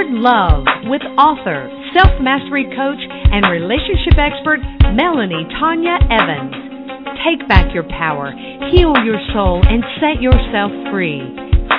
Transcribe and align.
Empowered 0.00 0.22
Love 0.22 0.64
with 0.84 1.02
author, 1.18 1.68
self 1.92 2.08
mastery 2.22 2.64
coach, 2.64 3.00
and 3.32 3.44
relationship 3.50 4.16
expert 4.16 4.60
Melanie 4.96 5.44
Tonia 5.60 6.00
Evans. 6.08 6.56
Take 7.20 7.46
back 7.48 7.74
your 7.74 7.84
power, 7.84 8.32
heal 8.72 8.94
your 9.04 9.20
soul, 9.34 9.60
and 9.62 9.84
set 10.00 10.22
yourself 10.22 10.72
free. 10.90 11.20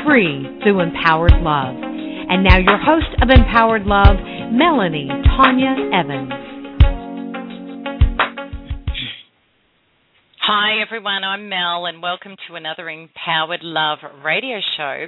Free 0.06 0.46
through 0.62 0.82
empowered 0.82 1.34
love. 1.42 1.74
And 1.74 2.44
now, 2.44 2.60
your 2.60 2.78
host 2.78 3.10
of 3.22 3.30
Empowered 3.30 3.86
Love, 3.86 4.18
Melanie 4.54 5.10
Tonia 5.10 5.90
Evans. 5.92 6.32
Hi, 10.42 10.82
everyone. 10.82 11.24
I'm 11.24 11.50
Mel, 11.50 11.86
and 11.88 12.02
welcome 12.04 12.36
to 12.48 12.56
another 12.56 12.88
Empowered 12.88 13.64
Love 13.64 14.00
radio 14.24 14.60
show. 14.78 15.08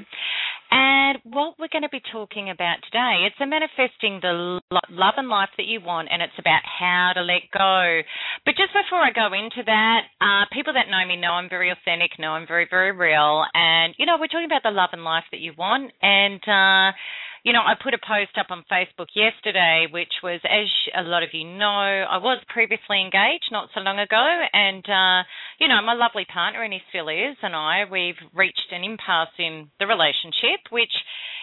And 0.73 1.19
what 1.21 1.53
we're 1.59 1.69
going 1.69 1.85
to 1.85 1.93
be 1.93 2.01
talking 2.11 2.49
about 2.49 2.81
today, 2.89 3.29
it's 3.29 3.37
a 3.37 3.45
manifesting 3.45 4.17
the 4.25 4.59
love 4.89 5.13
and 5.17 5.29
life 5.29 5.53
that 5.57 5.69
you 5.69 5.79
want, 5.85 6.09
and 6.09 6.19
it's 6.23 6.33
about 6.39 6.65
how 6.65 7.11
to 7.13 7.21
let 7.21 7.45
go. 7.53 8.01
But 8.43 8.57
just 8.57 8.73
before 8.73 8.97
I 8.97 9.13
go 9.13 9.29
into 9.37 9.61
that, 9.69 10.09
uh, 10.17 10.49
people 10.51 10.73
that 10.73 10.89
know 10.89 11.05
me 11.05 11.15
know 11.15 11.37
I'm 11.37 11.47
very 11.47 11.69
authentic, 11.69 12.17
know 12.17 12.31
I'm 12.33 12.47
very, 12.47 12.65
very 12.67 12.91
real. 12.91 13.45
And, 13.53 13.93
you 13.99 14.07
know, 14.07 14.17
we're 14.19 14.33
talking 14.33 14.49
about 14.49 14.63
the 14.63 14.73
love 14.73 14.89
and 14.93 15.03
life 15.03 15.29
that 15.29 15.41
you 15.45 15.53
want. 15.55 15.93
And, 16.01 16.41
uh, 16.41 16.97
you 17.43 17.51
know, 17.51 17.59
I 17.59 17.75
put 17.75 17.93
a 17.93 17.99
post 17.99 18.39
up 18.39 18.47
on 18.49 18.63
Facebook 18.71 19.11
yesterday, 19.15 19.87
which 19.91 20.11
was, 20.23 20.39
as 20.47 20.67
a 20.95 21.03
lot 21.03 21.23
of 21.23 21.29
you 21.33 21.43
know, 21.43 22.07
I 22.07 22.17
was 22.17 22.41
previously 22.47 23.03
engaged 23.03 23.51
not 23.51 23.69
so 23.75 23.81
long 23.81 23.99
ago, 23.99 24.23
and 24.53 24.83
uh, 24.87 25.27
you 25.59 25.67
know, 25.67 25.81
my 25.83 25.93
lovely 25.93 26.25
partner, 26.25 26.63
and 26.63 26.71
he 26.71 26.79
still 26.89 27.09
is, 27.09 27.35
and 27.43 27.55
I, 27.55 27.83
we've 27.91 28.19
reached 28.33 28.71
an 28.71 28.83
impasse 28.83 29.35
in 29.37 29.67
the 29.79 29.87
relationship, 29.87 30.71
which 30.71 30.95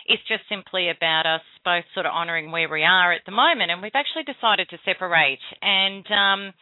is 0.08 0.18
just 0.26 0.48
simply 0.48 0.88
about 0.88 1.26
us 1.26 1.44
both 1.64 1.84
sort 1.92 2.06
of 2.06 2.12
honouring 2.12 2.50
where 2.50 2.68
we 2.68 2.82
are 2.82 3.12
at 3.12 3.22
the 3.26 3.32
moment, 3.36 3.70
and 3.70 3.82
we've 3.82 3.92
actually 3.94 4.24
decided 4.24 4.68
to 4.70 4.78
separate, 4.84 5.44
and. 5.62 6.06
um 6.10 6.52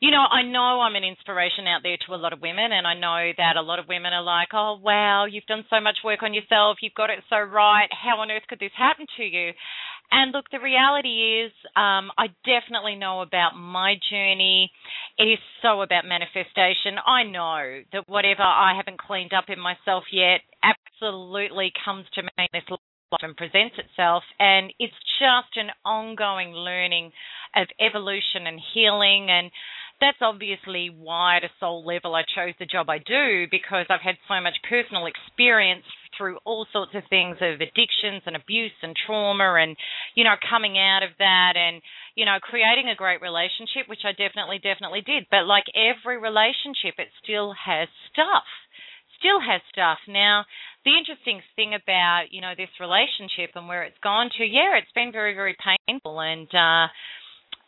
you 0.00 0.10
know, 0.10 0.24
I 0.24 0.42
know 0.42 0.80
I'm 0.80 0.96
an 0.96 1.04
inspiration 1.04 1.68
out 1.68 1.82
there 1.82 1.98
to 2.06 2.14
a 2.14 2.20
lot 2.20 2.32
of 2.32 2.40
women, 2.40 2.72
and 2.72 2.86
I 2.86 2.94
know 2.94 3.32
that 3.36 3.56
a 3.56 3.62
lot 3.62 3.78
of 3.78 3.88
women 3.88 4.14
are 4.14 4.22
like, 4.22 4.48
oh, 4.54 4.80
wow, 4.82 5.26
you've 5.26 5.44
done 5.44 5.64
so 5.68 5.80
much 5.80 5.98
work 6.02 6.22
on 6.22 6.32
yourself, 6.32 6.78
you've 6.80 6.94
got 6.94 7.10
it 7.10 7.20
so 7.28 7.36
right. 7.36 7.88
How 7.92 8.20
on 8.20 8.30
earth 8.30 8.44
could 8.48 8.60
this 8.60 8.72
happen 8.76 9.06
to 9.18 9.22
you? 9.22 9.52
And 10.10 10.32
look, 10.32 10.46
the 10.50 10.58
reality 10.58 11.44
is, 11.44 11.52
um, 11.76 12.10
I 12.18 12.32
definitely 12.44 12.96
know 12.96 13.20
about 13.20 13.52
my 13.54 13.94
journey. 14.10 14.72
It 15.18 15.24
is 15.24 15.38
so 15.62 15.82
about 15.82 16.04
manifestation. 16.04 16.96
I 17.06 17.22
know 17.22 17.82
that 17.92 18.08
whatever 18.08 18.42
I 18.42 18.72
haven't 18.76 18.98
cleaned 18.98 19.32
up 19.32 19.44
in 19.48 19.60
myself 19.60 20.04
yet 20.10 20.40
absolutely 20.64 21.72
comes 21.84 22.06
to 22.14 22.22
me 22.22 22.30
in 22.38 22.48
this 22.52 22.64
life 22.70 22.80
and 23.22 23.36
presents 23.36 23.76
itself. 23.78 24.24
And 24.38 24.72
it's 24.78 24.98
just 25.18 25.54
an 25.56 25.70
ongoing 25.84 26.52
learning 26.52 27.12
of 27.54 27.68
evolution 27.78 28.46
and 28.46 28.60
healing 28.74 29.28
and 29.30 29.50
that's 30.00 30.20
obviously 30.20 30.88
why 30.88 31.36
at 31.36 31.44
a 31.44 31.52
soul 31.60 31.84
level 31.84 32.14
I 32.14 32.22
chose 32.22 32.54
the 32.58 32.66
job 32.66 32.88
I 32.88 32.98
do 32.98 33.46
because 33.50 33.86
I've 33.88 34.04
had 34.04 34.16
so 34.28 34.40
much 34.40 34.56
personal 34.68 35.06
experience 35.06 35.84
through 36.16 36.38
all 36.44 36.66
sorts 36.72 36.92
of 36.94 37.04
things 37.08 37.36
of 37.40 37.60
addictions 37.60 38.24
and 38.26 38.34
abuse 38.34 38.74
and 38.82 38.96
trauma 38.96 39.54
and 39.60 39.76
you 40.14 40.24
know 40.24 40.34
coming 40.48 40.76
out 40.76 41.02
of 41.02 41.10
that 41.18 41.54
and 41.56 41.80
you 42.16 42.24
know 42.24 42.38
creating 42.40 42.88
a 42.88 42.96
great 42.96 43.20
relationship 43.20 43.86
which 43.86 44.04
I 44.04 44.12
definitely 44.12 44.58
definitely 44.58 45.02
did. 45.04 45.26
But 45.30 45.46
like 45.46 45.64
every 45.76 46.18
relationship 46.18 46.96
it 46.98 47.08
still 47.22 47.54
has 47.54 47.88
stuff 48.12 48.48
still 49.20 49.40
has 49.40 49.60
stuff. 49.68 49.98
Now 50.08 50.44
the 50.84 50.96
interesting 50.96 51.44
thing 51.56 51.76
about 51.76 52.32
you 52.32 52.40
know 52.40 52.56
this 52.56 52.72
relationship 52.80 53.52
and 53.54 53.68
where 53.68 53.84
it's 53.84 54.00
gone 54.02 54.30
to 54.38 54.44
yeah 54.44 54.80
it's 54.80 54.92
been 54.94 55.12
very 55.12 55.34
very 55.34 55.56
painful 55.60 56.20
and 56.20 56.48
uh 56.54 56.88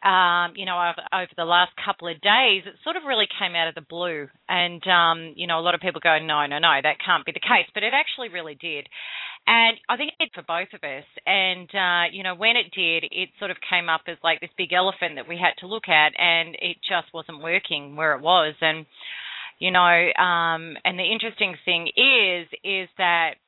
um, 0.02 0.54
you 0.56 0.66
know, 0.66 0.74
over, 0.78 1.30
the 1.36 1.44
last 1.44 1.70
couple 1.78 2.08
of 2.08 2.20
days, 2.20 2.66
it 2.66 2.74
sort 2.82 2.96
of 2.96 3.04
really 3.06 3.26
came 3.38 3.54
out 3.54 3.68
of 3.68 3.74
the 3.74 3.86
blue. 3.86 4.26
And, 4.48 4.82
um, 4.86 5.34
you 5.36 5.46
know, 5.46 5.60
a 5.60 5.64
lot 5.64 5.74
of 5.74 5.80
people 5.80 6.00
go, 6.02 6.18
no, 6.18 6.46
no, 6.46 6.58
no, 6.58 6.74
that 6.82 6.98
can't 7.04 7.24
be 7.24 7.32
the 7.32 7.40
case. 7.40 7.70
But 7.72 7.84
it 7.84 7.94
actually 7.94 8.28
really 8.28 8.56
did. 8.56 8.88
And 9.46 9.76
I 9.88 9.96
think 9.96 10.12
it 10.12 10.18
did 10.18 10.34
for 10.34 10.42
both 10.42 10.74
of 10.74 10.82
us. 10.82 11.06
And, 11.26 11.70
uh, 11.70 12.10
you 12.12 12.22
know, 12.22 12.34
when 12.34 12.56
it 12.56 12.74
did, 12.74 13.04
it 13.10 13.30
sort 13.38 13.50
of 13.50 13.58
came 13.70 13.88
up 13.88 14.02
as 14.08 14.18
like 14.22 14.40
this 14.40 14.50
big 14.58 14.72
elephant 14.72 15.16
that 15.16 15.28
we 15.28 15.38
had 15.38 15.54
to 15.60 15.66
look 15.66 15.88
at, 15.88 16.12
and 16.18 16.54
it 16.58 16.78
just 16.82 17.14
wasn't 17.14 17.42
working 17.42 17.96
where 17.96 18.14
it 18.14 18.22
was. 18.22 18.54
And, 18.60 18.86
you 19.58 19.70
know, 19.70 19.80
um, 20.18 20.76
and 20.84 20.98
the 20.98 21.06
interesting 21.06 21.54
thing 21.64 21.86
is, 21.94 22.48
is 22.64 22.88
that 22.98 23.38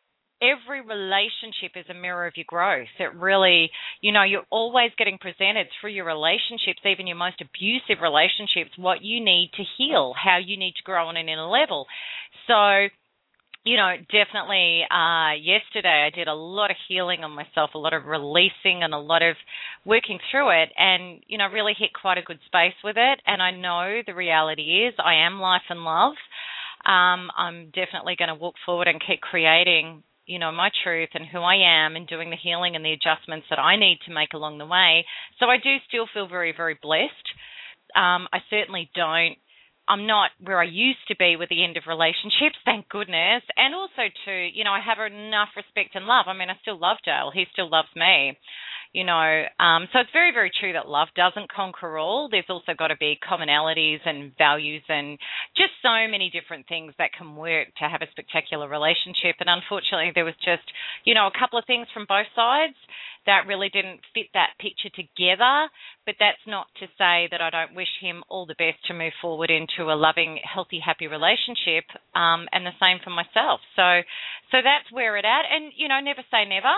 every 0.44 0.81
relationship 0.81 1.72
is 1.77 1.87
a 1.88 1.94
mirror 1.94 2.27
of 2.27 2.37
your 2.37 2.44
growth. 2.47 2.93
It 2.99 3.15
really, 3.15 3.71
you 4.00 4.12
know, 4.12 4.22
you're 4.22 4.47
always 4.50 4.91
getting 4.99 5.19
presented 5.19 5.69
through 5.81 5.93
your 5.93 6.05
relationships, 6.05 6.84
even 6.84 7.06
your 7.06 7.16
most 7.16 7.41
abusive 7.41 8.03
relationships, 8.03 8.77
what 8.77 9.03
you 9.03 9.25
need 9.25 9.50
to 9.56 9.65
heal, 9.78 10.12
how 10.12 10.38
you 10.38 10.56
need 10.59 10.75
to 10.77 10.83
grow 10.84 11.09
on 11.09 11.16
an 11.16 11.28
inner 11.28 11.47
level. 11.47 11.87
So, 12.47 12.88
you 13.65 13.78
know, 13.78 13.94
definitely 14.12 14.83
uh, 14.91 15.33
yesterday 15.41 16.06
I 16.06 16.15
did 16.15 16.28
a 16.28 16.34
lot 16.34 16.71
of 16.71 16.77
healing 16.87 17.25
on 17.25 17.33
myself, 17.33 17.71
a 17.75 17.78
lot 17.78 17.94
of 17.94 18.04
releasing 18.04 18.83
and 18.83 18.93
a 18.93 18.99
lot 18.99 19.22
of 19.22 19.37
working 19.87 20.19
through 20.31 20.62
it 20.62 20.69
and, 20.77 21.22
you 21.27 21.38
know, 21.38 21.49
really 21.49 21.72
hit 21.77 21.91
quite 21.99 22.19
a 22.19 22.22
good 22.22 22.41
space 22.44 22.77
with 22.84 22.97
it. 22.99 23.21
And 23.27 23.43
I 23.43 23.53
know 23.53 24.03
the 24.06 24.15
reality 24.15 24.84
is 24.84 24.94
I 25.03 25.27
am 25.27 25.41
life 25.41 25.65
and 25.71 25.83
love. 25.83 26.12
Um, 26.84 27.31
I'm 27.34 27.72
definitely 27.72 28.16
going 28.19 28.28
to 28.28 28.34
walk 28.34 28.56
forward 28.66 28.88
and 28.88 29.00
keep 29.00 29.22
creating 29.22 30.03
you 30.26 30.38
know, 30.38 30.52
my 30.52 30.70
truth 30.82 31.10
and 31.14 31.26
who 31.26 31.38
I 31.38 31.84
am 31.84 31.96
and 31.96 32.06
doing 32.06 32.30
the 32.30 32.36
healing 32.40 32.76
and 32.76 32.84
the 32.84 32.92
adjustments 32.92 33.46
that 33.50 33.58
I 33.58 33.76
need 33.76 33.98
to 34.06 34.14
make 34.14 34.32
along 34.32 34.58
the 34.58 34.66
way. 34.66 35.04
So 35.38 35.46
I 35.46 35.56
do 35.58 35.76
still 35.88 36.06
feel 36.12 36.28
very, 36.28 36.52
very 36.56 36.78
blessed. 36.80 37.28
Um, 37.94 38.26
I 38.32 38.38
certainly 38.50 38.90
don't. 38.94 39.36
I'm 39.86 40.06
not 40.06 40.30
where 40.40 40.60
I 40.60 40.64
used 40.64 41.04
to 41.08 41.16
be 41.16 41.36
with 41.36 41.50
the 41.50 41.62
end 41.62 41.76
of 41.76 41.84
relationships, 41.86 42.56
thank 42.64 42.88
goodness. 42.88 43.42
And 43.56 43.74
also, 43.74 44.08
too, 44.24 44.48
you 44.54 44.64
know, 44.64 44.72
I 44.72 44.80
have 44.80 44.98
enough 44.98 45.50
respect 45.56 45.94
and 45.94 46.06
love. 46.06 46.24
I 46.26 46.32
mean, 46.32 46.48
I 46.48 46.56
still 46.62 46.80
love 46.80 46.96
Dale. 47.04 47.30
He 47.32 47.44
still 47.52 47.68
loves 47.68 47.92
me 47.94 48.38
you 48.94 49.05
know 49.05 49.44
um, 49.59 49.91
so 49.93 49.99
it's 49.99 50.15
very 50.15 50.32
very 50.32 50.50
true 50.55 50.72
that 50.72 50.88
love 50.88 51.09
doesn't 51.15 51.50
conquer 51.53 51.99
all. 51.99 52.28
There's 52.31 52.49
also 52.49 52.72
got 52.78 52.88
to 52.88 52.97
be 52.97 53.19
commonalities 53.19 53.99
and 54.06 54.32
values 54.38 54.82
and 54.88 55.19
just 55.56 55.75
so 55.82 56.06
many 56.09 56.31
different 56.31 56.66
things 56.69 56.94
that 56.99 57.10
can 57.12 57.37
work 57.37 57.69
to 57.83 57.84
have 57.91 58.00
a 58.00 58.10
spectacular 58.15 58.69
relationship. 58.69 59.37
And 59.41 59.50
unfortunately 59.50 60.12
there 60.15 60.25
was 60.25 60.38
just 60.38 60.65
you 61.04 61.12
know 61.12 61.27
a 61.27 61.38
couple 61.38 61.59
of 61.59 61.66
things 61.66 61.88
from 61.93 62.06
both 62.09 62.31
sides 62.34 62.78
that 63.27 63.49
really 63.49 63.69
didn't 63.69 64.00
fit 64.15 64.31
that 64.34 64.54
picture 64.60 64.93
together. 64.94 65.69
But 66.06 66.16
that's 66.21 66.44
not 66.47 66.69
to 66.81 66.87
say 66.97 67.28
that 67.33 67.41
I 67.41 67.50
don't 67.50 67.75
wish 67.75 67.91
him 68.00 68.22
all 68.28 68.47
the 68.47 68.56
best 68.56 68.78
to 68.87 68.94
move 68.94 69.12
forward 69.21 69.50
into 69.50 69.91
a 69.91 69.97
loving 69.97 70.38
healthy 70.44 70.78
happy 70.78 71.09
relationship 71.09 71.84
um, 72.15 72.47
and 72.53 72.65
the 72.65 72.77
same 72.78 73.03
for 73.03 73.10
myself. 73.10 73.60
So 73.75 74.06
so 74.54 74.62
that's 74.62 74.87
where 74.94 75.16
it 75.16 75.25
at. 75.25 75.44
And 75.50 75.72
you 75.77 75.88
know 75.88 75.99
never 76.00 76.22
say 76.31 76.47
never 76.47 76.72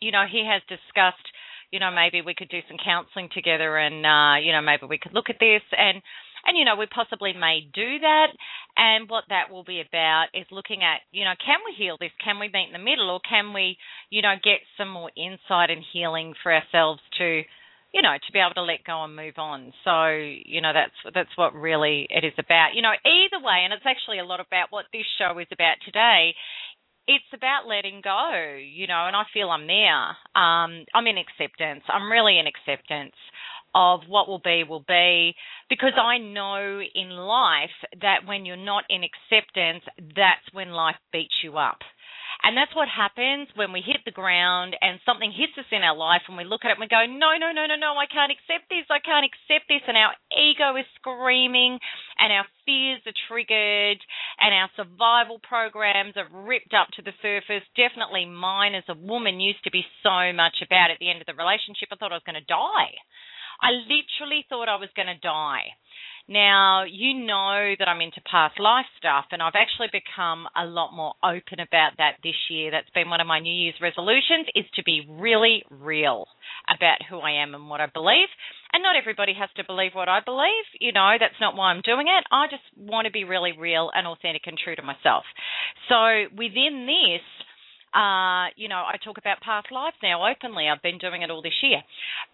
you 0.00 0.12
know, 0.12 0.24
he 0.30 0.44
has 0.44 0.62
discussed, 0.68 1.24
you 1.70 1.80
know, 1.80 1.90
maybe 1.90 2.22
we 2.22 2.34
could 2.34 2.48
do 2.48 2.60
some 2.68 2.78
counselling 2.82 3.28
together, 3.32 3.76
and 3.76 4.04
uh, 4.04 4.36
you 4.44 4.52
know, 4.52 4.62
maybe 4.62 4.86
we 4.86 4.98
could 4.98 5.14
look 5.14 5.30
at 5.30 5.40
this, 5.40 5.62
and 5.72 6.02
and 6.46 6.56
you 6.56 6.64
know, 6.64 6.76
we 6.76 6.86
possibly 6.86 7.32
may 7.32 7.66
do 7.74 7.98
that. 8.00 8.28
And 8.76 9.08
what 9.08 9.24
that 9.30 9.50
will 9.50 9.64
be 9.64 9.80
about 9.80 10.26
is 10.34 10.46
looking 10.52 10.82
at, 10.82 11.00
you 11.10 11.24
know, 11.24 11.34
can 11.44 11.58
we 11.64 11.74
heal 11.76 11.96
this? 11.98 12.12
Can 12.22 12.38
we 12.38 12.46
meet 12.52 12.68
in 12.68 12.72
the 12.72 12.78
middle, 12.78 13.10
or 13.10 13.20
can 13.28 13.52
we, 13.52 13.76
you 14.10 14.22
know, 14.22 14.34
get 14.42 14.60
some 14.78 14.88
more 14.88 15.10
insight 15.16 15.70
and 15.70 15.82
healing 15.92 16.34
for 16.42 16.54
ourselves 16.54 17.00
to 17.18 17.42
you 17.94 18.02
know 18.02 18.12
to 18.12 18.32
be 18.32 18.38
able 18.38 18.52
to 18.54 18.62
let 18.62 18.84
go 18.84 19.04
and 19.04 19.16
move 19.16 19.38
on 19.38 19.72
so 19.84 20.12
you 20.12 20.60
know 20.60 20.72
that's 20.74 21.14
that's 21.14 21.32
what 21.36 21.54
really 21.54 22.06
it 22.10 22.24
is 22.24 22.34
about 22.36 22.74
you 22.74 22.82
know 22.82 22.92
either 23.06 23.40
way 23.42 23.64
and 23.64 23.72
it's 23.72 23.86
actually 23.86 24.18
a 24.18 24.24
lot 24.24 24.40
about 24.40 24.68
what 24.70 24.84
this 24.92 25.06
show 25.18 25.38
is 25.38 25.46
about 25.52 25.76
today 25.84 26.34
it's 27.06 27.30
about 27.32 27.68
letting 27.68 28.00
go, 28.02 28.56
you 28.58 28.86
know, 28.86 29.06
and 29.06 29.14
I 29.14 29.22
feel 29.32 29.50
I'm 29.50 29.66
there. 29.66 30.08
Um, 30.34 30.84
I'm 30.94 31.06
in 31.06 31.18
acceptance. 31.18 31.82
I'm 31.88 32.10
really 32.10 32.38
in 32.38 32.46
acceptance 32.46 33.14
of 33.74 34.00
what 34.08 34.26
will 34.26 34.40
be 34.40 34.64
will 34.66 34.84
be 34.88 35.34
because 35.68 35.92
I 36.00 36.18
know 36.18 36.80
in 36.94 37.10
life 37.10 37.76
that 38.00 38.26
when 38.26 38.46
you're 38.46 38.56
not 38.56 38.84
in 38.88 39.02
acceptance, 39.04 39.84
that's 39.98 40.52
when 40.52 40.70
life 40.70 40.96
beats 41.12 41.34
you 41.44 41.58
up. 41.58 41.78
And 42.46 42.54
that's 42.54 42.70
what 42.78 42.86
happens 42.86 43.50
when 43.58 43.74
we 43.74 43.82
hit 43.82 44.06
the 44.06 44.14
ground 44.14 44.78
and 44.78 45.02
something 45.02 45.34
hits 45.34 45.58
us 45.58 45.66
in 45.74 45.82
our 45.82 45.98
life 45.98 46.22
and 46.30 46.38
we 46.38 46.46
look 46.46 46.62
at 46.62 46.70
it 46.70 46.78
and 46.78 46.86
we 46.86 46.86
go, 46.86 47.02
no, 47.02 47.34
no, 47.34 47.50
no, 47.50 47.66
no, 47.66 47.74
no, 47.74 47.98
I 47.98 48.06
can't 48.06 48.30
accept 48.30 48.70
this. 48.70 48.86
I 48.86 49.02
can't 49.02 49.26
accept 49.26 49.66
this. 49.66 49.82
And 49.90 49.98
our 49.98 50.14
ego 50.30 50.78
is 50.78 50.86
screaming 50.94 51.82
and 52.22 52.30
our 52.30 52.46
fears 52.62 53.02
are 53.02 53.18
triggered 53.26 53.98
and 54.38 54.54
our 54.54 54.70
survival 54.78 55.42
programs 55.42 56.14
are 56.14 56.30
ripped 56.30 56.70
up 56.70 56.86
to 56.94 57.02
the 57.02 57.18
surface. 57.18 57.66
Definitely 57.74 58.30
mine 58.30 58.78
as 58.78 58.86
a 58.86 58.94
woman 58.94 59.42
used 59.42 59.66
to 59.66 59.74
be 59.74 59.82
so 60.06 60.30
much 60.30 60.62
about 60.62 60.94
at 60.94 61.02
the 61.02 61.10
end 61.10 61.18
of 61.18 61.26
the 61.26 61.34
relationship. 61.34 61.90
I 61.90 61.98
thought 61.98 62.14
I 62.14 62.22
was 62.22 62.30
going 62.30 62.38
to 62.38 62.46
die. 62.46 62.94
I 63.60 63.72
literally 63.72 64.44
thought 64.48 64.68
I 64.68 64.76
was 64.76 64.90
going 64.96 65.08
to 65.08 65.18
die. 65.18 65.74
Now, 66.28 66.82
you 66.82 67.14
know 67.14 67.74
that 67.78 67.86
I'm 67.86 68.00
into 68.00 68.20
past 68.28 68.58
life 68.58 68.86
stuff, 68.98 69.26
and 69.30 69.40
I've 69.40 69.54
actually 69.54 69.94
become 69.94 70.48
a 70.58 70.66
lot 70.66 70.90
more 70.90 71.14
open 71.22 71.62
about 71.62 71.94
that 71.98 72.18
this 72.24 72.34
year. 72.50 72.72
That's 72.72 72.90
been 72.90 73.10
one 73.10 73.20
of 73.20 73.28
my 73.28 73.38
New 73.38 73.54
Year's 73.54 73.78
resolutions 73.80 74.50
is 74.56 74.64
to 74.74 74.82
be 74.82 75.06
really 75.08 75.62
real 75.70 76.26
about 76.66 76.98
who 77.08 77.20
I 77.20 77.42
am 77.42 77.54
and 77.54 77.70
what 77.70 77.80
I 77.80 77.86
believe. 77.86 78.26
And 78.72 78.82
not 78.82 78.96
everybody 78.98 79.34
has 79.38 79.50
to 79.54 79.62
believe 79.62 79.94
what 79.94 80.08
I 80.08 80.18
believe. 80.18 80.66
You 80.80 80.90
know, 80.90 81.14
that's 81.14 81.38
not 81.40 81.54
why 81.54 81.70
I'm 81.70 81.80
doing 81.82 82.08
it. 82.08 82.24
I 82.32 82.46
just 82.50 82.66
want 82.76 83.06
to 83.06 83.12
be 83.12 83.22
really 83.22 83.52
real 83.56 83.92
and 83.94 84.08
authentic 84.08 84.42
and 84.46 84.58
true 84.58 84.74
to 84.74 84.82
myself. 84.82 85.22
So 85.88 86.26
within 86.34 86.90
this, 86.90 87.22
uh, 87.96 88.52
you 88.56 88.68
know, 88.68 88.84
I 88.84 89.00
talk 89.02 89.16
about 89.16 89.40
past 89.40 89.72
lives 89.72 89.96
now 90.02 90.20
openly. 90.28 90.68
I've 90.68 90.84
been 90.84 90.98
doing 90.98 91.22
it 91.22 91.30
all 91.30 91.40
this 91.40 91.56
year. 91.62 91.80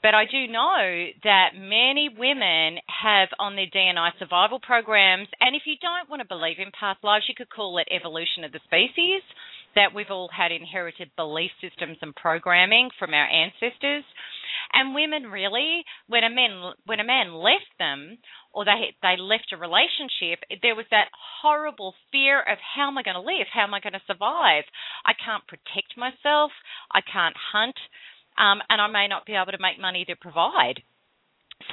But 0.02 0.14
I 0.14 0.26
do 0.26 0.50
know 0.50 1.06
that 1.22 1.54
many 1.54 2.10
women 2.10 2.82
have 2.90 3.28
on 3.38 3.54
their 3.54 3.70
DNA 3.70 4.10
survival 4.18 4.58
programs, 4.58 5.28
and 5.38 5.54
if 5.54 5.62
you 5.66 5.76
don't 5.80 6.10
want 6.10 6.20
to 6.20 6.26
believe 6.26 6.58
in 6.58 6.74
past 6.74 7.04
lives, 7.04 7.26
you 7.28 7.38
could 7.38 7.50
call 7.50 7.78
it 7.78 7.86
evolution 7.94 8.42
of 8.42 8.50
the 8.50 8.58
species, 8.66 9.22
that 9.74 9.94
we've 9.94 10.10
all 10.10 10.28
had 10.34 10.50
inherited 10.52 11.10
belief 11.16 11.50
systems 11.60 11.96
and 12.02 12.14
programming 12.14 12.90
from 12.98 13.14
our 13.14 13.26
ancestors. 13.30 14.04
And 14.72 14.94
women 14.94 15.30
really, 15.30 15.84
when 16.08 16.24
a 16.24 16.30
man 16.30 16.72
when 16.86 17.00
a 17.00 17.04
man 17.04 17.34
left 17.34 17.70
them 17.78 18.18
or 18.52 18.64
they 18.64 18.94
they 19.02 19.16
left 19.16 19.52
a 19.52 19.56
relationship, 19.56 20.44
there 20.62 20.76
was 20.76 20.86
that 20.90 21.08
horrible 21.42 21.94
fear 22.10 22.40
of 22.40 22.58
how 22.60 22.88
am 22.88 22.98
I 22.98 23.02
going 23.02 23.14
to 23.16 23.20
live? 23.20 23.48
How 23.52 23.64
am 23.64 23.74
I 23.74 23.80
going 23.80 23.94
to 23.94 24.06
survive? 24.06 24.64
I 25.04 25.12
can't 25.14 25.46
protect 25.46 25.96
myself. 25.96 26.52
I 26.92 27.00
can't 27.00 27.36
hunt, 27.52 27.76
um, 28.38 28.60
and 28.68 28.80
I 28.80 28.86
may 28.88 29.08
not 29.08 29.26
be 29.26 29.34
able 29.34 29.52
to 29.52 29.62
make 29.62 29.80
money 29.80 30.04
to 30.06 30.16
provide. 30.16 30.82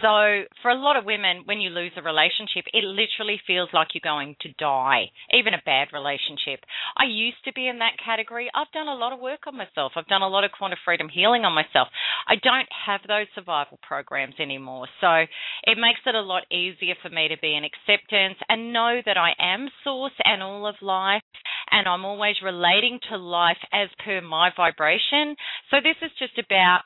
So, 0.01 0.45
for 0.61 0.71
a 0.71 0.79
lot 0.79 0.97
of 0.97 1.05
women, 1.05 1.43
when 1.45 1.59
you 1.59 1.69
lose 1.69 1.91
a 1.97 2.01
relationship, 2.01 2.65
it 2.73 2.83
literally 2.83 3.41
feels 3.45 3.69
like 3.73 3.89
you're 3.93 4.05
going 4.05 4.35
to 4.41 4.53
die, 4.59 5.11
even 5.33 5.53
a 5.53 5.61
bad 5.65 5.89
relationship. 5.93 6.61
I 6.97 7.05
used 7.05 7.43
to 7.45 7.53
be 7.53 7.67
in 7.67 7.79
that 7.79 7.99
category. 8.03 8.49
I've 8.53 8.71
done 8.71 8.87
a 8.87 8.95
lot 8.95 9.13
of 9.13 9.19
work 9.19 9.47
on 9.47 9.57
myself. 9.57 9.93
I've 9.95 10.07
done 10.07 10.21
a 10.21 10.27
lot 10.27 10.43
of 10.43 10.51
quantum 10.51 10.79
freedom 10.85 11.09
healing 11.09 11.43
on 11.45 11.53
myself. 11.53 11.87
I 12.27 12.35
don't 12.35 12.69
have 12.85 13.01
those 13.07 13.27
survival 13.35 13.79
programs 13.81 14.35
anymore. 14.39 14.87
So, 15.01 15.25
it 15.63 15.77
makes 15.77 16.01
it 16.05 16.15
a 16.15 16.21
lot 16.21 16.43
easier 16.51 16.95
for 17.01 17.09
me 17.09 17.27
to 17.27 17.37
be 17.41 17.55
in 17.55 17.63
acceptance 17.63 18.37
and 18.47 18.73
know 18.73 19.01
that 19.05 19.17
I 19.17 19.31
am 19.39 19.69
source 19.83 20.15
and 20.23 20.43
all 20.43 20.67
of 20.67 20.75
life, 20.81 21.23
and 21.71 21.87
I'm 21.87 22.05
always 22.05 22.35
relating 22.43 22.99
to 23.09 23.17
life 23.17 23.59
as 23.73 23.89
per 24.03 24.21
my 24.21 24.51
vibration. 24.55 25.35
So, 25.71 25.77
this 25.83 25.97
is 26.01 26.11
just 26.19 26.37
about 26.37 26.81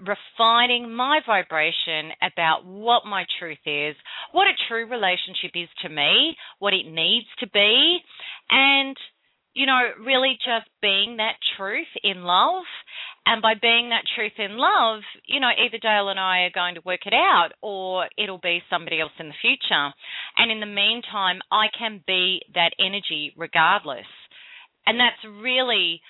refining 0.00 0.92
my 0.94 1.20
vibration 1.26 2.10
about 2.22 2.64
what 2.64 3.06
my 3.06 3.24
truth 3.38 3.64
is, 3.66 3.96
what 4.32 4.46
a 4.46 4.56
true 4.68 4.88
relationship 4.88 5.52
is 5.54 5.68
to 5.82 5.88
me, 5.88 6.36
what 6.58 6.74
it 6.74 6.86
needs 6.86 7.26
to 7.40 7.48
be, 7.48 7.98
and, 8.50 8.96
you 9.54 9.66
know, 9.66 9.80
really 10.04 10.36
just 10.44 10.68
being 10.82 11.16
that 11.16 11.36
truth 11.56 11.88
in 12.02 12.22
love. 12.22 12.64
And 13.28 13.42
by 13.42 13.54
being 13.60 13.88
that 13.88 14.04
truth 14.14 14.38
in 14.38 14.56
love, 14.56 15.02
you 15.26 15.40
know, 15.40 15.50
either 15.50 15.78
Dale 15.82 16.10
and 16.10 16.20
I 16.20 16.42
are 16.42 16.54
going 16.54 16.76
to 16.76 16.80
work 16.84 17.00
it 17.06 17.12
out 17.12 17.48
or 17.60 18.06
it'll 18.16 18.38
be 18.38 18.62
somebody 18.70 19.00
else 19.00 19.10
in 19.18 19.26
the 19.26 19.34
future. 19.42 19.90
And 20.36 20.52
in 20.52 20.60
the 20.60 20.66
meantime, 20.66 21.40
I 21.50 21.66
can 21.76 22.04
be 22.06 22.42
that 22.54 22.70
energy 22.78 23.32
regardless. 23.36 24.06
And 24.86 25.00
that's 25.00 25.18
really 25.42 26.02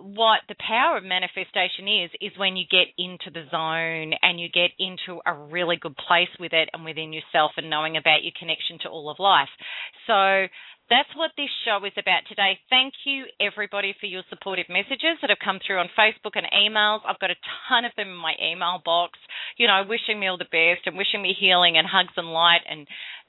what 0.00 0.40
the 0.48 0.56
power 0.58 0.96
of 0.96 1.04
manifestation 1.04 1.88
is 1.88 2.10
is 2.20 2.38
when 2.38 2.56
you 2.56 2.64
get 2.70 2.88
into 2.96 3.30
the 3.30 3.46
zone 3.50 4.14
and 4.22 4.40
you 4.40 4.48
get 4.48 4.70
into 4.78 5.20
a 5.26 5.34
really 5.34 5.76
good 5.76 5.96
place 5.96 6.30
with 6.38 6.52
it 6.52 6.68
and 6.72 6.84
within 6.84 7.12
yourself 7.12 7.52
and 7.56 7.70
knowing 7.70 7.96
about 7.96 8.22
your 8.22 8.32
connection 8.38 8.78
to 8.82 8.88
all 8.88 9.10
of 9.10 9.18
life. 9.18 9.50
So 10.06 10.46
that's 10.88 11.12
what 11.14 11.32
this 11.36 11.52
show 11.64 11.84
is 11.84 11.92
about 12.00 12.24
today. 12.28 12.58
Thank 12.70 12.94
you, 13.04 13.28
everybody, 13.40 13.94
for 14.00 14.06
your 14.06 14.22
supportive 14.30 14.72
messages 14.72 15.20
that 15.20 15.28
have 15.28 15.44
come 15.44 15.60
through 15.60 15.78
on 15.78 15.92
Facebook 15.92 16.32
and 16.32 16.48
emails. 16.48 17.04
I've 17.04 17.20
got 17.20 17.30
a 17.30 17.44
ton 17.68 17.84
of 17.84 17.92
them 17.96 18.08
in 18.08 18.16
my 18.16 18.32
email 18.40 18.80
box, 18.82 19.18
you 19.58 19.66
know, 19.66 19.84
wishing 19.86 20.18
me 20.18 20.28
all 20.28 20.40
the 20.40 20.48
best 20.48 20.86
and 20.86 20.96
wishing 20.96 21.20
me 21.20 21.36
healing 21.38 21.76
and 21.76 21.86
hugs 21.86 22.16
and 22.16 22.32
light 22.32 22.64
and 22.68 22.86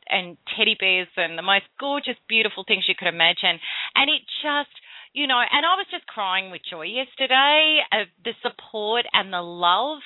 and 0.10 0.38
teddy 0.58 0.76
bears 0.80 1.08
and 1.18 1.38
the 1.38 1.46
most 1.46 1.70
gorgeous, 1.80 2.18
beautiful 2.28 2.64
things 2.66 2.86
you 2.88 2.96
could 2.98 3.08
imagine. 3.08 3.62
And 3.94 4.10
it 4.10 4.26
just 4.42 4.74
you 5.14 5.26
know, 5.26 5.40
and 5.40 5.66
I 5.66 5.74
was 5.76 5.88
just 5.90 6.06
crying 6.06 6.52
with 6.52 6.62
joy 6.70 6.86
yesterday 6.86 7.82
of 7.92 8.08
the 8.24 8.34
support 8.42 9.06
and 9.14 9.34
the 9.34 9.42
love 9.42 10.00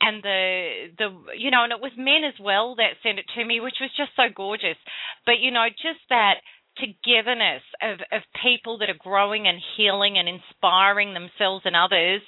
and 0.00 0.22
the 0.22 0.92
the 0.96 1.08
you 1.36 1.50
know, 1.50 1.64
and 1.64 1.72
it 1.72 1.80
was 1.80 1.92
men 1.96 2.24
as 2.24 2.38
well 2.40 2.76
that 2.76 2.96
sent 3.02 3.18
it 3.18 3.26
to 3.36 3.44
me, 3.44 3.60
which 3.60 3.80
was 3.80 3.90
just 3.96 4.16
so 4.16 4.32
gorgeous. 4.34 4.78
But 5.24 5.40
you 5.40 5.50
know, 5.50 5.68
just 5.68 6.00
that 6.08 6.40
togetherness 6.78 7.64
of, 7.80 8.00
of 8.12 8.22
people 8.42 8.78
that 8.78 8.90
are 8.90 9.00
growing 9.00 9.48
and 9.48 9.58
healing 9.76 10.18
and 10.18 10.28
inspiring 10.28 11.14
themselves 11.14 11.64
and 11.64 11.74
others. 11.76 12.20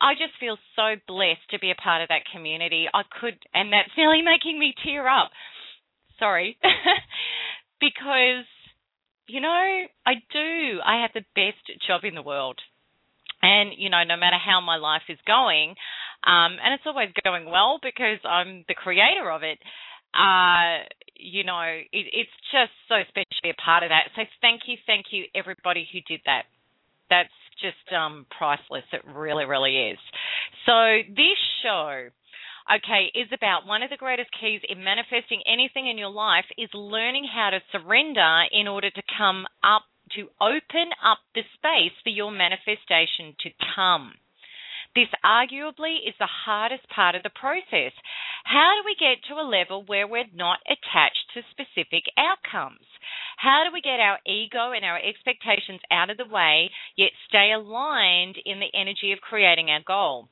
I 0.00 0.12
just 0.14 0.36
feel 0.38 0.56
so 0.76 0.96
blessed 1.08 1.48
to 1.50 1.58
be 1.58 1.70
a 1.70 1.80
part 1.80 2.02
of 2.02 2.08
that 2.08 2.28
community. 2.32 2.86
I 2.92 3.02
could, 3.20 3.38
and 3.52 3.72
that's 3.72 3.92
nearly 3.96 4.22
making 4.22 4.58
me 4.58 4.74
tear 4.84 5.08
up. 5.08 5.30
Sorry. 6.18 6.56
because 7.80 8.46
you 9.26 9.40
know, 9.40 9.48
I 10.06 10.14
do. 10.32 10.80
I 10.84 11.02
have 11.02 11.10
the 11.14 11.24
best 11.34 11.64
job 11.86 12.04
in 12.04 12.14
the 12.14 12.22
world. 12.22 12.58
And, 13.42 13.72
you 13.76 13.90
know, 13.90 14.04
no 14.04 14.16
matter 14.16 14.38
how 14.40 14.60
my 14.60 14.76
life 14.76 15.02
is 15.08 15.18
going, 15.26 15.70
um, 16.24 16.56
and 16.56 16.72
it's 16.72 16.86
always 16.86 17.10
going 17.24 17.44
well 17.44 17.78
because 17.82 18.18
I'm 18.24 18.64
the 18.68 18.74
creator 18.74 19.30
of 19.30 19.42
it, 19.42 19.58
uh, 20.16 20.88
you 21.16 21.44
know, 21.44 21.60
it, 21.60 21.86
it's 21.92 22.36
just 22.52 22.72
so 22.88 22.96
special 23.08 23.36
to 23.36 23.42
be 23.42 23.50
a 23.50 23.60
part 23.60 23.82
of 23.82 23.90
that. 23.90 24.08
So 24.16 24.22
thank 24.40 24.62
you, 24.66 24.76
thank 24.86 25.06
you, 25.10 25.24
everybody 25.34 25.86
who 25.92 26.00
did 26.08 26.20
that. 26.24 26.44
That's 27.10 27.28
just 27.60 27.92
um, 27.92 28.26
priceless. 28.36 28.84
It 28.92 29.02
really, 29.14 29.44
really 29.44 29.92
is. 29.92 29.98
So 30.64 31.04
this 31.08 31.38
show 31.62 32.08
okay, 32.70 33.12
is 33.14 33.28
about 33.32 33.66
one 33.66 33.82
of 33.82 33.90
the 33.90 33.96
greatest 33.96 34.30
keys 34.40 34.60
in 34.68 34.84
manifesting 34.84 35.42
anything 35.46 35.88
in 35.88 35.98
your 35.98 36.10
life 36.10 36.46
is 36.56 36.70
learning 36.72 37.26
how 37.28 37.50
to 37.50 37.60
surrender 37.72 38.44
in 38.52 38.68
order 38.68 38.90
to 38.90 39.02
come 39.18 39.46
up, 39.62 39.84
to 40.16 40.28
open 40.40 40.92
up 41.04 41.18
the 41.34 41.42
space 41.54 41.96
for 42.02 42.10
your 42.10 42.30
manifestation 42.30 43.36
to 43.40 43.50
come. 43.74 44.14
This 44.94 45.10
arguably 45.24 46.06
is 46.06 46.14
the 46.20 46.30
hardest 46.46 46.88
part 46.88 47.16
of 47.16 47.24
the 47.24 47.34
process. 47.34 47.92
How 48.44 48.78
do 48.78 48.86
we 48.86 48.94
get 48.94 49.24
to 49.26 49.40
a 49.40 49.42
level 49.42 49.82
where 49.86 50.06
we're 50.06 50.30
not 50.32 50.60
attached 50.70 51.34
to 51.34 51.42
specific 51.50 52.04
outcomes? 52.16 52.86
How 53.36 53.64
do 53.66 53.72
we 53.72 53.80
get 53.80 53.98
our 53.98 54.20
ego 54.24 54.70
and 54.70 54.84
our 54.84 55.00
expectations 55.02 55.80
out 55.90 56.10
of 56.10 56.16
the 56.16 56.30
way, 56.30 56.70
yet 56.96 57.10
stay 57.26 57.50
aligned 57.50 58.38
in 58.46 58.60
the 58.60 58.70
energy 58.72 59.10
of 59.10 59.20
creating 59.20 59.68
our 59.68 59.82
goal? 59.84 60.28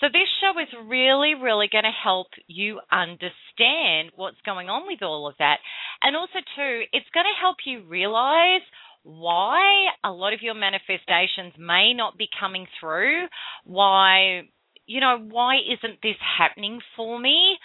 So 0.00 0.06
this 0.06 0.28
show 0.40 0.58
is 0.58 0.88
really, 0.88 1.34
really 1.34 1.68
going 1.70 1.84
to 1.84 1.90
help 1.90 2.28
you 2.46 2.80
understand 2.90 4.12
what's 4.16 4.40
going 4.46 4.68
on 4.68 4.86
with 4.86 5.02
all 5.02 5.28
of 5.28 5.34
that. 5.38 5.58
And 6.02 6.16
also 6.16 6.40
too, 6.56 6.82
it's 6.92 7.10
going 7.12 7.26
to 7.26 7.40
help 7.40 7.58
you 7.66 7.82
realize 7.86 8.62
why 9.02 9.86
a 10.04 10.10
lot 10.10 10.32
of 10.32 10.42
your 10.42 10.54
manifestations 10.54 11.52
may 11.58 11.92
not 11.94 12.16
be 12.16 12.28
coming 12.38 12.66
through, 12.80 13.26
why 13.64 14.42
you 14.86 15.00
know, 15.00 15.18
why 15.30 15.56
isn't 15.56 16.00
this 16.02 16.16
happening 16.36 16.80
for 16.96 17.18
me? 17.20 17.58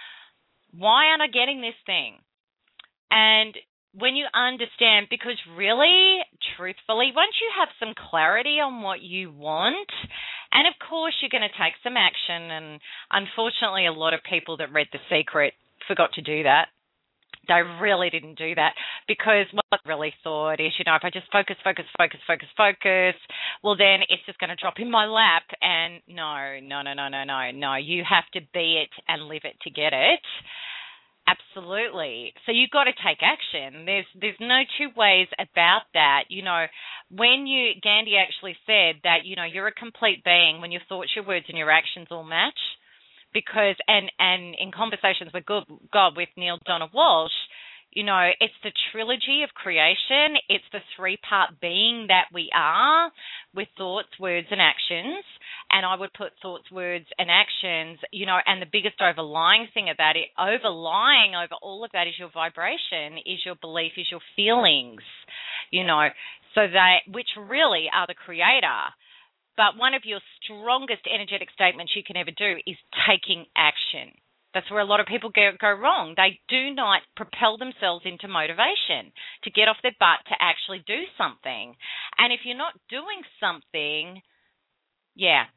Why 0.77 1.07
aren't 1.07 1.23
I 1.23 1.27
getting 1.27 1.59
this 1.59 1.73
thing? 1.85 2.19
And 3.09 3.55
when 3.97 4.15
you 4.15 4.27
understand, 4.35 5.07
because 5.09 5.39
really, 5.55 6.19
truthfully, 6.57 7.11
once 7.15 7.33
you 7.39 7.49
have 7.57 7.69
some 7.79 7.95
clarity 8.11 8.59
on 8.59 8.81
what 8.81 9.01
you 9.01 9.31
want 9.31 9.89
and 10.55 10.67
of 10.67 10.73
course, 10.79 11.13
you're 11.19 11.33
going 11.33 11.47
to 11.47 11.59
take 11.59 11.75
some 11.83 11.97
action. 11.97 12.49
And 12.49 12.79
unfortunately, 13.11 13.87
a 13.87 13.91
lot 13.91 14.13
of 14.13 14.21
people 14.23 14.57
that 14.57 14.71
read 14.71 14.87
The 14.91 15.03
Secret 15.11 15.53
forgot 15.87 16.13
to 16.13 16.21
do 16.21 16.43
that. 16.43 16.67
They 17.47 17.61
really 17.79 18.09
didn't 18.09 18.39
do 18.39 18.55
that 18.55 18.73
because 19.07 19.45
what 19.51 19.65
I 19.71 19.77
really 19.85 20.13
thought 20.23 20.59
is, 20.59 20.73
you 20.79 20.85
know, 20.87 20.95
if 20.95 21.03
I 21.03 21.11
just 21.11 21.29
focus, 21.31 21.57
focus, 21.63 21.85
focus, 21.95 22.19
focus, 22.25 22.47
focus, 22.57 23.13
well, 23.61 23.77
then 23.77 24.01
it's 24.09 24.25
just 24.25 24.39
going 24.39 24.49
to 24.49 24.55
drop 24.55 24.79
in 24.79 24.89
my 24.89 25.05
lap. 25.05 25.43
And 25.61 26.01
no, 26.07 26.57
no, 26.63 26.81
no, 26.81 26.93
no, 26.93 27.07
no, 27.09 27.23
no, 27.23 27.51
no. 27.51 27.75
You 27.75 28.01
have 28.07 28.25
to 28.33 28.41
be 28.51 28.81
it 28.81 28.89
and 29.07 29.27
live 29.27 29.43
it 29.43 29.59
to 29.61 29.69
get 29.69 29.93
it. 29.93 30.23
Absolutely. 31.27 32.33
So 32.45 32.51
you've 32.51 32.69
got 32.69 32.83
to 32.85 32.93
take 32.93 33.19
action. 33.21 33.85
There's 33.85 34.05
there's 34.19 34.37
no 34.39 34.61
two 34.77 34.89
ways 34.95 35.27
about 35.39 35.81
that. 35.93 36.25
You 36.29 36.43
know, 36.43 36.65
when 37.09 37.47
you 37.47 37.73
Gandhi 37.81 38.13
actually 38.17 38.55
said 38.65 39.01
that, 39.03 39.25
you 39.25 39.35
know, 39.35 39.43
you're 39.43 39.67
a 39.67 39.73
complete 39.73 40.23
being 40.23 40.61
when 40.61 40.71
your 40.71 40.81
thoughts, 40.87 41.11
your 41.15 41.25
words 41.25 41.45
and 41.49 41.57
your 41.57 41.71
actions 41.71 42.07
all 42.11 42.23
match. 42.23 42.59
Because 43.33 43.75
and 43.87 44.11
and 44.19 44.55
in 44.59 44.71
conversations 44.71 45.31
with 45.33 45.45
God 45.45 46.15
with 46.15 46.29
Neale 46.37 46.59
Donald 46.65 46.91
Walsch, 46.93 47.35
you 47.95 48.03
know, 48.03 48.29
it's 48.41 48.53
the 48.61 48.75
trilogy 48.91 49.43
of 49.43 49.55
creation. 49.55 50.35
It's 50.49 50.67
the 50.73 50.83
three 50.97 51.17
part 51.17 51.61
being 51.61 52.07
that 52.09 52.27
we 52.33 52.51
are 52.53 53.09
with 53.55 53.69
thoughts, 53.77 54.11
words, 54.19 54.47
and 54.51 54.59
actions. 54.59 55.23
And 55.71 55.85
I 55.85 55.95
would 55.95 56.11
put 56.11 56.33
thoughts, 56.41 56.69
words, 56.69 57.05
and 57.17 57.29
actions, 57.31 57.99
you 58.11 58.25
know, 58.25 58.37
and 58.45 58.61
the 58.61 58.69
biggest 58.69 58.99
overlying 58.99 59.67
thing 59.73 59.87
about 59.89 60.17
it, 60.17 60.27
overlying 60.37 61.35
over 61.39 61.55
all 61.63 61.85
of 61.85 61.91
that 61.93 62.07
is 62.07 62.19
your 62.19 62.29
vibration, 62.33 63.17
is 63.25 63.39
your 63.45 63.55
belief, 63.55 63.93
is 63.97 64.11
your 64.11 64.21
feelings, 64.35 65.01
you 65.71 65.87
know, 65.87 66.09
so 66.53 66.67
that, 66.67 67.07
which 67.07 67.31
really 67.39 67.87
are 67.95 68.07
the 68.07 68.13
creator. 68.13 68.91
But 69.55 69.79
one 69.79 69.93
of 69.93 70.03
your 70.03 70.19
strongest 70.43 71.07
energetic 71.07 71.47
statements 71.55 71.93
you 71.95 72.03
can 72.03 72.17
ever 72.17 72.31
do 72.35 72.59
is 72.67 72.75
taking 73.07 73.45
action 73.55 74.11
that's 74.55 74.71
where 74.71 74.79
a 74.79 74.87
lot 74.87 75.01
of 75.01 75.05
people 75.05 75.29
go, 75.35 75.51
go 75.59 75.67
wrong. 75.67 76.13
They 76.15 76.39
do 76.47 76.73
not 76.73 77.01
propel 77.17 77.57
themselves 77.57 78.07
into 78.07 78.31
motivation 78.31 79.11
to 79.43 79.51
get 79.51 79.67
off 79.67 79.83
their 79.83 79.99
butt 79.99 80.23
to 80.31 80.35
actually 80.39 80.79
do 80.87 81.03
something. 81.19 81.75
And 82.17 82.31
if 82.31 82.47
you're 82.47 82.57
not 82.57 82.79
doing 82.89 83.19
something, 83.43 84.23
yeah. 85.13 85.51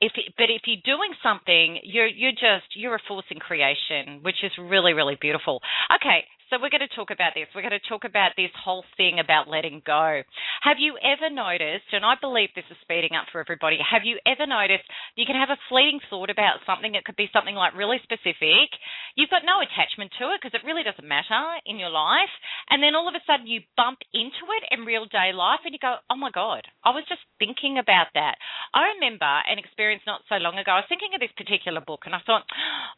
If 0.00 0.12
it, 0.16 0.32
but 0.36 0.48
if 0.48 0.62
you're 0.66 0.82
doing 0.84 1.12
something, 1.22 1.78
you're 1.84 2.08
you're 2.08 2.32
just 2.32 2.74
you're 2.74 2.96
a 2.96 3.06
force 3.06 3.28
in 3.30 3.38
creation, 3.38 4.20
which 4.22 4.42
is 4.42 4.50
really 4.58 4.92
really 4.92 5.16
beautiful. 5.20 5.60
Okay, 5.94 6.24
so 6.54 6.62
we're 6.62 6.70
going 6.70 6.86
to 6.86 6.94
talk 6.94 7.10
about 7.10 7.34
this. 7.34 7.50
We're 7.50 7.66
going 7.66 7.74
to 7.74 7.90
talk 7.90 8.06
about 8.06 8.38
this 8.38 8.54
whole 8.54 8.86
thing 8.94 9.18
about 9.18 9.50
letting 9.50 9.82
go. 9.82 10.22
Have 10.62 10.78
you 10.78 10.94
ever 11.02 11.26
noticed, 11.26 11.90
and 11.90 12.06
I 12.06 12.14
believe 12.14 12.54
this 12.54 12.68
is 12.70 12.78
speeding 12.86 13.18
up 13.18 13.26
for 13.34 13.42
everybody, 13.42 13.82
have 13.82 14.06
you 14.06 14.22
ever 14.22 14.46
noticed 14.46 14.86
you 15.18 15.26
can 15.26 15.34
have 15.34 15.50
a 15.50 15.58
fleeting 15.66 15.98
thought 16.06 16.30
about 16.30 16.62
something? 16.62 16.94
It 16.94 17.02
could 17.02 17.18
be 17.18 17.26
something 17.34 17.58
like 17.58 17.74
really 17.74 17.98
specific. 18.06 18.70
You've 19.18 19.34
got 19.34 19.42
no 19.42 19.66
attachment 19.66 20.14
to 20.22 20.30
it 20.30 20.38
because 20.38 20.54
it 20.54 20.62
really 20.62 20.86
doesn't 20.86 21.02
matter 21.02 21.42
in 21.66 21.82
your 21.82 21.90
life. 21.90 22.30
And 22.70 22.78
then 22.78 22.94
all 22.94 23.10
of 23.10 23.18
a 23.18 23.26
sudden 23.26 23.50
you 23.50 23.66
bump 23.74 23.98
into 24.14 24.46
it 24.54 24.70
in 24.70 24.86
real 24.86 25.10
day 25.10 25.34
life 25.34 25.66
and 25.66 25.74
you 25.74 25.82
go, 25.82 25.98
oh 26.06 26.18
my 26.18 26.30
God, 26.30 26.62
I 26.86 26.94
was 26.94 27.02
just 27.10 27.26
thinking 27.42 27.82
about 27.82 28.14
that. 28.14 28.38
I 28.70 28.94
remember 28.94 29.26
an 29.26 29.58
experience 29.58 30.06
not 30.06 30.22
so 30.30 30.38
long 30.38 30.54
ago. 30.54 30.70
I 30.70 30.86
was 30.86 30.90
thinking 30.92 31.18
of 31.18 31.22
this 31.22 31.34
particular 31.34 31.82
book 31.82 32.06
and 32.06 32.14
I 32.14 32.22
thought, 32.22 32.46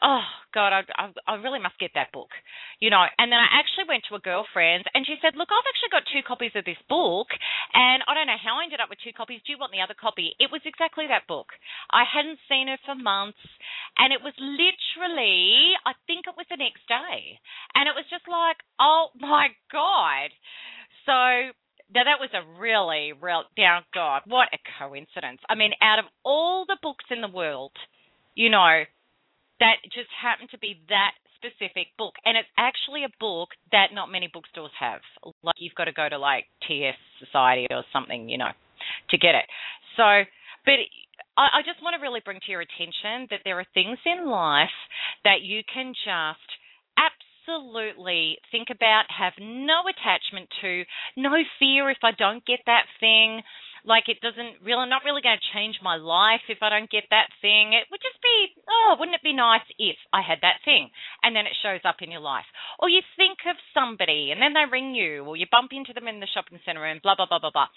oh 0.04 0.28
God, 0.52 0.76
I, 0.76 0.80
I, 0.92 1.04
I 1.24 1.34
really 1.40 1.60
must 1.64 1.80
get 1.80 1.96
that 1.96 2.12
book. 2.12 2.36
You 2.84 2.92
know, 2.92 3.00
and 3.16 3.32
then 3.32 3.45
actually 3.52 3.88
went 3.88 4.04
to 4.08 4.16
a 4.16 4.22
girlfriend 4.22 4.84
and 4.94 5.06
she 5.06 5.16
said, 5.20 5.36
Look, 5.36 5.52
I've 5.52 5.68
actually 5.68 5.92
got 5.92 6.08
two 6.08 6.24
copies 6.26 6.54
of 6.54 6.64
this 6.64 6.80
book 6.88 7.28
and 7.74 8.02
I 8.06 8.14
don't 8.14 8.30
know 8.30 8.40
how 8.40 8.58
I 8.58 8.64
ended 8.64 8.80
up 8.80 8.88
with 8.88 9.02
two 9.02 9.12
copies. 9.12 9.44
Do 9.44 9.52
you 9.52 9.60
want 9.60 9.72
the 9.72 9.84
other 9.84 9.96
copy? 9.96 10.34
It 10.38 10.50
was 10.50 10.64
exactly 10.64 11.06
that 11.08 11.28
book. 11.28 11.52
I 11.90 12.04
hadn't 12.08 12.42
seen 12.48 12.68
her 12.72 12.80
for 12.84 12.96
months 12.96 13.40
and 13.98 14.12
it 14.12 14.24
was 14.24 14.34
literally, 14.38 15.76
I 15.84 15.92
think 16.08 16.26
it 16.26 16.38
was 16.38 16.48
the 16.48 16.60
next 16.60 16.86
day. 16.88 17.38
And 17.74 17.86
it 17.86 17.94
was 17.94 18.08
just 18.08 18.24
like, 18.24 18.58
oh 18.80 19.12
my 19.18 19.52
God. 19.68 20.32
So 21.04 21.52
now 21.92 22.04
that 22.04 22.22
was 22.22 22.32
a 22.34 22.46
really 22.58 23.12
real 23.12 23.44
down 23.56 23.84
God, 23.94 24.22
what 24.26 24.48
a 24.52 24.58
coincidence. 24.78 25.40
I 25.48 25.54
mean, 25.54 25.72
out 25.82 25.98
of 25.98 26.06
all 26.24 26.64
the 26.66 26.80
books 26.82 27.04
in 27.10 27.20
the 27.20 27.30
world, 27.30 27.72
you 28.34 28.50
know, 28.50 28.82
that 29.60 29.76
just 29.94 30.10
happened 30.12 30.50
to 30.50 30.58
be 30.58 30.80
that 30.88 31.16
specific 31.36 31.92
book. 31.98 32.14
And 32.24 32.36
it's 32.36 32.48
actually 32.58 33.04
a 33.04 33.12
book 33.20 33.50
that 33.72 33.92
not 33.92 34.10
many 34.10 34.28
bookstores 34.32 34.72
have. 34.80 35.00
Like 35.42 35.56
you've 35.58 35.74
got 35.76 35.84
to 35.84 35.92
go 35.92 36.08
to 36.08 36.18
like 36.18 36.44
TS 36.66 36.96
Society 37.20 37.66
or 37.70 37.84
something, 37.92 38.28
you 38.28 38.38
know, 38.38 38.52
to 39.10 39.18
get 39.18 39.34
it. 39.34 39.46
So, 39.96 40.24
but 40.64 40.80
I, 41.36 41.60
I 41.60 41.60
just 41.64 41.82
want 41.82 41.94
to 41.94 42.02
really 42.02 42.20
bring 42.24 42.40
to 42.40 42.50
your 42.50 42.64
attention 42.64 43.28
that 43.30 43.40
there 43.44 43.60
are 43.60 43.68
things 43.74 43.98
in 44.04 44.28
life 44.28 44.74
that 45.24 45.42
you 45.42 45.62
can 45.64 45.92
just 45.92 46.48
absolutely 46.96 48.38
think 48.50 48.68
about, 48.70 49.04
have 49.12 49.34
no 49.40 49.86
attachment 49.86 50.48
to, 50.62 50.84
no 51.16 51.36
fear 51.58 51.90
if 51.90 52.02
I 52.02 52.12
don't 52.12 52.44
get 52.44 52.60
that 52.66 52.84
thing 53.00 53.42
like 53.86 54.10
it 54.10 54.18
doesn't 54.20 54.66
really 54.66 54.90
not 54.90 55.06
really 55.06 55.22
going 55.22 55.38
to 55.38 55.52
change 55.54 55.78
my 55.78 55.94
life 55.94 56.42
if 56.50 56.58
I 56.60 56.68
don't 56.68 56.90
get 56.90 57.06
that 57.14 57.30
thing. 57.40 57.72
It 57.72 57.86
would 57.88 58.02
just 58.02 58.18
be 58.18 58.55
oh, 58.68 58.96
wouldn't 58.98 59.14
it 59.14 59.22
be 59.22 59.32
nice 59.32 59.64
if 59.78 59.96
I 60.12 60.22
had 60.22 60.38
that 60.42 60.62
thing? 60.64 60.90
And 61.22 61.34
then 61.34 61.46
it 61.46 61.56
shows 61.62 61.80
up 61.84 62.02
in 62.02 62.10
your 62.10 62.20
life. 62.20 62.46
Or 62.78 62.88
you 62.88 63.00
think 63.16 63.38
of 63.48 63.56
somebody 63.72 64.30
and 64.30 64.40
then 64.40 64.52
they 64.52 64.70
ring 64.70 64.94
you 64.94 65.24
or 65.24 65.36
you 65.36 65.46
bump 65.50 65.70
into 65.72 65.92
them 65.92 66.08
in 66.08 66.20
the 66.20 66.30
shopping 66.32 66.60
center 66.64 66.84
and 66.84 67.02
blah 67.02 67.16
blah 67.16 67.26
blah 67.26 67.38
blah 67.38 67.54
blah. 67.54 67.70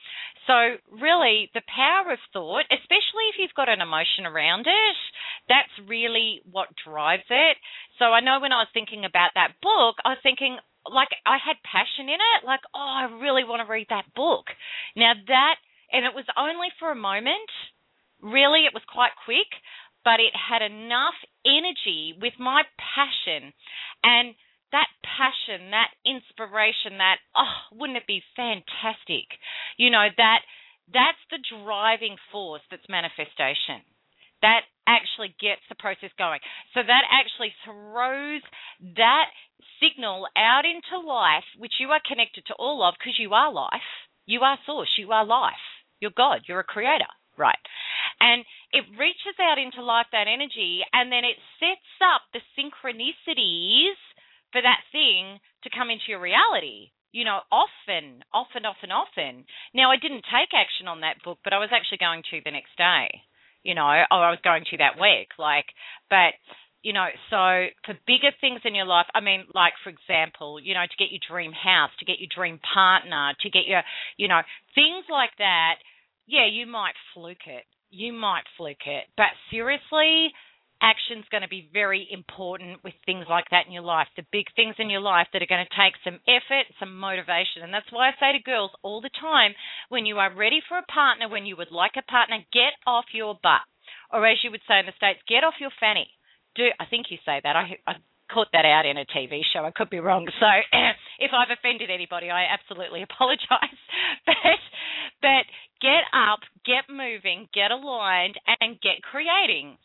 So 0.47 0.77
really 0.89 1.49
the 1.53 1.65
power 1.69 2.13
of 2.13 2.19
thought, 2.33 2.65
especially 2.69 3.29
if 3.31 3.39
you've 3.39 3.57
got 3.57 3.69
an 3.69 3.81
emotion 3.81 4.25
around 4.25 4.67
it, 4.67 4.97
that's 5.47 5.73
really 5.87 6.41
what 6.49 6.73
drives 6.85 7.27
it. 7.29 7.57
So 7.97 8.11
I 8.11 8.21
know 8.21 8.39
when 8.41 8.53
I 8.53 8.65
was 8.65 8.73
thinking 8.73 9.05
about 9.05 9.35
that 9.35 9.59
book, 9.61 10.01
I 10.05 10.17
was 10.17 10.23
thinking 10.23 10.57
like 10.87 11.09
I 11.27 11.37
had 11.37 11.59
passion 11.61 12.07
in 12.07 12.17
it, 12.17 12.47
like, 12.47 12.63
oh, 12.73 12.79
I 12.79 13.11
really 13.21 13.43
want 13.43 13.61
to 13.61 13.69
read 13.69 13.87
that 13.89 14.09
book. 14.15 14.47
Now 14.95 15.13
that 15.27 15.57
and 15.91 16.05
it 16.05 16.13
was 16.13 16.25
only 16.37 16.69
for 16.77 16.91
a 16.91 16.95
moment. 16.95 17.49
Really, 18.21 18.67
it 18.67 18.75
was 18.75 18.83
quite 18.91 19.15
quick, 19.23 19.47
but 20.03 20.19
it 20.19 20.33
had 20.33 20.61
enough 20.61 21.17
energy 21.45 22.15
with 22.19 22.33
my 22.39 22.63
passion 22.77 23.53
and 24.03 24.35
that 24.71 24.89
passion, 25.01 25.71
that 25.71 25.89
inspiration, 26.05 27.01
that 27.01 27.17
oh, 27.35 27.73
wouldn't 27.73 27.97
it 27.97 28.07
be 28.07 28.21
fantastic? 28.35 29.25
You 29.77 29.89
know 29.89 30.07
that 30.17 30.41
that's 30.93 31.21
the 31.29 31.41
driving 31.63 32.17
force 32.31 32.61
that's 32.69 32.85
manifestation. 32.89 33.85
That 34.41 34.63
actually 34.87 35.35
gets 35.37 35.61
the 35.67 35.75
process 35.75 36.09
going. 36.17 36.39
So 36.73 36.81
that 36.81 37.03
actually 37.11 37.53
throws 37.65 38.41
that 38.95 39.27
signal 39.83 40.25
out 40.37 40.63
into 40.65 41.05
life, 41.05 41.43
which 41.57 41.73
you 41.79 41.89
are 41.89 42.01
connected 42.07 42.45
to 42.47 42.55
all 42.57 42.81
of 42.81 42.95
because 42.97 43.19
you 43.19 43.33
are 43.33 43.51
life. 43.51 43.89
You 44.25 44.41
are 44.41 44.57
source. 44.65 44.89
You 44.97 45.11
are 45.11 45.25
life. 45.25 45.65
You're 45.99 46.15
God. 46.15 46.41
You're 46.47 46.61
a 46.61 46.63
creator, 46.63 47.11
right? 47.39 47.57
And 48.19 48.43
it 48.75 48.83
reaches 48.99 49.39
out 49.39 49.57
into 49.57 49.81
life, 49.81 50.11
that 50.11 50.27
energy, 50.27 50.83
and 50.91 51.11
then 51.11 51.23
it 51.23 51.39
sets 51.57 51.89
up 52.03 52.27
the 52.35 52.43
synchronicities 52.53 53.97
for 54.51 54.61
that 54.61 54.83
thing 54.91 55.39
to 55.63 55.71
come 55.71 55.89
into 55.89 56.11
your 56.11 56.19
reality. 56.21 56.91
You 57.11 57.25
know, 57.25 57.41
often, 57.49 58.21
often, 58.29 58.69
often, 58.69 58.91
often. 58.91 59.45
Now, 59.73 59.89
I 59.89 59.97
didn't 59.97 60.29
take 60.29 60.53
action 60.53 60.85
on 60.85 61.01
that 61.01 61.23
book, 61.23 61.39
but 61.43 61.53
I 61.53 61.57
was 61.57 61.73
actually 61.73 61.97
going 61.97 62.21
to 62.29 62.41
the 62.43 62.53
next 62.53 62.77
day. 62.77 63.25
You 63.63 63.75
know, 63.75 63.83
or 63.83 64.23
I 64.23 64.31
was 64.31 64.39
going 64.43 64.63
to 64.71 64.77
that 64.77 65.01
week. 65.01 65.35
Like, 65.39 65.65
but 66.09 66.37
you 66.81 66.93
know, 66.93 67.07
so 67.29 67.67
for 67.83 67.99
bigger 68.07 68.31
things 68.39 68.61
in 68.63 68.73
your 68.75 68.85
life, 68.85 69.07
I 69.13 69.19
mean, 69.19 69.43
like 69.53 69.73
for 69.83 69.89
example, 69.89 70.59
you 70.63 70.73
know, 70.73 70.87
to 70.87 70.99
get 71.01 71.11
your 71.11 71.19
dream 71.19 71.51
house, 71.51 71.91
to 71.99 72.05
get 72.05 72.19
your 72.19 72.31
dream 72.31 72.59
partner, 72.73 73.35
to 73.41 73.49
get 73.49 73.67
your, 73.67 73.83
you 74.15 74.27
know, 74.27 74.41
things 74.75 75.03
like 75.11 75.35
that 75.39 75.83
yeah, 76.29 76.45
you 76.45 76.67
might 76.67 76.93
fluke 77.13 77.47
it. 77.47 77.65
You 77.89 78.13
might 78.13 78.45
fluke 78.55 78.85
it. 78.85 79.05
But 79.17 79.33
seriously, 79.49 80.29
action's 80.81 81.25
going 81.31 81.41
to 81.41 81.49
be 81.49 81.69
very 81.73 82.07
important 82.11 82.83
with 82.83 82.93
things 83.05 83.25
like 83.27 83.45
that 83.49 83.65
in 83.65 83.73
your 83.73 83.83
life. 83.83 84.07
The 84.15 84.29
big 84.31 84.45
things 84.55 84.75
in 84.77 84.89
your 84.89 85.01
life 85.01 85.27
that 85.33 85.41
are 85.41 85.49
going 85.49 85.65
to 85.65 85.75
take 85.75 85.97
some 86.05 86.21
effort, 86.29 86.69
some 86.79 86.95
motivation. 86.95 87.65
And 87.65 87.73
that's 87.73 87.89
why 87.91 88.09
I 88.09 88.13
say 88.21 88.37
to 88.37 88.43
girls 88.45 88.71
all 88.83 89.01
the 89.01 89.09
time 89.19 89.57
when 89.89 90.05
you 90.05 90.17
are 90.21 90.29
ready 90.33 90.61
for 90.69 90.77
a 90.77 90.91
partner, 90.93 91.27
when 91.27 91.45
you 91.45 91.57
would 91.57 91.71
like 91.71 91.97
a 91.97 92.05
partner, 92.05 92.37
get 92.53 92.77
off 92.85 93.09
your 93.11 93.33
butt. 93.41 93.65
Or 94.13 94.25
as 94.25 94.37
you 94.43 94.51
would 94.51 94.63
say 94.67 94.79
in 94.79 94.85
the 94.85 94.95
States, 94.95 95.19
get 95.27 95.43
off 95.43 95.57
your 95.59 95.73
fanny. 95.79 96.07
Do 96.55 96.69
I 96.79 96.85
think 96.85 97.07
you 97.09 97.17
say 97.25 97.41
that? 97.43 97.55
I, 97.55 97.77
I 97.89 97.93
caught 98.31 98.47
that 98.53 98.65
out 98.65 98.85
in 98.85 98.97
a 98.97 99.05
TV 99.05 99.41
show. 99.53 99.65
I 99.65 99.71
could 99.71 99.89
be 99.89 99.99
wrong. 99.99 100.27
So 100.39 100.45
if 101.19 101.31
I've 101.33 101.51
offended 101.51 101.89
anybody, 101.89 102.29
I 102.29 102.45
absolutely 102.53 103.01
apologise. 103.09 103.81
But 104.25 104.35
but 105.21 105.45
get 105.81 106.07
up, 106.13 106.39
get 106.65 106.87
moving, 106.89 107.47
get 107.53 107.71
aligned, 107.71 108.39
and 108.61 108.79
get 108.81 109.01
creating. 109.01 109.77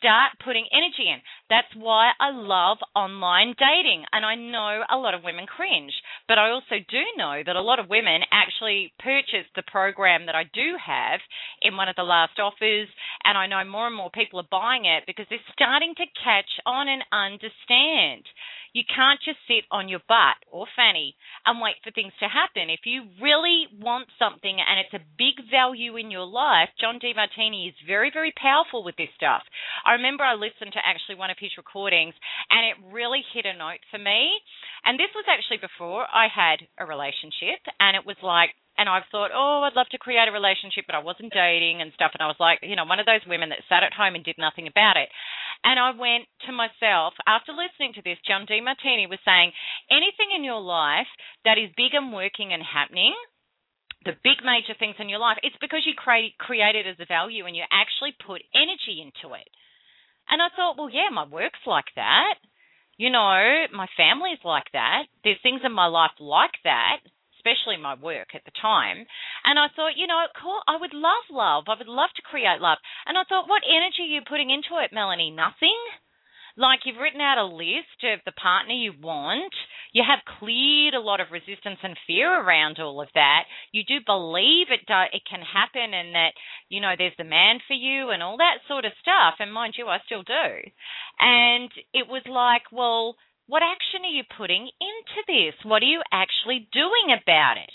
Start 0.00 0.32
putting 0.42 0.64
energy 0.72 1.12
in. 1.12 1.20
That's 1.52 1.68
why 1.76 2.12
I 2.16 2.32
love 2.32 2.78
online 2.96 3.52
dating. 3.60 4.08
And 4.12 4.24
I 4.24 4.34
know 4.34 4.80
a 4.88 4.96
lot 4.96 5.12
of 5.12 5.22
women 5.22 5.44
cringe, 5.44 5.92
but 6.26 6.38
I 6.38 6.48
also 6.48 6.80
do 6.88 7.04
know 7.20 7.42
that 7.44 7.56
a 7.56 7.60
lot 7.60 7.78
of 7.78 7.90
women 7.90 8.24
actually 8.32 8.94
purchase 8.98 9.44
the 9.54 9.62
program 9.68 10.24
that 10.24 10.34
I 10.34 10.44
do 10.44 10.72
have 10.80 11.20
in 11.60 11.76
one 11.76 11.88
of 11.92 11.96
the 11.96 12.08
last 12.08 12.40
offers. 12.40 12.88
And 13.24 13.36
I 13.36 13.46
know 13.46 13.60
more 13.68 13.86
and 13.86 13.96
more 13.96 14.08
people 14.08 14.40
are 14.40 14.48
buying 14.50 14.86
it 14.86 15.04
because 15.06 15.26
they're 15.28 15.52
starting 15.52 15.92
to 15.96 16.08
catch 16.24 16.48
on 16.64 16.88
and 16.88 17.04
understand. 17.12 18.24
You 18.72 18.84
can't 18.86 19.20
just 19.24 19.38
sit 19.48 19.64
on 19.70 19.88
your 19.88 20.00
butt 20.06 20.38
or 20.50 20.66
fanny 20.76 21.16
and 21.44 21.60
wait 21.60 21.76
for 21.82 21.90
things 21.90 22.12
to 22.20 22.28
happen. 22.28 22.70
If 22.70 22.86
you 22.86 23.10
really 23.20 23.66
want 23.74 24.08
something 24.18 24.58
and 24.60 24.78
it's 24.78 24.94
a 24.94 25.06
big 25.18 25.42
value 25.50 25.96
in 25.96 26.10
your 26.10 26.26
life, 26.26 26.70
John 26.80 27.00
Demartini 27.02 27.68
is 27.68 27.74
very, 27.86 28.10
very 28.12 28.32
powerful 28.36 28.84
with 28.84 28.96
this 28.96 29.10
stuff. 29.16 29.42
I 29.84 29.98
remember 29.98 30.22
I 30.22 30.34
listened 30.34 30.72
to 30.74 30.86
actually 30.86 31.16
one 31.16 31.30
of 31.30 31.38
his 31.40 31.56
recordings 31.56 32.14
and 32.50 32.62
it 32.66 32.94
really 32.94 33.22
hit 33.34 33.46
a 33.46 33.56
note 33.56 33.82
for 33.90 33.98
me. 33.98 34.38
And 34.84 34.98
this 34.98 35.10
was 35.14 35.26
actually 35.26 35.58
before 35.58 36.06
I 36.06 36.28
had 36.30 36.62
a 36.78 36.86
relationship 36.86 37.60
and 37.78 37.96
it 37.96 38.06
was 38.06 38.16
like, 38.22 38.54
and 38.80 38.88
I've 38.88 39.04
thought, 39.12 39.28
oh, 39.28 39.60
I'd 39.60 39.76
love 39.76 39.92
to 39.92 40.00
create 40.00 40.24
a 40.24 40.32
relationship, 40.32 40.88
but 40.88 40.96
I 40.96 41.04
wasn't 41.04 41.36
dating 41.36 41.84
and 41.84 41.92
stuff. 41.92 42.16
And 42.16 42.24
I 42.24 42.32
was 42.32 42.40
like, 42.40 42.64
you 42.64 42.80
know, 42.80 42.88
one 42.88 42.96
of 42.96 43.04
those 43.04 43.20
women 43.28 43.52
that 43.52 43.60
sat 43.68 43.84
at 43.84 43.92
home 43.92 44.16
and 44.16 44.24
did 44.24 44.40
nothing 44.40 44.72
about 44.72 44.96
it. 44.96 45.12
And 45.60 45.76
I 45.76 45.92
went 45.92 46.24
to 46.48 46.56
myself, 46.56 47.12
after 47.28 47.52
listening 47.52 47.92
to 48.00 48.02
this, 48.02 48.16
John 48.24 48.48
Demartini 48.48 49.04
was 49.04 49.20
saying, 49.20 49.52
anything 49.92 50.32
in 50.32 50.48
your 50.48 50.64
life 50.64 51.12
that 51.44 51.60
is 51.60 51.68
big 51.76 51.92
and 51.92 52.08
working 52.08 52.56
and 52.56 52.64
happening, 52.64 53.12
the 54.08 54.16
big 54.24 54.40
major 54.40 54.72
things 54.80 54.96
in 54.96 55.12
your 55.12 55.20
life, 55.20 55.36
it's 55.44 55.60
because 55.60 55.84
you 55.84 55.92
create, 55.92 56.40
create 56.40 56.72
it 56.72 56.88
as 56.88 56.96
a 56.96 57.04
value 57.04 57.44
and 57.44 57.52
you 57.52 57.68
actually 57.68 58.16
put 58.16 58.40
energy 58.56 59.04
into 59.04 59.36
it. 59.36 59.48
And 60.32 60.40
I 60.40 60.48
thought, 60.56 60.80
well, 60.80 60.88
yeah, 60.88 61.12
my 61.12 61.28
work's 61.28 61.68
like 61.68 61.92
that. 62.00 62.40
You 62.96 63.12
know, 63.12 63.68
my 63.76 63.92
family's 63.92 64.40
like 64.40 64.72
that. 64.72 65.04
There's 65.20 65.40
things 65.44 65.60
in 65.68 65.72
my 65.76 65.92
life 65.92 66.16
like 66.16 66.56
that 66.64 67.04
especially 67.40 67.80
my 67.80 67.96
work 67.96 68.36
at 68.36 68.44
the 68.44 68.52
time. 68.60 69.08
And 69.48 69.56
I 69.56 69.72
thought, 69.72 69.96
you 69.96 70.06
know, 70.06 70.20
cool, 70.36 70.60
I 70.68 70.76
would 70.76 70.92
love 70.92 71.24
love. 71.32 71.64
I 71.72 71.80
would 71.80 71.88
love 71.88 72.12
to 72.16 72.28
create 72.28 72.60
love. 72.60 72.78
And 73.08 73.16
I 73.16 73.24
thought, 73.24 73.48
what 73.48 73.64
energy 73.64 74.04
are 74.04 74.14
you 74.14 74.20
putting 74.28 74.52
into 74.52 74.76
it, 74.84 74.92
Melanie? 74.92 75.32
Nothing. 75.32 75.80
Like 76.56 76.80
you've 76.84 77.00
written 77.00 77.20
out 77.20 77.38
a 77.38 77.44
list 77.46 78.04
of 78.04 78.20
the 78.26 78.36
partner 78.36 78.74
you 78.74 78.92
want. 78.92 79.54
You 79.92 80.02
have 80.06 80.38
cleared 80.38 80.94
a 80.94 81.00
lot 81.00 81.20
of 81.20 81.32
resistance 81.32 81.78
and 81.82 81.96
fear 82.06 82.28
around 82.28 82.78
all 82.78 83.00
of 83.00 83.08
that. 83.14 83.44
You 83.72 83.82
do 83.86 83.98
believe 84.04 84.68
it 84.70 84.84
do, 84.86 85.00
it 85.12 85.22
can 85.24 85.40
happen 85.40 85.94
and 85.94 86.14
that 86.14 86.32
you 86.68 86.80
know 86.80 86.94
there's 86.98 87.16
the 87.16 87.24
man 87.24 87.60
for 87.66 87.74
you 87.74 88.10
and 88.10 88.22
all 88.22 88.36
that 88.38 88.66
sort 88.68 88.84
of 88.84 88.92
stuff. 89.00 89.34
And 89.38 89.52
mind 89.52 89.74
you, 89.78 89.86
I 89.86 89.98
still 90.04 90.22
do. 90.22 90.70
And 91.18 91.70
it 91.94 92.06
was 92.08 92.22
like, 92.28 92.70
well, 92.72 93.16
what 93.50 93.66
action 93.66 94.06
are 94.06 94.14
you 94.14 94.22
putting 94.38 94.70
into 94.78 95.20
this? 95.26 95.58
What 95.66 95.82
are 95.82 95.90
you 95.90 96.06
actually 96.14 96.70
doing 96.70 97.10
about 97.10 97.58
it? 97.58 97.74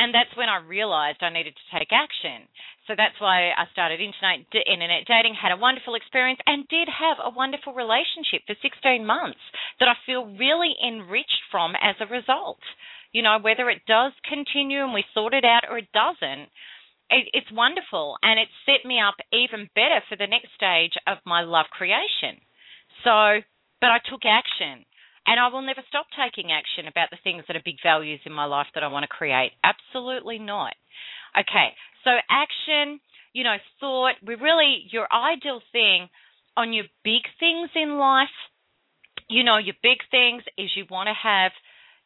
And 0.00 0.10
that's 0.10 0.32
when 0.34 0.48
I 0.48 0.64
realized 0.64 1.22
I 1.22 1.30
needed 1.30 1.54
to 1.54 1.70
take 1.70 1.92
action. 1.92 2.48
So 2.88 2.96
that's 2.96 3.20
why 3.20 3.52
I 3.52 3.68
started 3.70 4.00
internet, 4.00 4.48
internet 4.50 5.06
dating, 5.06 5.36
had 5.38 5.52
a 5.52 5.60
wonderful 5.60 5.94
experience, 5.94 6.40
and 6.48 6.66
did 6.66 6.88
have 6.88 7.20
a 7.22 7.30
wonderful 7.30 7.76
relationship 7.76 8.42
for 8.48 8.56
16 8.58 9.06
months 9.06 9.44
that 9.78 9.92
I 9.92 9.94
feel 10.08 10.24
really 10.34 10.74
enriched 10.80 11.52
from 11.52 11.76
as 11.78 11.94
a 12.00 12.10
result. 12.10 12.58
You 13.12 13.22
know, 13.22 13.38
whether 13.38 13.70
it 13.70 13.86
does 13.86 14.12
continue 14.26 14.82
and 14.82 14.96
we 14.96 15.04
sort 15.14 15.36
it 15.36 15.44
out 15.44 15.68
or 15.70 15.78
it 15.78 15.92
doesn't, 15.94 16.50
it, 17.12 17.30
it's 17.36 17.52
wonderful. 17.52 18.16
And 18.24 18.40
it 18.40 18.48
set 18.66 18.82
me 18.82 18.98
up 18.98 19.20
even 19.30 19.70
better 19.76 20.02
for 20.08 20.16
the 20.16 20.26
next 20.26 20.50
stage 20.56 20.98
of 21.06 21.22
my 21.28 21.46
love 21.46 21.70
creation. 21.70 22.42
So, 23.06 23.44
but 23.78 23.94
I 23.94 24.02
took 24.10 24.26
action. 24.26 24.82
And 25.26 25.40
I 25.40 25.48
will 25.48 25.62
never 25.62 25.82
stop 25.88 26.06
taking 26.12 26.52
action 26.52 26.86
about 26.86 27.10
the 27.10 27.16
things 27.24 27.44
that 27.46 27.56
are 27.56 27.64
big 27.64 27.80
values 27.82 28.20
in 28.26 28.32
my 28.32 28.44
life 28.44 28.66
that 28.74 28.82
I 28.84 28.88
want 28.88 29.04
to 29.04 29.08
create. 29.08 29.52
Absolutely 29.64 30.38
not. 30.38 30.74
Okay, 31.38 31.74
so 32.04 32.10
action, 32.30 33.00
you 33.32 33.42
know, 33.42 33.56
thought, 33.80 34.14
we 34.24 34.34
really, 34.36 34.84
your 34.90 35.08
ideal 35.12 35.60
thing 35.72 36.08
on 36.56 36.72
your 36.72 36.84
big 37.02 37.22
things 37.40 37.70
in 37.74 37.98
life, 37.98 38.28
you 39.28 39.42
know, 39.42 39.56
your 39.56 39.74
big 39.82 39.98
things 40.10 40.42
is 40.56 40.70
you 40.76 40.84
want 40.90 41.08
to 41.08 41.14
have 41.14 41.52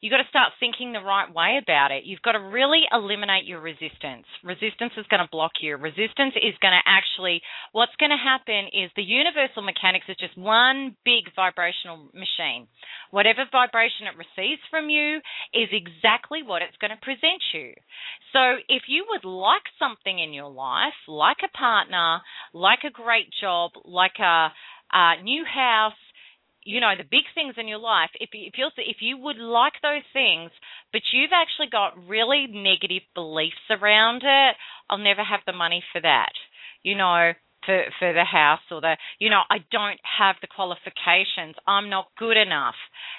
you've 0.00 0.14
got 0.14 0.22
to 0.22 0.30
start 0.30 0.54
thinking 0.60 0.92
the 0.92 1.02
right 1.02 1.26
way 1.32 1.58
about 1.60 1.90
it. 1.90 2.04
You've 2.04 2.22
got 2.22 2.32
to 2.32 2.40
really 2.40 2.86
eliminate 2.92 3.44
your 3.46 3.60
resistance. 3.60 4.26
Resistance 4.44 4.94
is 4.96 5.06
going 5.10 5.22
to 5.22 5.30
block 5.30 5.58
you. 5.60 5.76
Resistance 5.76 6.38
is 6.38 6.54
going 6.62 6.76
to 6.76 6.84
actually, 6.86 7.42
what's 7.72 7.94
going 7.98 8.14
to 8.14 8.20
happen 8.20 8.70
is 8.70 8.90
the 8.94 9.02
universal 9.02 9.62
mechanics 9.62 10.06
is 10.08 10.16
just 10.20 10.38
one 10.38 10.96
big 11.04 11.26
vibrational 11.34 12.10
machine. 12.14 12.70
Whatever 13.10 13.44
vibration 13.50 14.06
it 14.06 14.14
receives 14.14 14.62
from 14.70 14.88
you 14.88 15.18
is 15.52 15.68
exactly 15.74 16.46
what 16.46 16.62
it's 16.62 16.78
going 16.78 16.94
to 16.94 17.02
present 17.02 17.42
you. 17.52 17.74
So 18.32 18.62
if 18.68 18.86
you 18.86 19.04
would 19.10 19.26
like 19.26 19.66
something 19.78 20.18
in 20.18 20.32
your 20.32 20.50
life, 20.50 20.96
like 21.08 21.42
a 21.42 21.56
partner, 21.56 22.20
like 22.54 22.86
a 22.86 22.94
great 22.94 23.34
job, 23.40 23.72
like 23.84 24.18
a, 24.20 24.52
a 24.92 25.22
new 25.22 25.44
house, 25.44 25.98
you 26.68 26.80
know 26.80 26.92
the 26.96 27.08
big 27.08 27.24
things 27.34 27.54
in 27.56 27.66
your 27.66 27.80
life 27.80 28.10
if 28.20 28.28
if 28.32 28.54
you 28.60 28.68
if 28.76 28.98
you 29.00 29.16
would 29.16 29.38
like 29.38 29.72
those 29.80 30.04
things 30.12 30.50
but 30.92 31.00
you've 31.12 31.32
actually 31.32 31.72
got 31.72 31.96
really 32.06 32.46
negative 32.46 33.02
beliefs 33.14 33.64
around 33.70 34.20
it 34.22 34.54
i'll 34.90 34.98
never 35.00 35.24
have 35.24 35.40
the 35.46 35.52
money 35.52 35.82
for 35.92 36.00
that 36.00 36.32
you 36.82 36.94
know 36.94 37.32
for 37.64 37.84
for 37.98 38.12
the 38.12 38.24
house 38.24 38.60
or 38.70 38.82
the 38.82 38.96
you 39.18 39.30
know 39.30 39.40
i 39.48 39.58
don't 39.72 40.00
have 40.04 40.36
the 40.42 40.46
qualifications 40.54 41.56
i'm 41.66 41.88
not 41.88 42.12
good 42.18 42.36
enough 42.36 42.76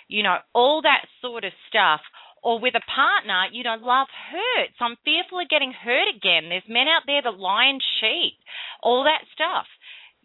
you 0.07 0.21
know 0.21 0.37
all 0.53 0.83
that 0.83 1.09
sort 1.19 1.43
of 1.43 1.51
stuff 1.67 2.01
or 2.41 2.57
with 2.57 2.73
a 2.73 2.91
partner, 2.95 3.51
you 3.51 3.63
know, 3.63 3.75
love 3.81 4.07
hurts. 4.31 4.79
I'm 4.79 4.95
fearful 5.03 5.41
of 5.41 5.49
getting 5.49 5.73
hurt 5.73 6.07
again. 6.07 6.47
There's 6.47 6.63
men 6.69 6.87
out 6.87 7.03
there 7.05 7.21
that 7.21 7.37
lie 7.37 7.67
and 7.67 7.83
cheat, 7.99 8.39
all 8.81 9.03
that 9.03 9.27
stuff. 9.33 9.67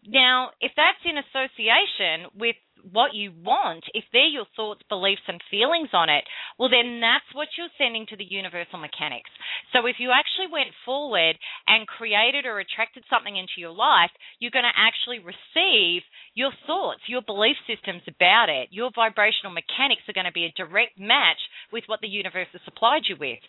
Now, 0.06 0.50
if 0.60 0.70
that's 0.76 1.02
in 1.02 1.18
association 1.18 2.30
with 2.38 2.54
what 2.94 3.12
you 3.12 3.34
want, 3.34 3.82
if 3.92 4.06
they're 4.14 4.30
your 4.30 4.46
thoughts, 4.54 4.86
beliefs, 4.88 5.26
and 5.26 5.42
feelings 5.50 5.90
on 5.92 6.08
it, 6.08 6.22
well, 6.58 6.70
then 6.70 7.02
that's 7.02 7.26
what 7.34 7.50
you're 7.58 7.74
sending 7.76 8.06
to 8.08 8.16
the 8.16 8.24
universal 8.24 8.78
mechanics. 8.78 9.28
So 9.74 9.84
if 9.90 9.98
you 9.98 10.14
actually 10.14 10.54
went 10.54 10.70
forward 10.86 11.34
and 11.66 11.90
created 11.90 12.46
or 12.46 12.62
attracted 12.62 13.02
something 13.10 13.34
into 13.34 13.58
your 13.58 13.74
life, 13.74 14.14
you're 14.38 14.54
going 14.54 14.68
to 14.68 14.78
actually 14.78 15.18
receive 15.18 16.06
your 16.38 16.54
thoughts, 16.66 17.02
your 17.10 17.22
belief 17.22 17.58
systems 17.66 18.06
about 18.06 18.48
it. 18.48 18.70
Your 18.70 18.94
vibrational 18.94 19.50
mechanics 19.50 20.06
are 20.06 20.14
going 20.14 20.30
to 20.30 20.34
be 20.34 20.46
a 20.46 20.54
direct 20.54 20.94
match 20.94 21.42
with 21.74 21.84
what 21.86 22.00
the 22.00 22.08
universe 22.08 22.48
has 22.54 22.62
supplied 22.64 23.10
you 23.10 23.18
with. 23.18 23.42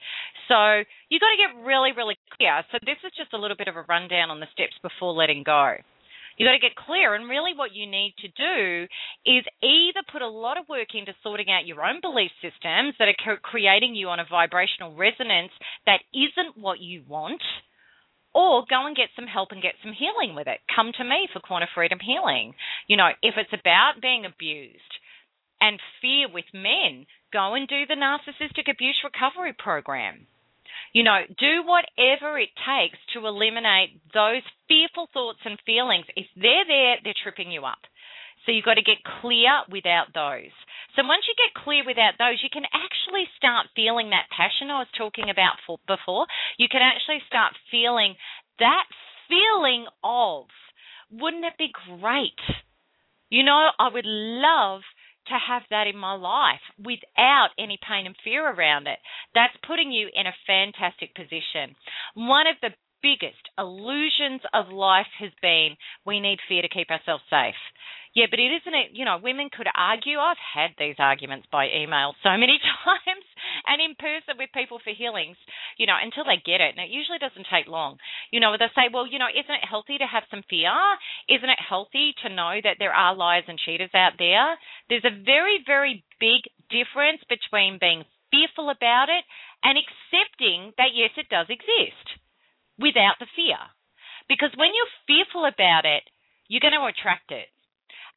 So 0.49 0.81
you've 1.09 1.21
got 1.21 1.33
to 1.33 1.41
get 1.41 1.65
really, 1.65 1.93
really 1.93 2.17
clear. 2.33 2.65
So 2.73 2.81
this 2.81 2.97
is 3.05 3.13
just 3.13 3.33
a 3.33 3.41
little 3.41 3.57
bit 3.57 3.69
of 3.69 3.77
a 3.77 3.85
rundown 3.85 4.33
on 4.33 4.41
the 4.41 4.49
steps 4.53 4.77
before 4.81 5.13
letting 5.13 5.45
go. 5.45 5.77
You've 6.37 6.47
got 6.47 6.53
to 6.53 6.59
get 6.59 6.75
clear. 6.75 7.15
And 7.15 7.29
really, 7.29 7.53
what 7.55 7.73
you 7.73 7.87
need 7.87 8.13
to 8.19 8.27
do 8.27 8.87
is 9.25 9.43
either 9.63 10.03
put 10.11 10.21
a 10.21 10.27
lot 10.27 10.57
of 10.57 10.67
work 10.67 10.93
into 10.93 11.13
sorting 11.23 11.47
out 11.49 11.65
your 11.65 11.83
own 11.83 12.01
belief 12.01 12.31
systems 12.41 12.95
that 12.99 13.07
are 13.07 13.37
creating 13.41 13.95
you 13.95 14.09
on 14.09 14.19
a 14.19 14.25
vibrational 14.29 14.95
resonance 14.95 15.51
that 15.85 16.03
isn't 16.13 16.57
what 16.57 16.79
you 16.79 17.03
want, 17.07 17.41
or 18.33 18.65
go 18.69 18.85
and 18.85 18.97
get 18.97 19.15
some 19.15 19.27
help 19.27 19.49
and 19.51 19.61
get 19.61 19.79
some 19.81 19.93
healing 19.93 20.35
with 20.35 20.47
it. 20.47 20.59
Come 20.75 20.91
to 20.97 21.03
me 21.03 21.29
for 21.31 21.39
Quantum 21.39 21.69
Freedom 21.73 21.99
Healing. 22.03 22.53
You 22.87 22.97
know, 22.97 23.09
if 23.23 23.35
it's 23.37 23.53
about 23.53 24.01
being 24.01 24.25
abused 24.25 24.99
and 25.61 25.79
fear 26.01 26.27
with 26.27 26.45
men, 26.53 27.07
go 27.31 27.55
and 27.55 27.65
do 27.65 27.85
the 27.87 27.95
Narcissistic 27.95 28.69
Abuse 28.69 28.99
Recovery 29.03 29.55
Program. 29.57 30.27
You 30.93 31.03
know, 31.03 31.21
do 31.37 31.63
whatever 31.63 32.39
it 32.39 32.49
takes 32.55 32.99
to 33.13 33.27
eliminate 33.27 34.01
those 34.13 34.43
fearful 34.67 35.09
thoughts 35.13 35.39
and 35.45 35.59
feelings. 35.65 36.05
If 36.15 36.27
they're 36.35 36.67
there, 36.67 36.95
they're 37.03 37.21
tripping 37.23 37.51
you 37.51 37.65
up. 37.65 37.81
So 38.45 38.51
you've 38.51 38.65
got 38.65 38.75
to 38.75 38.85
get 38.85 39.01
clear 39.21 39.65
without 39.71 40.13
those. 40.13 40.53
So 40.95 41.03
once 41.03 41.25
you 41.27 41.33
get 41.35 41.63
clear 41.63 41.83
without 41.85 42.15
those, 42.17 42.39
you 42.43 42.49
can 42.53 42.63
actually 42.71 43.25
start 43.35 43.67
feeling 43.75 44.11
that 44.11 44.29
passion 44.31 44.69
I 44.69 44.79
was 44.79 44.91
talking 44.97 45.29
about 45.29 45.57
for, 45.65 45.79
before. 45.87 46.27
You 46.57 46.69
can 46.69 46.81
actually 46.81 47.25
start 47.27 47.53
feeling 47.71 48.15
that 48.59 48.85
feeling 49.27 49.87
of, 50.03 50.45
wouldn't 51.11 51.43
it 51.43 51.57
be 51.57 51.73
great? 51.73 52.39
You 53.29 53.43
know, 53.43 53.69
I 53.79 53.89
would 53.91 54.05
love 54.05 54.81
to 55.27 55.37
have 55.47 55.63
that 55.69 55.87
in 55.87 55.97
my 55.97 56.13
life 56.13 56.61
without 56.77 57.49
any 57.57 57.77
pain 57.87 58.05
and 58.05 58.15
fear 58.23 58.47
around 58.47 58.87
it. 58.87 58.99
That's 59.33 59.55
putting 59.65 59.91
you 59.91 60.09
in 60.13 60.27
a 60.27 60.41
fantastic 60.47 61.15
position. 61.15 61.75
One 62.15 62.47
of 62.47 62.55
the 62.61 62.69
biggest 63.05 63.53
illusions 63.53 64.41
of 64.49 64.73
life 64.73 65.13
has 65.21 65.29
been 65.37 65.77
we 66.09 66.17
need 66.17 66.41
fear 66.49 66.65
to 66.65 66.73
keep 66.73 66.89
ourselves 66.89 67.21
safe. 67.29 67.61
Yeah, 68.17 68.31
but 68.31 68.39
it 68.39 68.49
isn't 68.63 68.73
it, 68.73 68.89
you 68.97 69.05
know, 69.05 69.19
women 69.21 69.51
could 69.51 69.67
argue. 69.69 70.17
I've 70.17 70.41
had 70.41 70.71
these 70.79 70.95
arguments 70.97 71.45
by 71.51 71.67
email 71.69 72.15
so 72.23 72.33
many 72.33 72.57
times 72.87 73.27
and 73.67 73.77
in 73.77 73.93
person 73.99 74.39
with 74.39 74.55
people 74.55 74.79
for 74.81 74.95
healings, 74.95 75.37
you 75.77 75.85
know, 75.85 75.99
until 75.99 76.23
they 76.23 76.41
get 76.41 76.63
it. 76.63 76.73
And 76.73 76.81
it 76.81 76.89
usually 76.89 77.19
doesn't 77.19 77.45
take 77.51 77.67
long. 77.67 77.99
You 78.31 78.39
know, 78.39 78.55
they 78.57 78.71
say, 78.73 78.89
well, 78.89 79.05
you 79.05 79.19
know, 79.19 79.29
isn't 79.29 79.59
it 79.59 79.69
healthy 79.69 79.99
to 79.99 80.07
have 80.07 80.25
some 80.31 80.47
fear? 80.49 80.73
Isn't 81.29 81.51
it 81.51 81.61
healthy 81.61 82.15
to 82.23 82.33
know 82.33 82.57
that 82.63 82.79
there 82.79 82.95
are 82.95 83.13
liars 83.13 83.45
and 83.51 83.59
cheaters 83.59 83.93
out 83.93 84.17
there? 84.17 84.57
There's 84.89 85.05
a 85.05 85.13
very, 85.13 85.61
very 85.61 86.01
big 86.17 86.47
difference 86.71 87.21
between 87.27 87.83
being 87.83 88.07
fearful 88.31 88.71
about 88.71 89.11
it 89.11 89.27
and 89.61 89.77
accepting 89.77 90.71
that, 90.79 90.95
yes, 90.95 91.11
it 91.19 91.27
does 91.27 91.51
exist 91.51 92.24
without 92.79 93.15
the 93.19 93.27
fear. 93.35 93.59
Because 94.29 94.51
when 94.57 94.71
you're 94.75 94.97
fearful 95.07 95.45
about 95.45 95.85
it, 95.85 96.03
you're 96.47 96.63
going 96.63 96.77
to 96.77 96.85
attract 96.85 97.31
it 97.31 97.47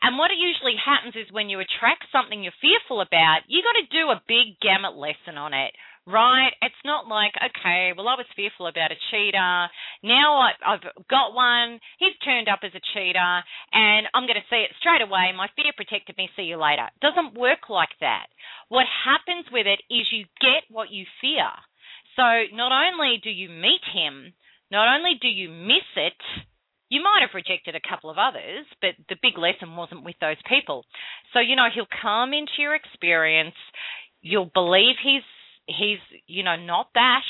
And 0.02 0.18
what 0.18 0.30
usually 0.36 0.76
happens 0.76 1.16
is 1.16 1.32
when 1.32 1.48
you 1.48 1.60
attract 1.60 2.04
something 2.12 2.44
you're 2.44 2.60
fearful 2.60 3.00
about, 3.00 3.48
you've 3.48 3.64
got 3.64 3.80
to 3.80 3.96
do 3.96 4.10
a 4.12 4.22
big 4.28 4.60
gamut 4.60 4.94
lesson 4.94 5.40
on 5.40 5.54
it, 5.56 5.72
right? 6.06 6.52
It's 6.62 6.84
not 6.84 7.08
like, 7.08 7.32
okay, 7.40 7.94
well, 7.96 8.08
I 8.12 8.20
was 8.20 8.28
fearful 8.36 8.68
about 8.68 8.92
a 8.92 9.00
cheater. 9.10 9.68
Now 10.04 10.38
I, 10.44 10.52
have 10.68 10.84
got 11.08 11.34
one. 11.34 11.80
He's 11.98 12.16
turned 12.24 12.48
up 12.52 12.60
as 12.62 12.76
a 12.76 12.84
cheater, 12.92 13.32
and 13.72 14.06
I'm 14.14 14.28
going 14.28 14.38
to 14.38 14.50
see 14.52 14.62
it 14.68 14.76
straight 14.78 15.02
away. 15.02 15.32
My 15.32 15.48
fear 15.56 15.72
protected 15.74 16.18
me. 16.20 16.28
See 16.36 16.50
you 16.52 16.60
later. 16.60 16.92
It 16.92 17.00
doesn't 17.00 17.40
work 17.40 17.72
like 17.72 17.94
that. 18.04 18.28
What 18.68 18.86
happens 18.86 19.46
with 19.50 19.66
it 19.66 19.80
is 19.88 20.12
you 20.12 20.26
get 20.44 20.68
what 20.70 20.92
you 20.92 21.06
fear. 21.24 21.48
So 22.20 22.26
not 22.54 22.72
only 22.76 23.18
do 23.24 23.30
you 23.30 23.48
meet 23.48 23.82
him, 23.94 24.34
not 24.70 24.94
only 24.96 25.18
do 25.20 25.28
you 25.28 25.48
miss 25.48 25.86
it, 25.96 26.20
you 26.88 27.02
might 27.02 27.20
have 27.20 27.34
rejected 27.34 27.74
a 27.74 27.88
couple 27.88 28.10
of 28.10 28.16
others, 28.16 28.64
but 28.80 28.96
the 29.08 29.16
big 29.20 29.36
lesson 29.36 29.76
wasn't 29.76 30.04
with 30.04 30.16
those 30.20 30.40
people. 30.48 30.84
So, 31.32 31.40
you 31.40 31.56
know, 31.56 31.68
he'll 31.72 31.90
come 32.02 32.32
into 32.32 32.58
your 32.58 32.74
experience, 32.74 33.56
you'll 34.20 34.50
believe 34.52 34.96
he's 35.02 35.26
he's, 35.66 36.00
you 36.26 36.42
know, 36.42 36.56
not 36.56 36.88
that 36.94 37.24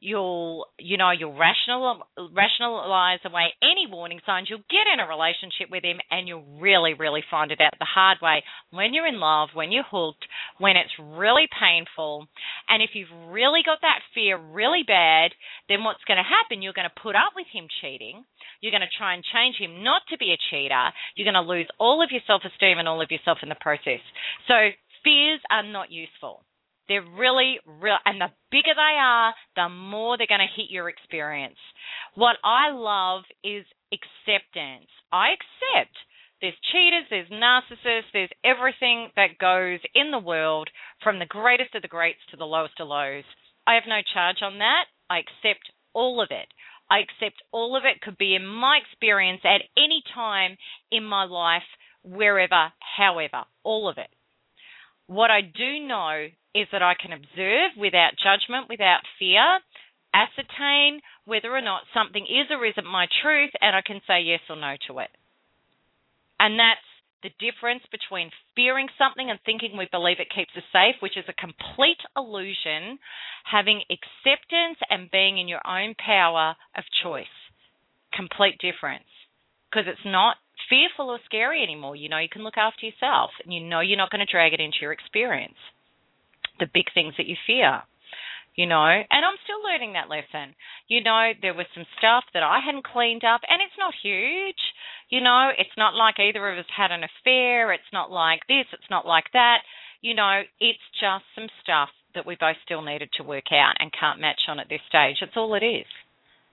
you'll 0.00 0.66
you 0.78 0.96
know 0.96 1.10
you'll 1.10 1.36
rational 1.36 2.02
rationalize 2.32 3.20
away 3.24 3.54
any 3.62 3.86
warning 3.90 4.20
signs. 4.24 4.48
You'll 4.48 4.66
get 4.70 4.86
in 4.92 5.00
a 5.00 5.08
relationship 5.08 5.70
with 5.70 5.82
him 5.82 5.98
and 6.10 6.28
you'll 6.28 6.46
really 6.60 6.94
really 6.94 7.22
find 7.30 7.50
it 7.50 7.60
out 7.60 7.74
the 7.78 7.86
hard 7.86 8.18
way. 8.22 8.42
When 8.70 8.94
you're 8.94 9.06
in 9.06 9.20
love 9.20 9.50
when 9.54 9.72
you're 9.72 9.88
hooked 9.88 10.24
when 10.58 10.76
it's 10.76 10.92
really 10.98 11.48
painful 11.50 12.26
and 12.68 12.82
if 12.82 12.90
you've 12.94 13.12
really 13.30 13.60
got 13.64 13.78
that 13.82 14.00
fear 14.14 14.38
really 14.38 14.82
bad 14.86 15.32
then 15.68 15.84
what's 15.84 16.04
going 16.04 16.18
to 16.18 16.26
happen? 16.26 16.62
You're 16.62 16.76
going 16.76 16.88
to 16.88 17.02
put 17.02 17.16
up 17.16 17.34
with 17.34 17.46
him 17.52 17.66
cheating. 17.80 18.24
You're 18.60 18.72
going 18.72 18.86
to 18.86 18.98
try 18.98 19.14
and 19.14 19.24
change 19.24 19.56
him 19.58 19.82
not 19.82 20.02
to 20.10 20.18
be 20.18 20.32
a 20.32 20.40
cheater. 20.50 20.90
You're 21.14 21.30
going 21.30 21.42
to 21.42 21.48
lose 21.48 21.68
all 21.78 22.02
of 22.02 22.10
your 22.10 22.22
self-esteem 22.26 22.78
and 22.78 22.88
all 22.88 23.02
of 23.02 23.10
yourself 23.10 23.38
in 23.42 23.48
the 23.48 23.60
process. 23.60 24.02
So 24.46 24.70
fears 25.04 25.40
are 25.50 25.62
not 25.62 25.90
useful 25.90 26.42
they're 26.88 27.04
really 27.04 27.58
real, 27.66 27.98
and 28.04 28.20
the 28.20 28.32
bigger 28.50 28.74
they 28.74 28.96
are, 28.98 29.34
the 29.56 29.68
more 29.68 30.16
they're 30.16 30.26
going 30.26 30.40
to 30.40 30.56
hit 30.60 30.70
your 30.70 30.88
experience. 30.88 31.58
What 32.14 32.36
I 32.42 32.70
love 32.72 33.24
is 33.44 33.64
acceptance. 33.92 34.88
I 35.12 35.36
accept 35.36 35.94
there's 36.40 36.54
cheaters, 36.72 37.04
there's 37.10 37.28
narcissists, 37.30 38.12
there's 38.12 38.30
everything 38.44 39.10
that 39.16 39.38
goes 39.38 39.80
in 39.94 40.10
the 40.10 40.18
world 40.18 40.70
from 41.02 41.18
the 41.18 41.26
greatest 41.26 41.74
of 41.74 41.82
the 41.82 41.88
greats 41.88 42.20
to 42.30 42.36
the 42.36 42.44
lowest 42.44 42.78
of 42.80 42.88
lows. 42.88 43.24
I 43.66 43.74
have 43.74 43.84
no 43.88 44.00
charge 44.14 44.38
on 44.42 44.58
that. 44.58 44.84
I 45.10 45.18
accept 45.18 45.70
all 45.94 46.22
of 46.22 46.28
it. 46.30 46.46
I 46.90 47.00
accept 47.00 47.42
all 47.52 47.76
of 47.76 47.84
it 47.84 48.00
could 48.00 48.16
be 48.16 48.34
in 48.34 48.46
my 48.46 48.78
experience 48.80 49.40
at 49.44 49.62
any 49.76 50.02
time 50.14 50.56
in 50.90 51.04
my 51.04 51.24
life, 51.24 51.68
wherever, 52.02 52.72
however, 52.96 53.44
all 53.64 53.88
of 53.88 53.98
it. 53.98 54.08
What 55.06 55.30
I 55.30 55.40
do 55.40 55.86
know 55.86 56.28
is 56.58 56.68
that 56.72 56.82
I 56.82 56.94
can 56.98 57.12
observe 57.12 57.78
without 57.78 58.18
judgment, 58.18 58.68
without 58.68 59.06
fear, 59.18 59.60
ascertain 60.14 61.00
whether 61.24 61.54
or 61.54 61.62
not 61.62 61.86
something 61.94 62.24
is 62.26 62.50
or 62.50 62.64
isn't 62.66 62.86
my 62.86 63.06
truth, 63.22 63.50
and 63.60 63.76
I 63.76 63.82
can 63.82 64.00
say 64.06 64.22
yes 64.22 64.40
or 64.50 64.56
no 64.56 64.74
to 64.88 64.98
it. 64.98 65.10
And 66.40 66.58
that's 66.58 66.86
the 67.22 67.34
difference 67.38 67.82
between 67.90 68.30
fearing 68.54 68.86
something 68.96 69.28
and 69.30 69.38
thinking 69.44 69.76
we 69.76 69.88
believe 69.90 70.18
it 70.20 70.34
keeps 70.34 70.54
us 70.56 70.66
safe, 70.72 70.96
which 71.02 71.18
is 71.18 71.26
a 71.28 71.34
complete 71.34 71.98
illusion, 72.16 72.98
having 73.44 73.82
acceptance 73.90 74.78
and 74.88 75.10
being 75.10 75.38
in 75.38 75.48
your 75.48 75.62
own 75.66 75.94
power 75.98 76.54
of 76.76 76.84
choice. 77.02 77.34
Complete 78.14 78.58
difference. 78.62 79.10
Because 79.68 79.90
it's 79.90 80.06
not 80.06 80.36
fearful 80.70 81.10
or 81.10 81.18
scary 81.26 81.62
anymore. 81.62 81.96
You 81.96 82.08
know 82.08 82.18
you 82.18 82.30
can 82.30 82.42
look 82.42 82.56
after 82.56 82.86
yourself 82.86 83.30
and 83.44 83.52
you 83.52 83.60
know 83.60 83.80
you're 83.80 83.98
not 83.98 84.10
going 84.10 84.24
to 84.24 84.30
drag 84.30 84.54
it 84.54 84.60
into 84.60 84.78
your 84.80 84.92
experience 84.92 85.58
the 86.58 86.70
big 86.72 86.86
things 86.94 87.14
that 87.16 87.26
you 87.26 87.36
fear 87.46 87.82
you 88.58 88.66
know, 88.66 88.90
and 88.90 89.22
I'm 89.22 89.38
still 89.46 89.62
learning 89.62 89.94
that 89.94 90.10
lesson. 90.10 90.50
You 90.90 91.00
know, 91.00 91.30
there 91.40 91.54
was 91.54 91.70
some 91.78 91.86
stuff 91.96 92.24
that 92.34 92.42
I 92.42 92.58
hadn't 92.58 92.90
cleaned 92.90 93.22
up, 93.22 93.40
and 93.46 93.62
it's 93.62 93.78
not 93.78 93.94
huge. 94.02 94.58
You 95.10 95.22
know, 95.22 95.54
it's 95.56 95.78
not 95.78 95.94
like 95.94 96.18
either 96.18 96.42
of 96.42 96.58
us 96.58 96.66
had 96.76 96.90
an 96.90 97.06
affair. 97.06 97.72
It's 97.72 97.92
not 97.92 98.10
like 98.10 98.42
this. 98.48 98.66
It's 98.72 98.90
not 98.90 99.06
like 99.06 99.30
that. 99.32 99.58
You 100.02 100.16
know, 100.18 100.42
it's 100.58 100.82
just 100.98 101.22
some 101.38 101.46
stuff 101.62 101.90
that 102.16 102.26
we 102.26 102.34
both 102.34 102.58
still 102.64 102.82
needed 102.82 103.10
to 103.14 103.22
work 103.22 103.54
out 103.54 103.78
and 103.78 103.94
can't 103.94 104.20
match 104.20 104.42
on 104.48 104.58
at 104.58 104.68
this 104.68 104.82
stage. 104.88 105.18
That's 105.20 105.38
all 105.38 105.54
it 105.54 105.62
is. 105.62 105.86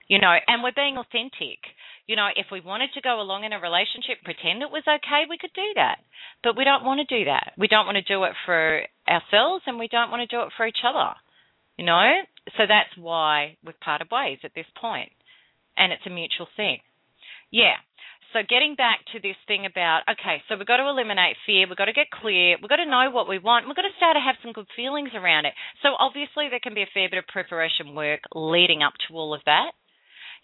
You 0.08 0.20
know, 0.20 0.34
and 0.46 0.62
we're 0.62 0.76
being 0.76 0.98
authentic 0.98 1.58
you 2.06 2.14
know, 2.14 2.30
if 2.34 2.46
we 2.52 2.60
wanted 2.60 2.90
to 2.94 3.02
go 3.02 3.20
along 3.20 3.42
in 3.42 3.52
a 3.52 3.58
relationship, 3.58 4.22
pretend 4.22 4.62
it 4.62 4.70
was 4.70 4.86
okay, 4.86 5.26
we 5.28 5.38
could 5.38 5.54
do 5.54 5.74
that. 5.74 5.98
But 6.42 6.56
we 6.56 6.62
don't 6.62 6.86
want 6.86 7.02
to 7.02 7.18
do 7.18 7.26
that. 7.26 7.52
We 7.58 7.66
don't 7.66 7.86
want 7.86 7.98
to 7.98 8.06
do 8.06 8.22
it 8.24 8.32
for 8.46 8.86
ourselves 9.10 9.66
and 9.66 9.78
we 9.78 9.90
don't 9.90 10.10
want 10.10 10.22
to 10.22 10.30
do 10.30 10.42
it 10.42 10.54
for 10.56 10.66
each 10.66 10.86
other. 10.86 11.18
You 11.76 11.84
know? 11.84 12.22
So 12.56 12.62
that's 12.66 12.94
why 12.96 13.58
we've 13.66 13.78
parted 13.80 14.06
ways 14.10 14.38
at 14.44 14.54
this 14.54 14.70
point. 14.80 15.10
And 15.76 15.92
it's 15.92 16.06
a 16.06 16.14
mutual 16.14 16.46
thing. 16.56 16.78
Yeah. 17.50 17.82
So 18.32 18.38
getting 18.46 18.76
back 18.76 19.02
to 19.12 19.18
this 19.18 19.38
thing 19.50 19.66
about 19.66 20.02
okay, 20.06 20.42
so 20.46 20.56
we've 20.56 20.66
got 20.66 20.78
to 20.78 20.88
eliminate 20.88 21.36
fear, 21.46 21.66
we've 21.66 21.78
got 21.78 21.86
to 21.90 21.96
get 21.96 22.10
clear, 22.10 22.56
we've 22.60 22.68
got 22.68 22.82
to 22.82 22.90
know 22.90 23.08
what 23.10 23.28
we 23.28 23.38
want, 23.38 23.66
we've 23.66 23.76
got 23.76 23.86
to 23.86 23.96
start 23.96 24.14
to 24.14 24.20
have 24.20 24.36
some 24.42 24.52
good 24.52 24.66
feelings 24.76 25.10
around 25.14 25.46
it. 25.46 25.54
So 25.82 25.94
obviously 25.98 26.50
there 26.50 26.60
can 26.62 26.74
be 26.74 26.82
a 26.82 26.92
fair 26.92 27.08
bit 27.08 27.18
of 27.18 27.26
preparation 27.26 27.94
work 27.94 28.20
leading 28.34 28.82
up 28.82 28.94
to 29.08 29.14
all 29.14 29.32
of 29.32 29.40
that 29.46 29.72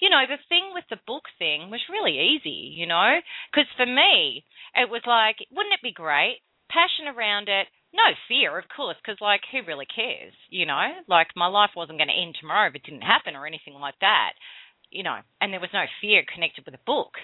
you 0.02 0.10
know, 0.10 0.26
the 0.26 0.42
thing 0.50 0.74
with 0.74 0.82
the 0.90 0.98
book 1.06 1.30
thing 1.38 1.70
was 1.70 1.86
really 1.86 2.18
easy, 2.18 2.74
you 2.74 2.90
know, 2.90 3.22
because 3.46 3.70
for 3.78 3.86
me, 3.86 4.42
it 4.74 4.90
was 4.90 5.06
like, 5.06 5.38
wouldn't 5.54 5.78
it 5.78 5.86
be 5.86 5.94
great? 5.94 6.42
Passion 6.66 7.06
around 7.06 7.46
it, 7.46 7.70
no 7.94 8.10
fear, 8.26 8.58
of 8.58 8.66
course, 8.66 8.98
because 8.98 9.22
like, 9.22 9.46
who 9.54 9.62
really 9.62 9.86
cares, 9.86 10.34
you 10.50 10.66
know? 10.66 10.90
Like, 11.06 11.30
my 11.38 11.46
life 11.46 11.78
wasn't 11.78 12.02
going 12.02 12.10
to 12.10 12.18
end 12.18 12.34
tomorrow 12.34 12.66
if 12.66 12.74
it 12.74 12.82
didn't 12.82 13.06
happen 13.06 13.38
or 13.38 13.46
anything 13.46 13.78
like 13.78 13.94
that, 14.02 14.34
you 14.90 15.06
know, 15.06 15.22
and 15.38 15.54
there 15.54 15.62
was 15.62 15.70
no 15.70 15.86
fear 16.02 16.26
connected 16.26 16.66
with 16.66 16.74
the 16.74 16.82
book. 16.82 17.14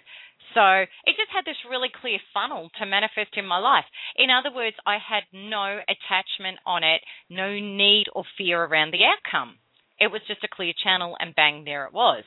So 0.55 0.63
it 0.63 1.19
just 1.19 1.35
had 1.35 1.43
this 1.43 1.59
really 1.67 1.91
clear 1.91 2.23
funnel 2.31 2.71
to 2.79 2.87
manifest 2.87 3.35
in 3.35 3.45
my 3.45 3.59
life. 3.59 3.91
In 4.15 4.31
other 4.31 4.55
words, 4.55 4.79
I 4.87 5.03
had 5.03 5.27
no 5.35 5.83
attachment 5.83 6.63
on 6.63 6.87
it, 6.87 7.03
no 7.27 7.59
need 7.59 8.07
or 8.15 8.23
fear 8.39 8.63
around 8.63 8.95
the 8.95 9.03
outcome. 9.03 9.59
It 9.99 10.15
was 10.15 10.23
just 10.31 10.47
a 10.47 10.55
clear 10.55 10.73
channel, 10.79 11.19
and 11.19 11.35
bang, 11.35 11.67
there 11.67 11.85
it 11.85 11.93
was. 11.93 12.23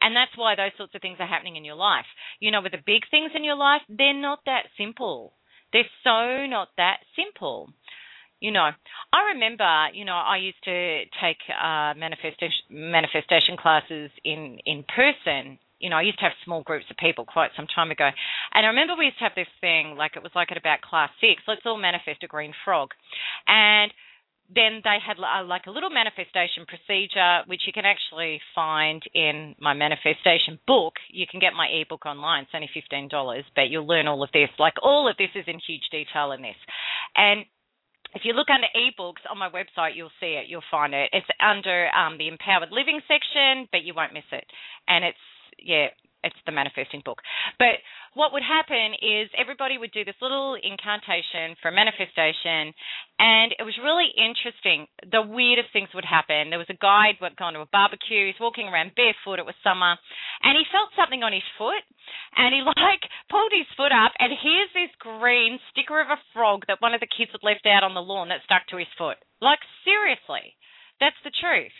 And 0.00 0.14
that's 0.14 0.36
why 0.36 0.54
those 0.54 0.72
sorts 0.76 0.94
of 0.94 1.02
things 1.02 1.18
are 1.20 1.26
happening 1.26 1.56
in 1.56 1.64
your 1.64 1.74
life. 1.74 2.06
You 2.40 2.50
know, 2.50 2.62
with 2.62 2.72
the 2.72 2.82
big 2.84 3.02
things 3.10 3.32
in 3.34 3.44
your 3.44 3.56
life, 3.56 3.82
they're 3.88 4.14
not 4.14 4.40
that 4.46 4.66
simple. 4.76 5.34
They're 5.72 5.84
so 6.04 6.46
not 6.46 6.68
that 6.76 6.98
simple. 7.16 7.70
You 8.40 8.52
know, 8.52 8.70
I 9.12 9.32
remember, 9.34 9.88
you 9.92 10.04
know, 10.04 10.14
I 10.16 10.38
used 10.38 10.64
to 10.64 11.04
take 11.20 11.38
uh, 11.50 11.94
manifestation 11.94 12.64
manifestation 12.70 13.56
classes 13.56 14.10
in 14.24 14.58
in 14.64 14.84
person 14.84 15.58
you 15.80 15.88
know, 15.88 15.96
I 15.96 16.02
used 16.02 16.18
to 16.18 16.24
have 16.24 16.36
small 16.44 16.62
groups 16.62 16.84
of 16.90 16.96
people 16.98 17.24
quite 17.24 17.50
some 17.56 17.66
time 17.66 17.90
ago. 17.90 18.08
And 18.52 18.66
I 18.66 18.68
remember 18.68 18.94
we 18.96 19.06
used 19.06 19.18
to 19.18 19.24
have 19.24 19.34
this 19.34 19.48
thing, 19.60 19.96
like 19.96 20.12
it 20.14 20.22
was 20.22 20.32
like 20.34 20.52
at 20.52 20.58
about 20.58 20.82
class 20.82 21.10
six, 21.20 21.42
let's 21.48 21.62
all 21.64 21.78
manifest 21.80 22.22
a 22.22 22.28
green 22.28 22.52
frog. 22.64 22.90
And 23.48 23.90
then 24.54 24.80
they 24.82 24.98
had 25.04 25.16
uh, 25.18 25.44
like 25.46 25.66
a 25.66 25.70
little 25.70 25.90
manifestation 25.90 26.66
procedure, 26.66 27.42
which 27.46 27.62
you 27.66 27.72
can 27.72 27.84
actually 27.84 28.40
find 28.54 29.02
in 29.14 29.54
my 29.60 29.74
manifestation 29.74 30.58
book. 30.66 30.94
You 31.10 31.26
can 31.30 31.40
get 31.40 31.54
my 31.54 31.68
ebook 31.68 32.06
online; 32.06 32.44
it's 32.44 32.52
only 32.54 32.70
fifteen 32.72 33.08
dollars, 33.08 33.44
but 33.54 33.70
you'll 33.70 33.86
learn 33.86 34.08
all 34.08 34.22
of 34.22 34.30
this. 34.32 34.50
Like 34.58 34.74
all 34.82 35.08
of 35.08 35.16
this 35.16 35.30
is 35.34 35.44
in 35.46 35.60
huge 35.66 35.88
detail 35.90 36.32
in 36.32 36.42
this, 36.42 36.58
and 37.16 37.44
if 38.14 38.22
you 38.24 38.32
look 38.32 38.48
under 38.50 38.66
ebooks 38.74 39.22
on 39.30 39.38
my 39.38 39.48
website, 39.48 39.94
you'll 39.94 40.10
see 40.20 40.34
it. 40.34 40.46
You'll 40.48 40.66
find 40.70 40.94
it. 40.94 41.10
It's 41.12 41.26
under 41.38 41.88
um, 41.94 42.18
the 42.18 42.28
empowered 42.28 42.70
living 42.72 43.00
section, 43.06 43.68
but 43.70 43.84
you 43.84 43.94
won't 43.94 44.12
miss 44.12 44.26
it. 44.32 44.44
And 44.88 45.04
it's 45.04 45.18
yeah, 45.62 45.88
it's 46.22 46.36
the 46.44 46.52
manifesting 46.52 47.02
book. 47.04 47.18
But 47.58 47.80
what 48.14 48.32
would 48.32 48.42
happen 48.42 48.94
is 48.98 49.30
everybody 49.38 49.78
would 49.78 49.92
do 49.92 50.04
this 50.04 50.18
little 50.20 50.56
incantation 50.58 51.56
for 51.62 51.70
manifestation, 51.70 52.74
and 53.18 53.54
it 53.56 53.64
was 53.64 53.76
really 53.80 54.10
interesting. 54.16 54.86
The 55.06 55.22
weirdest 55.24 55.72
things 55.72 55.88
would 55.94 56.04
happen. 56.04 56.50
There 56.50 56.60
was 56.60 56.70
a 56.70 56.80
guy 56.82 57.16
who'd 57.16 57.36
gone 57.36 57.54
to 57.54 57.64
a 57.64 57.72
barbecue. 57.72 58.28
He's 58.28 58.40
walking 58.42 58.68
around 58.68 58.96
barefoot. 58.96 59.40
It 59.40 59.48
was 59.48 59.56
summer, 59.64 59.96
and 60.42 60.54
he 60.58 60.64
felt 60.68 60.92
something 60.98 61.22
on 61.22 61.32
his 61.32 61.46
foot, 61.56 61.84
and 62.36 62.52
he 62.52 62.60
like 62.66 63.04
pulled 63.30 63.52
his 63.54 63.68
foot 63.76 63.92
up, 63.92 64.12
and 64.18 64.32
here's 64.36 64.72
this 64.74 64.92
green 65.00 65.58
sticker 65.70 66.00
of 66.00 66.10
a 66.10 66.20
frog 66.32 66.66
that 66.68 66.82
one 66.82 66.94
of 66.94 67.00
the 67.00 67.10
kids 67.10 67.32
had 67.32 67.46
left 67.46 67.64
out 67.64 67.84
on 67.86 67.94
the 67.94 68.04
lawn 68.04 68.28
that 68.28 68.44
stuck 68.44 68.66
to 68.68 68.80
his 68.80 68.90
foot. 68.98 69.16
Like 69.40 69.60
seriously, 69.84 70.56
that's 71.00 71.18
the 71.24 71.32
truth. 71.32 71.72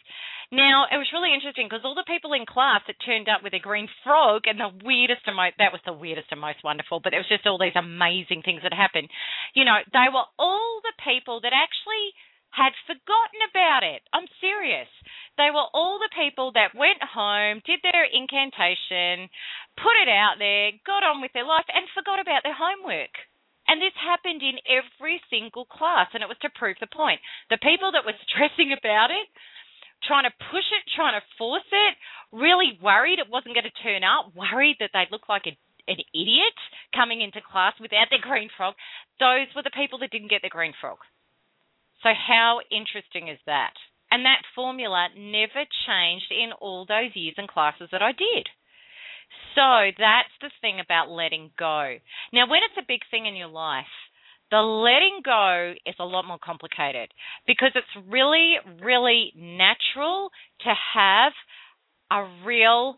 Now, 0.51 0.91
it 0.91 0.99
was 0.99 1.07
really 1.15 1.31
interesting 1.31 1.71
because 1.71 1.87
all 1.87 1.95
the 1.95 2.11
people 2.11 2.35
in 2.35 2.43
class 2.43 2.83
that 2.91 2.99
turned 3.07 3.31
up 3.31 3.47
with 3.47 3.55
a 3.55 3.63
green 3.63 3.87
frog 4.03 4.51
and 4.51 4.59
the 4.59 4.75
weirdest 4.83 5.23
and 5.31 5.39
most, 5.39 5.55
that 5.63 5.71
was 5.71 5.81
the 5.87 5.95
weirdest 5.95 6.35
and 6.35 6.43
most 6.43 6.67
wonderful, 6.67 6.99
but 6.99 7.15
it 7.15 7.23
was 7.23 7.31
just 7.31 7.47
all 7.47 7.59
these 7.59 7.79
amazing 7.79 8.43
things 8.43 8.67
that 8.67 8.75
happened. 8.75 9.07
You 9.55 9.63
know, 9.63 9.79
they 9.95 10.11
were 10.11 10.27
all 10.43 10.83
the 10.83 10.99
people 11.07 11.39
that 11.47 11.55
actually 11.55 12.11
had 12.51 12.75
forgotten 12.83 13.41
about 13.47 13.87
it. 13.87 14.03
I'm 14.11 14.27
serious. 14.43 14.91
They 15.39 15.55
were 15.55 15.71
all 15.71 16.03
the 16.03 16.11
people 16.11 16.51
that 16.59 16.75
went 16.75 16.99
home, 16.99 17.63
did 17.63 17.79
their 17.87 18.03
incantation, 18.11 19.31
put 19.79 19.95
it 20.03 20.11
out 20.11 20.43
there, 20.43 20.75
got 20.83 21.07
on 21.07 21.23
with 21.23 21.31
their 21.31 21.47
life, 21.47 21.71
and 21.71 21.87
forgot 21.95 22.19
about 22.19 22.43
their 22.43 22.59
homework. 22.59 23.15
And 23.71 23.79
this 23.79 23.95
happened 23.95 24.43
in 24.43 24.59
every 24.67 25.23
single 25.31 25.63
class, 25.63 26.11
and 26.11 26.27
it 26.27 26.29
was 26.29 26.43
to 26.43 26.51
prove 26.59 26.75
the 26.83 26.91
point. 26.91 27.23
The 27.55 27.63
people 27.63 27.95
that 27.95 28.03
were 28.03 28.19
stressing 28.27 28.75
about 28.75 29.15
it, 29.15 29.31
trying 30.07 30.25
to 30.25 30.35
push 30.51 30.67
it, 30.73 30.83
trying 30.97 31.19
to 31.19 31.25
force 31.37 31.67
it, 31.71 31.95
really 32.33 32.79
worried 32.83 33.19
it 33.19 33.31
wasn't 33.31 33.55
going 33.55 33.69
to 33.69 33.83
turn 33.83 34.05
up, 34.05 34.33
worried 34.35 34.77
that 34.81 34.91
they'd 34.93 35.13
look 35.13 35.29
like 35.29 35.47
a, 35.47 35.55
an 35.89 36.01
idiot 36.15 36.57
coming 36.95 37.21
into 37.21 37.41
class 37.41 37.75
without 37.81 38.09
their 38.11 38.23
green 38.23 38.49
frog, 38.57 38.75
those 39.19 39.49
were 39.55 39.63
the 39.63 39.75
people 39.75 39.99
that 40.01 40.11
didn't 40.11 40.31
get 40.31 40.43
their 40.43 40.53
green 40.53 40.73
frog. 40.81 40.99
So, 42.03 42.11
how 42.17 42.61
interesting 42.71 43.29
is 43.29 43.39
that? 43.45 43.75
And 44.11 44.25
that 44.25 44.43
formula 44.55 45.09
never 45.15 45.63
changed 45.87 46.33
in 46.33 46.51
all 46.59 46.87
those 46.87 47.15
years 47.15 47.35
and 47.37 47.49
classes 47.49 47.89
that 47.93 48.03
I 48.03 48.13
did. 48.13 48.49
So, 49.55 49.93
that's 49.99 50.35
the 50.41 50.51
thing 50.61 50.81
about 50.81 51.11
letting 51.11 51.51
go. 51.59 52.01
Now, 52.33 52.49
when 52.49 52.65
it's 52.65 52.81
a 52.81 52.89
big 52.89 53.03
thing 53.11 53.27
in 53.27 53.37
your 53.37 53.53
life, 53.53 53.93
the 54.51 54.59
letting 54.59 55.21
go 55.25 55.75
is 55.87 55.95
a 55.99 56.05
lot 56.05 56.27
more 56.27 56.39
complicated 56.43 57.11
because 57.47 57.71
it's 57.75 58.07
really, 58.09 58.55
really 58.83 59.33
natural 59.37 60.31
to 60.63 60.73
have 60.95 61.33
a 62.11 62.29
real 62.45 62.97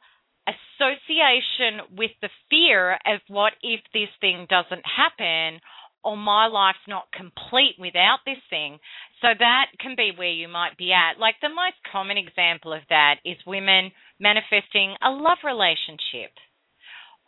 association 0.49 1.87
with 1.97 2.11
the 2.21 2.31
fear 2.51 2.93
of 3.07 3.21
what 3.29 3.53
if 3.63 3.81
this 3.93 4.09
thing 4.21 4.47
doesn't 4.49 4.83
happen 4.85 5.61
or 6.05 6.17
my 6.17 6.47
life's 6.47 6.83
not 6.89 7.05
complete 7.13 7.77
without 7.79 8.19
this 8.27 8.43
thing. 8.51 8.79
So 9.21 9.29
that 9.39 9.67
can 9.79 9.95
be 9.97 10.11
where 10.17 10.33
you 10.33 10.49
might 10.49 10.77
be 10.77 10.93
at. 10.93 11.21
Like 11.21 11.37
the 11.41 11.49
most 11.49 11.77
common 11.91 12.19
example 12.19 12.73
of 12.73 12.83
that 12.89 13.17
is 13.25 13.37
women 13.47 13.93
manifesting 14.19 14.97
a 15.03 15.11
love 15.11 15.39
relationship. 15.45 16.35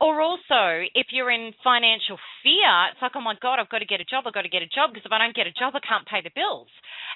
Or 0.00 0.20
also, 0.20 0.82
if 0.94 1.14
you're 1.14 1.30
in 1.30 1.54
financial 1.62 2.18
fear, 2.42 2.90
it's 2.90 3.00
like, 3.00 3.14
oh 3.14 3.22
my 3.22 3.38
God, 3.38 3.62
I've 3.62 3.70
got 3.70 3.78
to 3.78 3.86
get 3.86 4.02
a 4.02 4.08
job, 4.08 4.26
I've 4.26 4.34
got 4.34 4.42
to 4.42 4.50
get 4.50 4.66
a 4.66 4.68
job, 4.68 4.90
because 4.90 5.06
if 5.06 5.14
I 5.14 5.22
don't 5.22 5.36
get 5.36 5.46
a 5.46 5.54
job, 5.54 5.70
I 5.78 5.80
can't 5.86 6.06
pay 6.06 6.18
the 6.18 6.34
bills. 6.34 6.68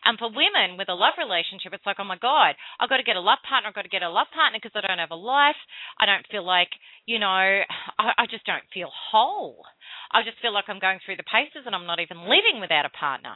And 0.06 0.14
for 0.14 0.30
women 0.30 0.78
with 0.78 0.86
a 0.88 0.94
love 0.94 1.18
relationship, 1.18 1.74
it's 1.74 1.84
like, 1.84 1.98
oh 1.98 2.06
my 2.06 2.16
God, 2.22 2.54
I've 2.78 2.88
got 2.88 3.02
to 3.02 3.08
get 3.08 3.18
a 3.18 3.24
love 3.24 3.42
partner, 3.42 3.68
I've 3.68 3.74
got 3.74 3.82
to 3.82 3.90
get 3.90 4.06
a 4.06 4.08
love 4.08 4.30
partner 4.30 4.62
because 4.62 4.78
I 4.78 4.86
don't 4.86 5.02
have 5.02 5.10
a 5.10 5.18
life. 5.18 5.58
I 5.98 6.06
don't 6.06 6.24
feel 6.30 6.46
like, 6.46 6.70
you 7.04 7.18
know, 7.18 7.26
I, 7.98 8.14
I 8.14 8.24
just 8.30 8.46
don't 8.46 8.64
feel 8.72 8.94
whole. 8.94 9.66
I 10.14 10.22
just 10.22 10.38
feel 10.38 10.54
like 10.54 10.70
I'm 10.70 10.78
going 10.78 11.02
through 11.02 11.18
the 11.18 11.26
paces 11.26 11.66
and 11.66 11.74
I'm 11.74 11.86
not 11.86 11.98
even 11.98 12.30
living 12.30 12.62
without 12.62 12.86
a 12.86 12.94
partner. 12.94 13.34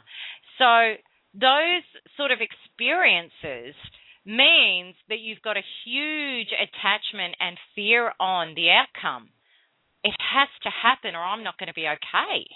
So 0.55 0.95
those 1.35 1.83
sort 2.15 2.31
of 2.31 2.39
experiences 2.39 3.75
means 4.25 4.95
that 5.09 5.19
you've 5.19 5.41
got 5.41 5.57
a 5.57 5.69
huge 5.85 6.49
attachment 6.51 7.35
and 7.39 7.57
fear 7.75 8.11
on 8.19 8.55
the 8.55 8.69
outcome. 8.71 9.29
It 10.03 10.15
has 10.19 10.49
to 10.63 10.69
happen 10.69 11.15
or 11.15 11.23
I'm 11.23 11.43
not 11.43 11.57
going 11.57 11.67
to 11.67 11.73
be 11.73 11.87
okay. 11.87 12.47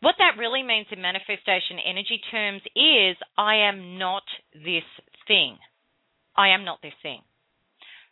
What 0.00 0.16
that 0.18 0.38
really 0.38 0.62
means 0.62 0.86
in 0.90 1.00
manifestation 1.00 1.78
energy 1.78 2.20
terms 2.30 2.62
is 2.74 3.16
I 3.36 3.68
am 3.68 3.98
not 3.98 4.24
this 4.52 4.88
thing. 5.28 5.58
I 6.36 6.48
am 6.48 6.64
not 6.64 6.80
this 6.82 6.96
thing. 7.02 7.20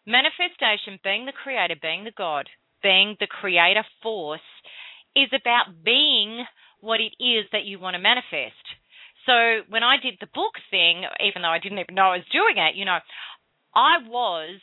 Manifestation, 0.06 0.98
being 1.02 1.26
the 1.26 1.32
creator, 1.32 1.74
being 1.80 2.04
the 2.04 2.12
God, 2.16 2.48
being 2.82 3.16
the 3.20 3.26
creator 3.26 3.84
force, 4.02 4.40
is 5.16 5.28
about 5.34 5.84
being 5.84 6.44
what 6.80 7.00
it 7.00 7.12
is 7.22 7.44
that 7.52 7.64
you 7.64 7.78
want 7.78 7.94
to 7.94 8.00
manifest. 8.00 8.54
So 9.26 9.66
when 9.68 9.83
I 9.83 9.96
did 10.02 10.16
the 10.20 10.30
book 10.33 10.54
thing, 10.70 11.04
even 11.20 11.42
though 11.42 11.52
I 11.52 11.59
didn't 11.59 11.78
even 11.78 11.94
know 11.94 12.14
I 12.14 12.22
was 12.22 12.33
doing 12.33 12.56
it, 12.56 12.76
you 12.76 12.85
know, 12.85 12.98
I 13.74 13.98
was 14.06 14.61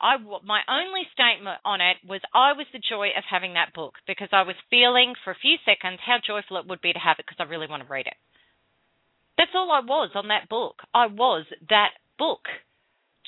I 0.00 0.16
my 0.44 0.62
only 0.68 1.02
statement 1.12 1.58
on 1.64 1.80
it 1.80 1.96
was 2.06 2.20
I 2.32 2.52
was 2.52 2.66
the 2.72 2.78
joy 2.78 3.08
of 3.16 3.24
having 3.28 3.54
that 3.54 3.74
book 3.74 3.94
because 4.06 4.28
I 4.32 4.42
was 4.42 4.54
feeling 4.70 5.14
for 5.24 5.32
a 5.32 5.42
few 5.42 5.56
seconds 5.64 5.98
how 6.04 6.18
joyful 6.24 6.56
it 6.58 6.66
would 6.68 6.80
be 6.80 6.92
to 6.92 6.98
have 6.98 7.16
it 7.18 7.26
because 7.26 7.40
I 7.40 7.50
really 7.50 7.66
want 7.66 7.82
to 7.82 7.92
read 7.92 8.06
it. 8.06 8.14
That's 9.36 9.50
all 9.54 9.70
I 9.70 9.80
was 9.80 10.10
on 10.14 10.28
that 10.28 10.48
book. 10.48 10.82
I 10.94 11.06
was 11.06 11.46
that 11.68 11.90
book. 12.18 12.46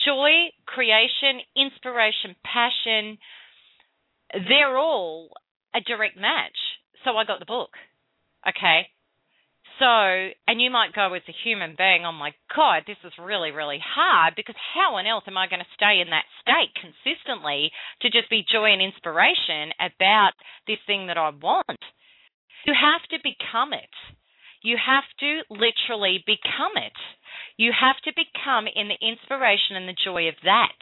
Joy, 0.04 0.50
creation, 0.66 1.42
inspiration, 1.54 2.34
passion, 2.42 3.18
they're 4.32 4.78
all 4.78 5.30
a 5.74 5.80
direct 5.80 6.16
match. 6.16 6.56
So 7.04 7.16
I 7.16 7.24
got 7.24 7.38
the 7.38 7.46
book. 7.46 7.70
Okay. 8.48 8.88
So, 9.80 9.88
and 10.44 10.60
you 10.60 10.68
might 10.70 10.92
go 10.92 11.14
as 11.14 11.24
a 11.26 11.40
human 11.42 11.72
being, 11.72 12.04
oh 12.04 12.12
my 12.12 12.36
God, 12.54 12.84
this 12.86 13.00
is 13.02 13.16
really, 13.16 13.50
really 13.50 13.80
hard 13.80 14.36
because 14.36 14.54
how 14.76 15.00
on 15.00 15.08
earth 15.08 15.24
am 15.26 15.40
I 15.40 15.48
going 15.48 15.64
to 15.64 15.74
stay 15.76 16.04
in 16.04 16.12
that 16.12 16.28
state 16.44 16.68
consistently 16.76 17.72
to 18.04 18.12
just 18.12 18.28
be 18.28 18.44
joy 18.44 18.76
and 18.76 18.84
inspiration 18.84 19.72
about 19.80 20.36
this 20.68 20.84
thing 20.86 21.08
that 21.08 21.16
I 21.16 21.32
want? 21.32 21.80
You 22.68 22.76
have 22.76 23.00
to 23.08 23.24
become 23.24 23.72
it. 23.72 23.88
You 24.60 24.76
have 24.76 25.08
to 25.24 25.40
literally 25.48 26.20
become 26.28 26.76
it. 26.76 26.92
You 27.56 27.72
have 27.72 27.96
to 28.04 28.12
become 28.12 28.68
in 28.68 28.92
the 28.92 29.00
inspiration 29.00 29.80
and 29.80 29.88
the 29.88 29.96
joy 29.96 30.28
of 30.28 30.36
that. 30.44 30.76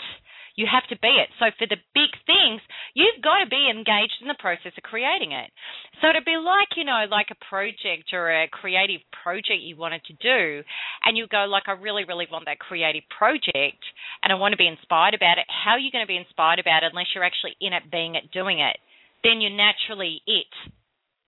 You 0.59 0.67
have 0.67 0.91
to 0.91 0.99
be 0.99 1.15
it. 1.23 1.31
So 1.39 1.55
for 1.55 1.71
the 1.71 1.79
big 1.95 2.11
things, 2.27 2.59
you've 2.91 3.23
got 3.23 3.39
to 3.39 3.47
be 3.47 3.71
engaged 3.71 4.19
in 4.19 4.27
the 4.27 4.43
process 4.43 4.75
of 4.75 4.83
creating 4.83 5.31
it. 5.31 5.55
So 6.03 6.11
to 6.11 6.19
be 6.19 6.35
like, 6.35 6.75
you 6.75 6.83
know, 6.83 7.07
like 7.07 7.31
a 7.31 7.39
project 7.47 8.11
or 8.11 8.27
a 8.27 8.51
creative 8.51 9.07
project 9.23 9.63
you 9.63 9.79
wanted 9.79 10.03
to 10.11 10.19
do, 10.19 10.67
and 11.07 11.15
you 11.15 11.31
go 11.31 11.47
like, 11.47 11.71
I 11.71 11.79
really, 11.79 12.03
really 12.03 12.27
want 12.27 12.51
that 12.51 12.59
creative 12.59 13.07
project, 13.07 13.79
and 14.27 14.35
I 14.35 14.37
want 14.37 14.51
to 14.51 14.59
be 14.59 14.67
inspired 14.67 15.15
about 15.15 15.39
it. 15.39 15.47
How 15.47 15.79
are 15.79 15.85
you 15.85 15.95
going 15.95 16.03
to 16.03 16.11
be 16.11 16.19
inspired 16.19 16.59
about 16.59 16.83
it 16.83 16.91
unless 16.91 17.15
you're 17.15 17.23
actually 17.23 17.55
in 17.63 17.71
it, 17.71 17.87
being 17.87 18.19
it, 18.19 18.35
doing 18.35 18.59
it? 18.59 18.83
Then 19.23 19.39
you're 19.39 19.55
naturally 19.55 20.27
it, 20.27 20.51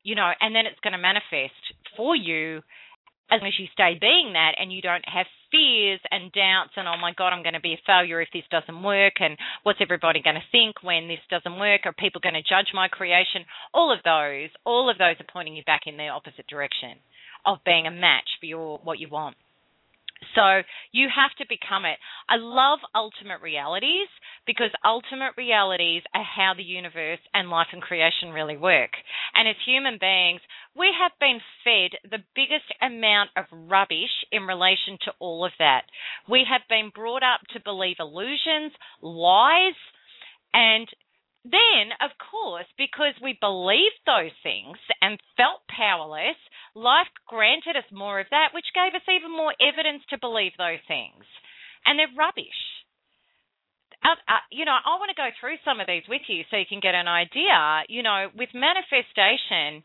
you 0.03 0.19
know, 0.19 0.35
and 0.43 0.59
then 0.59 0.67
it's 0.67 0.83
going 0.83 0.99
to 0.99 0.99
manifest 0.99 1.63
for 1.95 2.19
you 2.19 2.67
as 3.31 3.41
long 3.41 3.49
as 3.49 3.59
you 3.59 3.67
stay 3.73 3.97
being 4.01 4.33
that 4.35 4.55
and 4.59 4.73
you 4.73 4.83
don't 4.83 5.05
have 5.07 5.27
fears 5.51 6.01
and 6.11 6.31
doubts 6.33 6.75
and 6.77 6.87
oh 6.87 6.99
my 7.01 7.13
god 7.17 7.33
i'm 7.33 7.43
going 7.43 7.55
to 7.55 7.61
be 7.61 7.75
a 7.75 7.87
failure 7.87 8.21
if 8.21 8.29
this 8.33 8.47
doesn't 8.51 8.83
work 8.83 9.15
and 9.21 9.37
what's 9.63 9.81
everybody 9.81 10.23
going 10.23 10.37
to 10.37 10.53
think 10.53 10.83
when 10.83 11.09
this 11.09 11.21
doesn't 11.31 11.59
work? 11.59 11.83
Are 11.85 11.93
people 11.93 12.21
going 12.21 12.35
to 12.35 12.43
judge 12.43 12.73
my 12.75 12.89
creation? 12.89 13.45
All 13.75 13.93
of 13.93 14.01
those 14.05 14.51
all 14.65 14.91
of 14.91 14.99
those 14.99 15.17
are 15.21 15.33
pointing 15.33 15.57
you 15.57 15.65
back 15.65 15.83
in 15.87 15.97
the 15.97 16.09
opposite 16.09 16.47
direction 16.47 16.99
of 17.47 17.59
being 17.65 17.87
a 17.87 17.91
match 17.91 18.29
for 18.41 18.47
your 18.47 18.79
what 18.83 18.99
you 18.99 19.09
want 19.09 19.37
so 20.35 20.63
you 20.93 21.09
have 21.15 21.33
to 21.39 21.47
become 21.49 21.85
it. 21.85 21.99
I 22.29 22.37
love 22.37 22.79
ultimate 22.95 23.41
realities 23.43 24.09
because 24.47 24.71
ultimate 24.85 25.33
realities 25.37 26.03
are 26.15 26.25
how 26.25 26.53
the 26.57 26.63
universe 26.63 27.21
and 27.35 27.49
life 27.51 27.69
and 27.73 27.83
creation 27.83 28.31
really 28.31 28.57
work. 28.57 28.91
And 29.35 29.49
as 29.49 29.57
human 29.67 29.99
beings, 30.01 30.41
we 30.77 30.89
have 31.01 31.13
been 31.21 31.41
fed 31.65 32.11
the 32.11 32.25
biggest 32.35 32.69
amount 32.83 33.31
of 33.37 33.45
rubbish 33.53 34.13
in 34.33 34.43
relation 34.43 34.99
to 35.05 35.13
all 35.19 35.45
of 35.45 35.53
that. 35.59 35.83
We 36.29 36.45
have 36.51 36.63
been 36.69 36.91
brought 36.95 37.23
up 37.23 37.41
to 37.53 37.61
believe 37.65 37.97
illusions, 37.99 38.73
lies, 39.03 39.79
and 40.53 40.89
then, 41.45 41.97
of 42.05 42.11
course, 42.21 42.69
because 42.77 43.17
we 43.23 43.39
believed 43.41 44.01
those 44.05 44.35
things 44.43 44.77
and 45.01 45.17
felt 45.37 45.65
powerless, 45.73 46.37
life 46.75 47.09
granted 47.27 47.77
us 47.77 47.89
more 47.91 48.21
of 48.21 48.29
that, 48.31 48.53
which 48.53 48.77
gave 48.77 48.93
us 48.95 49.07
even 49.09 49.33
more 49.33 49.55
evidence 49.57 50.05
to 50.11 50.21
believe 50.21 50.53
those 50.59 50.85
things. 50.87 51.25
And 51.87 51.99
they're 51.99 52.13
rubbish. 52.13 52.61
Uh, 54.05 54.17
uh, 54.29 54.45
you 54.53 54.65
know, 54.65 54.77
I 54.77 54.97
want 55.01 55.13
to 55.13 55.17
go 55.17 55.29
through 55.41 55.61
some 55.65 55.81
of 55.81 55.87
these 55.87 56.05
with 56.09 56.25
you 56.29 56.45
so 56.49 56.57
you 56.57 56.69
can 56.69 56.81
get 56.81 56.95
an 56.95 57.09
idea. 57.09 57.85
You 57.89 58.03
know, 58.03 58.29
with 58.37 58.53
manifestation, 58.53 59.85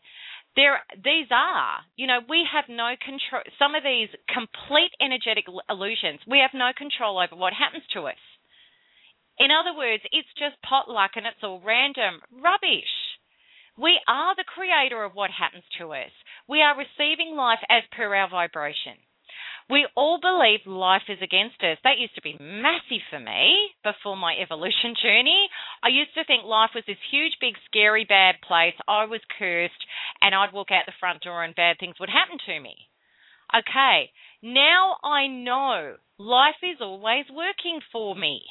there 0.55 0.79
these 0.95 1.27
are 1.31 1.83
you 1.95 2.07
know 2.07 2.19
we 2.29 2.47
have 2.47 2.65
no 2.69 2.95
control 3.03 3.43
some 3.59 3.75
of 3.75 3.83
these 3.83 4.07
complete 4.31 4.91
energetic 5.03 5.45
illusions 5.69 6.19
we 6.27 6.39
have 6.39 6.55
no 6.55 6.71
control 6.75 7.19
over 7.19 7.35
what 7.35 7.51
happens 7.51 7.83
to 7.91 8.07
us 8.07 8.19
in 9.37 9.51
other 9.51 9.75
words, 9.75 10.03
it's 10.11 10.31
just 10.39 10.61
potluck 10.61 11.11
and 11.15 11.25
it's 11.25 11.43
all 11.43 11.61
random. 11.63 12.21
Rubbish. 12.31 12.93
We 13.77 13.99
are 14.07 14.35
the 14.35 14.47
creator 14.47 15.03
of 15.03 15.15
what 15.15 15.31
happens 15.31 15.65
to 15.79 15.91
us. 15.91 16.11
We 16.47 16.61
are 16.61 16.77
receiving 16.77 17.35
life 17.35 17.59
as 17.69 17.83
per 17.91 18.15
our 18.15 18.29
vibration. 18.29 18.95
We 19.69 19.87
all 19.95 20.19
believe 20.21 20.61
life 20.65 21.09
is 21.09 21.17
against 21.21 21.59
us. 21.63 21.77
That 21.83 21.97
used 21.97 22.15
to 22.15 22.21
be 22.21 22.37
massive 22.39 23.01
for 23.09 23.19
me 23.19 23.73
before 23.83 24.15
my 24.15 24.35
evolution 24.37 24.93
journey. 25.03 25.49
I 25.83 25.89
used 25.89 26.13
to 26.13 26.23
think 26.23 26.45
life 26.45 26.71
was 26.75 26.85
this 26.87 27.01
huge, 27.11 27.33
big, 27.41 27.55
scary, 27.65 28.05
bad 28.05 28.35
place. 28.47 28.75
I 28.87 29.05
was 29.05 29.21
cursed, 29.37 29.83
and 30.21 30.35
I'd 30.35 30.53
walk 30.53 30.69
out 30.71 30.85
the 30.85 30.93
front 30.99 31.23
door 31.23 31.43
and 31.43 31.55
bad 31.55 31.77
things 31.79 31.99
would 31.99 32.09
happen 32.09 32.37
to 32.45 32.59
me. 32.59 32.75
Okay, 33.53 34.11
now 34.41 34.97
I 35.03 35.27
know 35.27 35.95
life 36.17 36.61
is 36.63 36.77
always 36.79 37.25
working 37.29 37.79
for 37.91 38.15
me. 38.15 38.41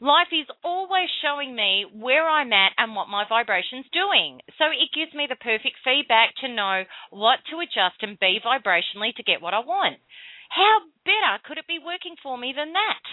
Life 0.00 0.28
is 0.28 0.46
always 0.62 1.08
showing 1.24 1.56
me 1.56 1.86
where 1.88 2.28
I'm 2.28 2.52
at 2.52 2.76
and 2.76 2.94
what 2.94 3.08
my 3.08 3.24
vibration's 3.24 3.88
doing. 3.96 4.40
So 4.60 4.68
it 4.68 4.92
gives 4.92 5.14
me 5.16 5.24
the 5.24 5.40
perfect 5.40 5.80
feedback 5.80 6.36
to 6.44 6.52
know 6.52 6.84
what 7.08 7.40
to 7.48 7.64
adjust 7.64 8.04
and 8.04 8.20
be 8.20 8.36
vibrationally 8.44 9.16
to 9.16 9.24
get 9.24 9.40
what 9.40 9.54
I 9.54 9.60
want. 9.60 9.96
How 10.52 10.84
better 11.04 11.40
could 11.48 11.56
it 11.56 11.66
be 11.66 11.80
working 11.80 12.14
for 12.22 12.36
me 12.36 12.52
than 12.52 12.74
that? 12.76 13.04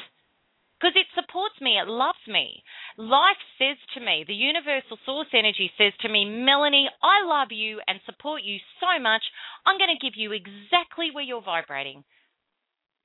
Because 0.76 1.00
it 1.00 1.08
supports 1.16 1.56
me, 1.62 1.80
it 1.80 1.88
loves 1.88 2.20
me. 2.28 2.62
Life 2.98 3.40
says 3.58 3.80
to 3.96 4.04
me, 4.04 4.26
the 4.28 4.36
universal 4.36 5.00
source 5.06 5.32
energy 5.32 5.72
says 5.80 5.94
to 6.02 6.10
me, 6.10 6.28
Melanie, 6.28 6.92
I 7.02 7.24
love 7.24 7.56
you 7.56 7.80
and 7.88 8.04
support 8.06 8.44
you 8.44 8.60
so 8.84 9.00
much. 9.00 9.24
I'm 9.66 9.80
going 9.80 9.96
to 9.96 10.04
give 10.04 10.20
you 10.20 10.36
exactly 10.36 11.16
where 11.16 11.24
you're 11.24 11.42
vibrating 11.42 12.04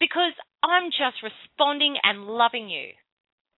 because 0.00 0.34
I'm 0.66 0.90
just 0.90 1.22
responding 1.22 1.94
and 2.02 2.26
loving 2.26 2.68
you 2.68 2.98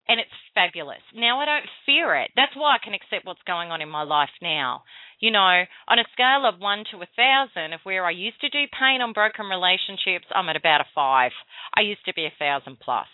and 0.08 0.18
it's 0.18 0.32
fabulous. 0.54 1.04
Now 1.14 1.40
I 1.40 1.44
don't 1.44 1.68
fear 1.84 2.16
it. 2.16 2.30
That's 2.34 2.56
why 2.56 2.74
I 2.74 2.82
can 2.82 2.94
accept 2.94 3.26
what's 3.26 3.44
going 3.46 3.70
on 3.70 3.82
in 3.82 3.88
my 3.88 4.02
life 4.02 4.32
now. 4.40 4.82
You 5.20 5.30
know, 5.30 5.64
on 5.88 5.98
a 5.98 6.08
scale 6.12 6.48
of 6.48 6.60
one 6.60 6.84
to 6.90 7.04
a 7.04 7.12
thousand, 7.14 7.74
of 7.74 7.80
where 7.84 8.06
I 8.06 8.10
used 8.10 8.40
to 8.40 8.48
do 8.48 8.64
pain 8.72 9.02
on 9.02 9.12
broken 9.12 9.46
relationships, 9.46 10.26
I'm 10.34 10.48
at 10.48 10.56
about 10.56 10.80
a 10.80 10.88
five. 10.94 11.32
I 11.76 11.82
used 11.82 12.04
to 12.06 12.14
be 12.14 12.24
a 12.24 12.38
thousand 12.38 12.80
plus. 12.80 13.06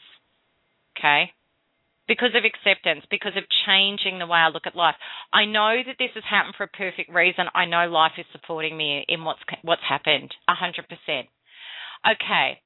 Okay? 0.96 1.32
Because 2.06 2.36
of 2.36 2.44
acceptance, 2.44 3.04
because 3.10 3.32
of 3.36 3.48
changing 3.66 4.18
the 4.18 4.26
way 4.26 4.38
I 4.38 4.48
look 4.48 4.66
at 4.66 4.76
life. 4.76 4.94
I 5.32 5.46
know 5.46 5.80
that 5.84 5.96
this 5.98 6.12
has 6.14 6.24
happened 6.28 6.54
for 6.56 6.64
a 6.64 6.78
perfect 6.78 7.10
reason. 7.10 7.46
I 7.54 7.64
know 7.64 7.88
life 7.88 8.12
is 8.18 8.26
supporting 8.30 8.76
me 8.76 9.04
in 9.08 9.24
what's 9.24 9.40
what's 9.62 9.82
happened. 9.88 10.30
Hundred 10.46 10.86
percent. 10.86 11.26
Okay. 12.04 12.60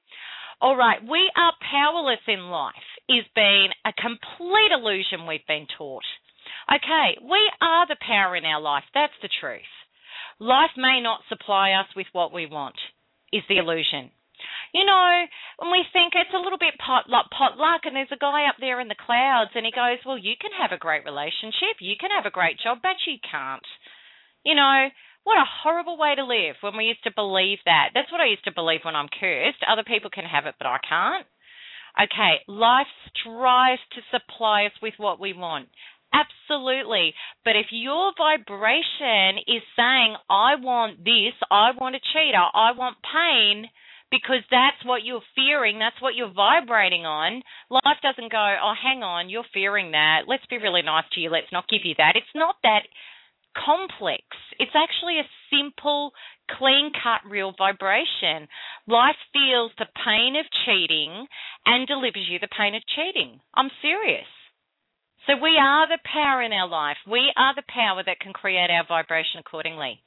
All 0.61 0.75
right, 0.75 0.99
we 1.01 1.31
are 1.37 1.53
powerless 1.71 2.19
in 2.27 2.51
life 2.51 2.98
is 3.09 3.25
being 3.35 3.73
a 3.83 3.93
complete 3.97 4.71
illusion 4.71 5.25
we've 5.25 5.45
been 5.47 5.65
taught. 5.77 6.05
Okay, 6.69 7.17
we 7.17 7.41
are 7.61 7.87
the 7.89 7.97
power 7.99 8.35
in 8.35 8.45
our 8.45 8.61
life. 8.61 8.85
That's 8.93 9.17
the 9.21 9.33
truth. 9.41 9.73
Life 10.39 10.77
may 10.77 11.01
not 11.01 11.25
supply 11.27 11.73
us 11.73 11.89
with 11.95 12.07
what 12.13 12.31
we 12.31 12.45
want, 12.45 12.77
is 13.33 13.43
the 13.49 13.57
illusion. 13.57 14.13
You 14.71 14.85
know, 14.85 15.25
when 15.57 15.71
we 15.73 15.83
think 15.91 16.13
it's 16.15 16.31
a 16.31 16.39
little 16.39 16.61
bit 16.61 16.77
pot, 16.77 17.09
pot 17.09 17.57
luck, 17.57 17.83
and 17.83 17.95
there's 17.97 18.13
a 18.13 18.21
guy 18.21 18.45
up 18.45 18.55
there 18.61 18.79
in 18.79 18.87
the 18.87 19.03
clouds, 19.05 19.51
and 19.55 19.65
he 19.65 19.73
goes, 19.73 19.99
Well, 20.05 20.17
you 20.17 20.37
can 20.39 20.53
have 20.55 20.71
a 20.71 20.79
great 20.79 21.03
relationship, 21.03 21.81
you 21.81 21.97
can 21.99 22.13
have 22.13 22.29
a 22.29 22.31
great 22.31 22.61
job, 22.61 22.79
but 22.81 23.01
you 23.09 23.17
can't. 23.19 23.65
You 24.45 24.55
know, 24.55 24.87
what 25.25 25.41
a 25.41 25.53
horrible 25.63 25.97
way 25.97 26.15
to 26.15 26.23
live 26.23 26.55
when 26.61 26.77
we 26.77 26.85
used 26.85 27.03
to 27.03 27.11
believe 27.11 27.59
that. 27.65 27.91
That's 27.93 28.11
what 28.11 28.21
I 28.21 28.31
used 28.31 28.45
to 28.45 28.55
believe 28.55 28.85
when 28.85 28.95
I'm 28.95 29.11
cursed. 29.11 29.65
Other 29.67 29.83
people 29.83 30.09
can 30.13 30.23
have 30.23 30.45
it, 30.45 30.55
but 30.57 30.67
I 30.69 30.79
can't. 30.87 31.25
Okay, 32.01 32.39
life 32.47 32.87
strives 33.11 33.81
to 33.91 34.01
supply 34.11 34.65
us 34.65 34.71
with 34.81 34.93
what 34.97 35.19
we 35.19 35.33
want. 35.33 35.67
Absolutely. 36.13 37.13
But 37.43 37.55
if 37.55 37.67
your 37.71 38.13
vibration 38.17 39.43
is 39.45 39.61
saying, 39.75 40.15
I 40.29 40.55
want 40.55 41.03
this, 41.03 41.35
I 41.51 41.71
want 41.77 41.95
a 41.95 41.99
cheater, 41.99 42.41
I 42.53 42.71
want 42.71 42.97
pain, 43.03 43.69
because 44.09 44.41
that's 44.49 44.81
what 44.85 45.03
you're 45.03 45.25
fearing, 45.35 45.77
that's 45.77 46.01
what 46.01 46.15
you're 46.15 46.33
vibrating 46.33 47.05
on, 47.05 47.43
life 47.69 48.01
doesn't 48.01 48.31
go, 48.31 48.55
oh, 48.63 48.73
hang 48.73 49.03
on, 49.03 49.29
you're 49.29 49.45
fearing 49.53 49.91
that. 49.91 50.25
Let's 50.27 50.45
be 50.49 50.57
really 50.57 50.81
nice 50.81 51.05
to 51.13 51.19
you. 51.19 51.29
Let's 51.29 51.51
not 51.51 51.69
give 51.69 51.81
you 51.83 51.93
that. 51.97 52.15
It's 52.15 52.33
not 52.33 52.55
that 52.63 52.89
complex. 53.55 54.23
It's 54.59 54.75
actually 54.75 55.19
a 55.19 55.29
simple, 55.49 56.11
clean 56.57 56.91
cut, 56.91 57.29
real 57.29 57.53
vibration. 57.57 58.47
Life 58.87 59.19
feels 59.33 59.71
the 59.77 59.87
pain 60.05 60.35
of 60.35 60.45
cheating 60.65 61.27
and 61.65 61.87
delivers 61.87 62.27
you 62.29 62.39
the 62.39 62.51
pain 62.55 62.75
of 62.75 62.83
cheating. 62.95 63.39
I'm 63.53 63.69
serious. 63.81 64.27
So 65.27 65.35
we 65.35 65.57
are 65.61 65.87
the 65.87 65.99
power 66.11 66.41
in 66.41 66.53
our 66.53 66.67
life. 66.67 66.97
We 67.05 67.31
are 67.37 67.53
the 67.53 67.67
power 67.67 68.01
that 68.05 68.19
can 68.19 68.33
create 68.33 68.69
our 68.71 68.85
vibration 68.87 69.39
accordingly. 69.39 70.01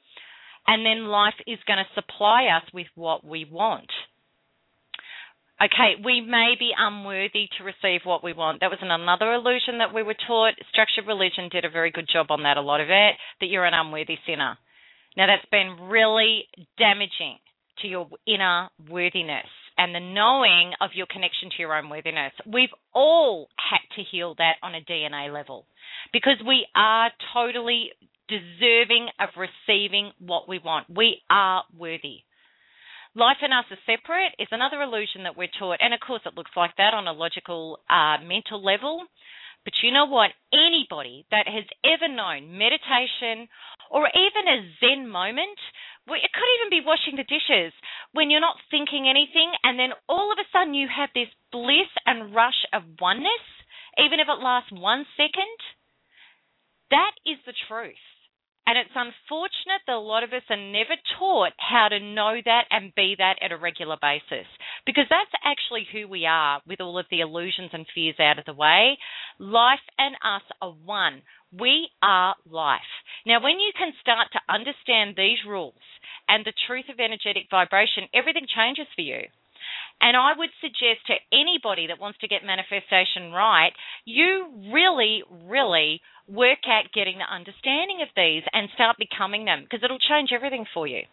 And 0.67 0.85
then 0.85 1.07
life 1.07 1.37
is 1.45 1.59
going 1.67 1.79
to 1.79 1.93
supply 1.95 2.45
us 2.45 2.63
with 2.73 2.87
what 2.95 3.25
we 3.25 3.45
want. 3.49 3.89
Okay, 5.63 5.95
we 6.03 6.19
may 6.19 6.55
be 6.59 6.71
unworthy 6.77 7.47
to 7.57 7.63
receive 7.63 8.01
what 8.03 8.21
we 8.21 8.33
want. 8.33 8.59
That 8.59 8.69
was 8.69 8.79
another 8.81 9.31
illusion 9.31 9.77
that 9.77 9.93
we 9.93 10.03
were 10.03 10.15
taught. 10.27 10.55
Structured 10.69 11.07
religion 11.07 11.47
did 11.49 11.63
a 11.63 11.69
very 11.69 11.89
good 11.89 12.09
job 12.11 12.27
on 12.31 12.43
that, 12.43 12.57
a 12.57 12.61
lot 12.61 12.81
of 12.81 12.89
it, 12.89 13.15
that 13.39 13.47
you're 13.47 13.63
an 13.63 13.73
unworthy 13.73 14.17
sinner. 14.27 14.57
Now, 15.15 15.27
that's 15.27 15.47
been 15.51 15.87
really 15.87 16.45
damaging 16.77 17.37
to 17.81 17.87
your 17.87 18.09
inner 18.27 18.69
worthiness 18.89 19.47
and 19.77 19.95
the 19.95 20.01
knowing 20.01 20.73
of 20.81 20.89
your 20.95 21.07
connection 21.09 21.49
to 21.51 21.59
your 21.59 21.77
own 21.77 21.89
worthiness. 21.89 22.33
We've 22.45 22.73
all 22.93 23.47
had 23.57 23.79
to 23.95 24.03
heal 24.11 24.35
that 24.39 24.55
on 24.63 24.75
a 24.75 24.81
DNA 24.81 25.31
level 25.31 25.65
because 26.11 26.43
we 26.45 26.67
are 26.75 27.09
totally 27.33 27.91
deserving 28.27 29.07
of 29.17 29.29
receiving 29.37 30.11
what 30.19 30.49
we 30.49 30.59
want. 30.59 30.87
We 30.89 31.21
are 31.29 31.63
worthy. 31.77 32.23
Life 33.15 33.37
and 33.45 33.53
us 33.53 33.69
are 33.69 33.77
separate 33.85 34.33
is 34.39 34.49
another 34.49 34.81
illusion 34.81 35.23
that 35.23 35.37
we're 35.37 35.53
taught. 35.59 35.77
And 35.81 35.93
of 35.93 35.99
course, 35.99 36.21
it 36.25 36.33
looks 36.35 36.51
like 36.57 36.73
that 36.77 36.95
on 36.97 37.07
a 37.07 37.13
logical, 37.13 37.77
uh, 37.89 38.17
mental 38.25 38.57
level. 38.63 39.05
But 39.63 39.73
you 39.81 39.93
know 39.93 40.05
what? 40.05 40.31
Anybody 40.51 41.25
that 41.31 41.47
has 41.47 41.63
ever 41.85 42.11
known 42.11 42.57
meditation 42.57 43.47
or 43.91 44.09
even 44.09 44.43
a 44.49 44.65
Zen 44.81 45.07
moment, 45.07 45.57
it 46.09 46.31
could 46.33 46.51
even 46.59 46.69
be 46.69 46.85
washing 46.85 47.15
the 47.15 47.23
dishes 47.23 47.71
when 48.11 48.29
you're 48.29 48.43
not 48.43 48.57
thinking 48.69 49.07
anything, 49.07 49.53
and 49.63 49.79
then 49.79 49.93
all 50.09 50.33
of 50.33 50.37
a 50.41 50.49
sudden 50.51 50.73
you 50.73 50.87
have 50.89 51.09
this 51.13 51.29
bliss 51.51 51.87
and 52.05 52.35
rush 52.35 52.65
of 52.73 52.83
oneness, 52.99 53.45
even 53.97 54.19
if 54.19 54.27
it 54.27 54.43
lasts 54.43 54.71
one 54.73 55.05
second. 55.15 55.57
That 56.91 57.13
is 57.25 57.37
the 57.45 57.53
truth. 57.69 58.03
And 58.65 58.77
it's 58.77 58.95
unfortunate 58.95 59.83
that 59.87 59.95
a 59.95 59.99
lot 59.99 60.23
of 60.23 60.31
us 60.31 60.43
are 60.49 60.55
never 60.55 60.95
taught 61.19 61.51
how 61.57 61.89
to 61.89 61.99
know 61.99 62.39
that 62.45 62.63
and 62.71 62.95
be 62.95 63.15
that 63.17 63.35
at 63.43 63.51
a 63.51 63.57
regular 63.57 63.97
basis. 64.01 64.47
Because 64.85 65.05
that's 65.09 65.31
actually 65.43 65.85
who 65.91 66.07
we 66.07 66.25
are 66.25 66.61
with 66.65 66.79
all 66.79 66.97
of 66.97 67.05
the 67.11 67.19
illusions 67.19 67.71
and 67.73 67.85
fears 67.93 68.15
out 68.19 68.39
of 68.39 68.45
the 68.45 68.53
way. 68.53 68.97
Life 69.37 69.83
and 69.97 70.15
us 70.23 70.47
are 70.61 70.71
one. 70.71 71.23
We 71.51 71.89
are 72.01 72.35
life. 72.49 72.81
Now, 73.25 73.43
when 73.43 73.59
you 73.59 73.71
can 73.77 73.91
start 73.99 74.29
to 74.31 74.53
understand 74.53 75.15
these 75.15 75.43
rules 75.45 75.83
and 76.29 76.45
the 76.45 76.53
truth 76.65 76.85
of 76.89 76.99
energetic 76.99 77.51
vibration, 77.51 78.07
everything 78.13 78.47
changes 78.47 78.87
for 78.95 79.01
you. 79.01 79.27
And 80.01 80.17
I 80.17 80.33
would 80.37 80.49
suggest 80.59 81.05
to 81.07 81.15
anybody 81.31 81.87
that 81.87 81.99
wants 81.99 82.19
to 82.19 82.27
get 82.27 82.43
manifestation 82.43 83.31
right, 83.31 83.71
you 84.05 84.71
really, 84.73 85.23
really 85.47 86.01
work 86.27 86.63
at 86.67 86.93
getting 86.93 87.19
the 87.19 87.27
understanding 87.27 87.99
of 88.01 88.09
these 88.15 88.43
and 88.53 88.69
start 88.75 88.97
becoming 88.97 89.45
them 89.45 89.63
because 89.63 89.83
it'll 89.83 89.99
change 89.99 90.29
everything 90.33 90.65
for 90.73 90.87
you. 90.87 91.03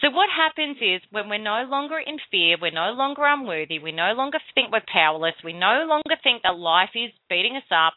So, 0.00 0.10
what 0.10 0.28
happens 0.30 0.78
is 0.80 1.02
when 1.10 1.28
we're 1.28 1.42
no 1.42 1.68
longer 1.68 1.98
in 1.98 2.18
fear, 2.30 2.56
we're 2.60 2.70
no 2.70 2.92
longer 2.92 3.22
unworthy, 3.24 3.78
we 3.78 3.92
no 3.92 4.12
longer 4.12 4.38
think 4.54 4.72
we're 4.72 4.86
powerless, 4.92 5.34
we 5.44 5.52
no 5.52 5.84
longer 5.86 6.16
think 6.22 6.42
that 6.42 6.56
life 6.56 6.94
is 6.94 7.12
beating 7.28 7.56
us 7.56 7.68
up, 7.70 7.94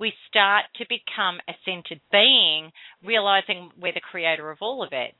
we 0.00 0.12
start 0.28 0.64
to 0.76 0.84
become 0.88 1.38
a 1.48 1.54
centered 1.64 2.00
being, 2.10 2.72
realizing 3.04 3.70
we're 3.80 3.92
the 3.92 4.00
creator 4.00 4.50
of 4.50 4.58
all 4.60 4.82
of 4.82 4.92
it. 4.92 5.14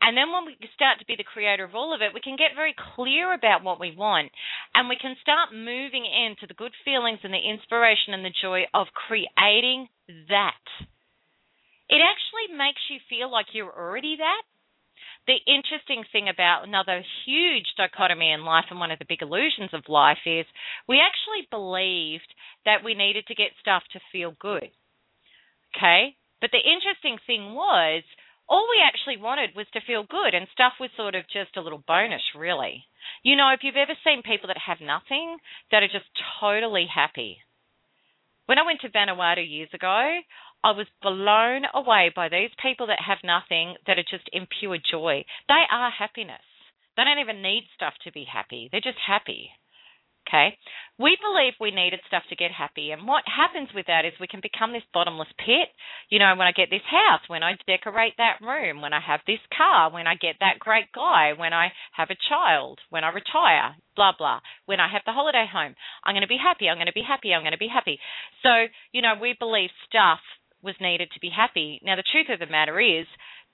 And 0.00 0.16
then 0.16 0.32
when 0.32 0.46
we 0.46 0.56
start 0.74 0.98
to 0.98 1.06
be 1.06 1.16
the 1.16 1.28
creator 1.28 1.64
of 1.64 1.74
all 1.74 1.94
of 1.94 2.02
it, 2.02 2.14
we 2.14 2.20
can 2.20 2.36
get 2.36 2.56
very 2.56 2.74
clear 2.96 3.32
about 3.34 3.62
what 3.62 3.80
we 3.80 3.94
want 3.94 4.32
and 4.74 4.88
we 4.88 4.96
can 5.00 5.16
start 5.20 5.52
moving 5.52 6.04
into 6.04 6.46
the 6.46 6.56
good 6.56 6.72
feelings 6.84 7.20
and 7.22 7.32
the 7.32 7.40
inspiration 7.40 8.14
and 8.14 8.24
the 8.24 8.34
joy 8.42 8.64
of 8.72 8.88
creating 8.94 9.88
that. 10.28 10.64
It 11.90 12.00
actually 12.00 12.56
makes 12.56 12.80
you 12.88 12.98
feel 13.10 13.30
like 13.30 13.52
you're 13.52 13.72
already 13.72 14.16
that. 14.18 14.42
The 15.26 15.42
interesting 15.46 16.04
thing 16.12 16.28
about 16.28 16.66
another 16.66 17.04
huge 17.26 17.66
dichotomy 17.76 18.32
in 18.32 18.44
life 18.44 18.66
and 18.70 18.80
one 18.80 18.90
of 18.90 18.98
the 18.98 19.08
big 19.08 19.22
illusions 19.22 19.70
of 19.74 19.88
life 19.88 20.22
is 20.24 20.46
we 20.88 20.98
actually 20.98 21.46
believed 21.50 22.30
that 22.64 22.82
we 22.84 22.94
needed 22.94 23.26
to 23.26 23.34
get 23.34 23.52
stuff 23.60 23.82
to 23.92 24.00
feel 24.12 24.34
good. 24.40 24.70
Okay? 25.76 26.16
But 26.40 26.50
the 26.52 26.64
interesting 26.64 27.18
thing 27.26 27.54
was 27.54 28.02
all 28.50 28.66
we 28.66 28.82
actually 28.82 29.16
wanted 29.16 29.54
was 29.54 29.66
to 29.72 29.86
feel 29.86 30.02
good, 30.02 30.34
and 30.34 30.50
stuff 30.52 30.74
was 30.80 30.90
sort 30.96 31.14
of 31.14 31.22
just 31.32 31.56
a 31.56 31.62
little 31.62 31.84
bonus, 31.86 32.22
really. 32.36 32.84
You 33.22 33.36
know, 33.36 33.54
if 33.54 33.60
you've 33.62 33.78
ever 33.78 33.94
seen 34.02 34.26
people 34.26 34.48
that 34.48 34.58
have 34.66 34.82
nothing, 34.82 35.38
that 35.70 35.84
are 35.84 35.88
just 35.88 36.10
totally 36.42 36.86
happy. 36.92 37.38
When 38.46 38.58
I 38.58 38.66
went 38.66 38.80
to 38.82 38.90
Vanuatu 38.90 39.48
years 39.48 39.70
ago, 39.72 40.18
I 40.64 40.70
was 40.72 40.90
blown 41.00 41.62
away 41.72 42.10
by 42.14 42.28
these 42.28 42.50
people 42.60 42.88
that 42.88 42.98
have 43.06 43.22
nothing, 43.22 43.76
that 43.86 43.98
are 43.98 44.10
just 44.10 44.28
in 44.32 44.48
pure 44.58 44.78
joy. 44.82 45.24
They 45.48 45.62
are 45.70 45.90
happiness. 45.90 46.42
They 46.96 47.04
don't 47.04 47.22
even 47.22 47.42
need 47.42 47.70
stuff 47.76 47.94
to 48.04 48.12
be 48.12 48.26
happy, 48.26 48.68
they're 48.70 48.80
just 48.82 48.98
happy. 49.06 49.52
Okay. 50.28 50.56
We 50.98 51.16
believe 51.16 51.54
we 51.58 51.70
needed 51.72 52.00
stuff 52.06 52.22
to 52.28 52.36
get 52.36 52.52
happy. 52.52 52.92
And 52.92 53.08
what 53.08 53.24
happens 53.24 53.70
with 53.74 53.86
that 53.86 54.04
is 54.04 54.12
we 54.20 54.28
can 54.28 54.44
become 54.44 54.72
this 54.72 54.86
bottomless 54.92 55.32
pit. 55.38 55.72
You 56.10 56.18
know, 56.18 56.36
when 56.36 56.46
I 56.46 56.52
get 56.52 56.68
this 56.70 56.84
house, 56.86 57.24
when 57.26 57.42
I 57.42 57.56
decorate 57.66 58.14
that 58.18 58.38
room, 58.44 58.80
when 58.80 58.92
I 58.92 59.00
have 59.00 59.20
this 59.26 59.40
car, 59.56 59.90
when 59.90 60.06
I 60.06 60.14
get 60.14 60.36
that 60.40 60.60
great 60.60 60.92
guy, 60.94 61.32
when 61.36 61.52
I 61.52 61.72
have 61.96 62.10
a 62.10 62.22
child, 62.28 62.78
when 62.90 63.02
I 63.02 63.08
retire, 63.10 63.74
blah, 63.96 64.12
blah. 64.16 64.40
When 64.66 64.78
I 64.78 64.92
have 64.92 65.02
the 65.06 65.16
holiday 65.16 65.46
home, 65.50 65.74
I'm 66.04 66.14
going 66.14 66.26
to 66.26 66.30
be 66.30 66.38
happy. 66.38 66.68
I'm 66.68 66.76
going 66.76 66.86
to 66.86 66.92
be 66.92 67.06
happy. 67.06 67.32
I'm 67.32 67.42
going 67.42 67.56
to 67.56 67.58
be 67.58 67.72
happy. 67.72 67.98
So, 68.42 68.68
you 68.92 69.02
know, 69.02 69.14
we 69.20 69.34
believe 69.38 69.70
stuff 69.88 70.20
was 70.62 70.76
needed 70.80 71.08
to 71.14 71.20
be 71.20 71.30
happy. 71.34 71.80
Now, 71.82 71.96
the 71.96 72.04
truth 72.12 72.28
of 72.28 72.38
the 72.38 72.52
matter 72.52 72.78
is, 72.78 73.06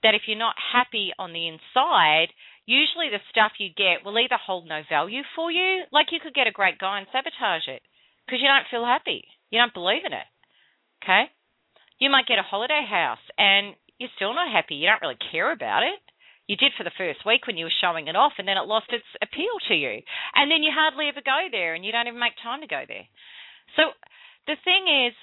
that 0.03 0.15
if 0.15 0.23
you're 0.27 0.39
not 0.39 0.55
happy 0.73 1.13
on 1.19 1.33
the 1.33 1.49
inside, 1.49 2.29
usually 2.67 3.09
the 3.09 3.23
stuff 3.31 3.53
you 3.59 3.71
get 3.71 4.05
will 4.05 4.19
either 4.19 4.37
hold 4.37 4.69
no 4.69 4.83
value 4.89 5.23
for 5.35 5.51
you, 5.51 5.85
like 5.93 6.13
you 6.13 6.21
could 6.21 6.35
get 6.35 6.47
a 6.47 6.53
great 6.53 6.79
guy 6.79 6.99
and 6.99 7.07
sabotage 7.11 7.69
it 7.69 7.83
because 8.27 8.43
you 8.43 8.49
don't 8.49 8.69
feel 8.71 8.85
happy. 8.85 9.25
You 9.51 9.59
don't 9.59 9.75
believe 9.75 10.05
in 10.05 10.13
it. 10.13 10.29
Okay? 11.03 11.31
You 11.99 12.11
might 12.11 12.27
get 12.27 12.39
a 12.39 12.43
holiday 12.43 12.85
house 12.85 13.23
and 13.39 13.75
you're 13.99 14.13
still 14.17 14.35
not 14.35 14.53
happy. 14.53 14.75
You 14.75 14.89
don't 14.91 15.01
really 15.01 15.23
care 15.33 15.51
about 15.53 15.83
it. 15.83 15.99
You 16.47 16.57
did 16.57 16.73
for 16.77 16.85
the 16.85 16.95
first 16.97 17.27
week 17.27 17.47
when 17.47 17.57
you 17.57 17.65
were 17.67 17.81
showing 17.83 18.07
it 18.07 18.15
off, 18.15 18.39
and 18.39 18.47
then 18.47 18.57
it 18.57 18.71
lost 18.71 18.87
its 18.91 19.07
appeal 19.21 19.59
to 19.67 19.75
you. 19.75 19.99
And 20.35 20.51
then 20.51 20.63
you 20.63 20.71
hardly 20.73 21.09
ever 21.09 21.21
go 21.25 21.49
there, 21.51 21.75
and 21.75 21.85
you 21.85 21.91
don't 21.91 22.07
even 22.07 22.21
make 22.21 22.39
time 22.41 22.61
to 22.61 22.69
go 22.69 22.85
there. 22.87 23.03
So 23.75 23.91
the 24.47 24.55
thing 24.63 24.87
is, 25.09 25.15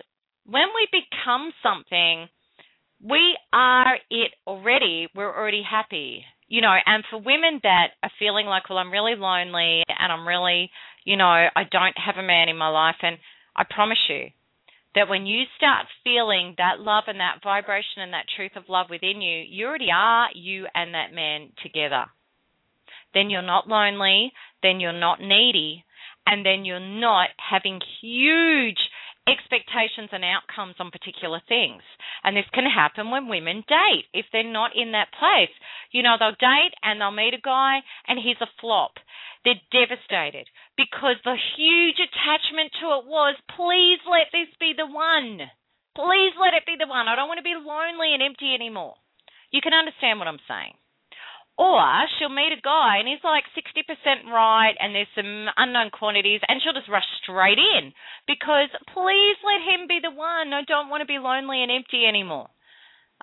when 0.46 0.68
we 0.76 0.88
become 0.92 1.54
something, 1.64 2.28
we 3.00 3.38
are 3.54 3.96
it 4.12 4.32
already. 4.46 5.08
We're 5.16 5.34
already 5.34 5.64
happy. 5.64 6.26
You 6.54 6.62
know, 6.62 6.76
and 6.86 7.04
for 7.10 7.18
women 7.18 7.62
that 7.64 7.98
are 8.04 8.12
feeling 8.20 8.46
like, 8.46 8.70
well, 8.70 8.78
I'm 8.78 8.92
really 8.92 9.16
lonely 9.16 9.82
and 9.88 10.12
I'm 10.14 10.28
really, 10.28 10.70
you 11.04 11.18
know, 11.18 11.26
I 11.26 11.64
don't 11.64 11.98
have 11.98 12.18
a 12.18 12.22
man 12.22 12.48
in 12.48 12.58
my 12.58 12.68
life, 12.70 12.98
and 13.02 13.18
I 13.56 13.64
promise 13.68 13.98
you, 14.08 14.28
that 14.94 15.10
when 15.10 15.26
you 15.26 15.46
start 15.58 15.88
feeling 16.04 16.54
that 16.60 16.80
love 16.80 17.06
and 17.08 17.20
that 17.20 17.42
vibration 17.44 18.04
and 18.04 18.14
that 18.14 18.28
truth 18.36 18.52
of 18.56 18.70
love 18.70 18.86
within 18.92 19.20
you, 19.20 19.44
you 19.50 19.66
already 19.66 19.90
are 19.92 20.28
you 20.36 20.68
and 20.76 20.94
that 20.94 21.12
man 21.12 21.54
together. 21.64 22.06
Then 23.16 23.32
you're 23.32 23.42
not 23.42 23.68
lonely, 23.68 24.32
then 24.62 24.80
you're 24.80 24.94
not 24.94 25.20
needy, 25.20 25.84
and 26.28 26.46
then 26.46 26.66
you're 26.66 26.80
not 26.80 27.30
having 27.50 27.82
huge 28.00 28.78
expectations 29.28 30.12
and 30.12 30.24
outcomes 30.24 30.76
on 30.80 30.92
particular 30.92 31.40
things. 31.48 31.82
And 32.24 32.36
this 32.36 32.50
can 32.54 32.68
happen 32.68 33.10
when 33.10 33.32
women 33.32 33.64
date 33.68 34.12
if 34.14 34.26
they're 34.32 34.44
not 34.44 34.76
in 34.76 34.92
that 34.92 35.14
place. 35.16 35.54
You 35.92 36.04
know, 36.04 36.16
they'll 36.20 36.40
date 36.40 36.76
and 36.84 37.00
they'll 37.00 37.16
meet 37.16 37.34
a 37.34 37.42
guy 37.42 37.80
and 38.08 38.20
he's 38.20 38.40
a 38.42 38.52
flop. 38.60 39.00
They're 39.44 39.60
devastated 39.72 40.48
because 40.76 41.20
the 41.24 41.40
huge 41.56 42.00
attachment 42.00 42.72
to 42.80 43.00
it 43.00 43.06
was, 43.08 43.36
please 43.56 44.00
let 44.08 44.32
this 44.32 44.52
be 44.60 44.74
the 44.76 44.88
one. 44.88 45.52
Please 45.96 46.34
let 46.40 46.56
it 46.56 46.66
be 46.66 46.76
the 46.80 46.90
one. 46.90 47.08
I 47.08 47.16
don't 47.16 47.28
want 47.28 47.40
to 47.40 47.46
be 47.46 47.56
lonely 47.56 48.14
and 48.14 48.24
empty 48.24 48.56
anymore. 48.56 48.96
You 49.52 49.62
can 49.62 49.76
understand 49.76 50.18
what 50.20 50.28
I'm 50.28 50.42
saying. 50.48 50.74
Or 51.58 51.86
she'll 52.18 52.34
meet 52.34 52.50
a 52.50 52.62
guy 52.62 52.98
and 52.98 53.08
he's 53.08 53.24
like 53.24 53.46
60% 53.54 54.26
right 54.26 54.74
and 54.80 54.96
there's 54.96 55.12
some 55.16 55.46
unknown 55.56 55.92
quantities 55.92 56.42
and 56.48 56.60
she'll 56.62 56.74
just 56.74 56.90
rush 56.90 57.06
straight 57.22 57.60
in 57.62 57.94
because 58.26 58.74
please 58.90 59.38
let 59.46 59.62
him 59.62 59.86
be 59.88 60.00
the 60.02 60.10
one. 60.10 60.50
I 60.50 60.66
don't 60.66 60.90
want 60.90 61.02
to 61.02 61.10
be 61.10 61.22
lonely 61.22 61.62
and 61.62 61.72
empty 61.72 62.10
anymore. 62.10 62.50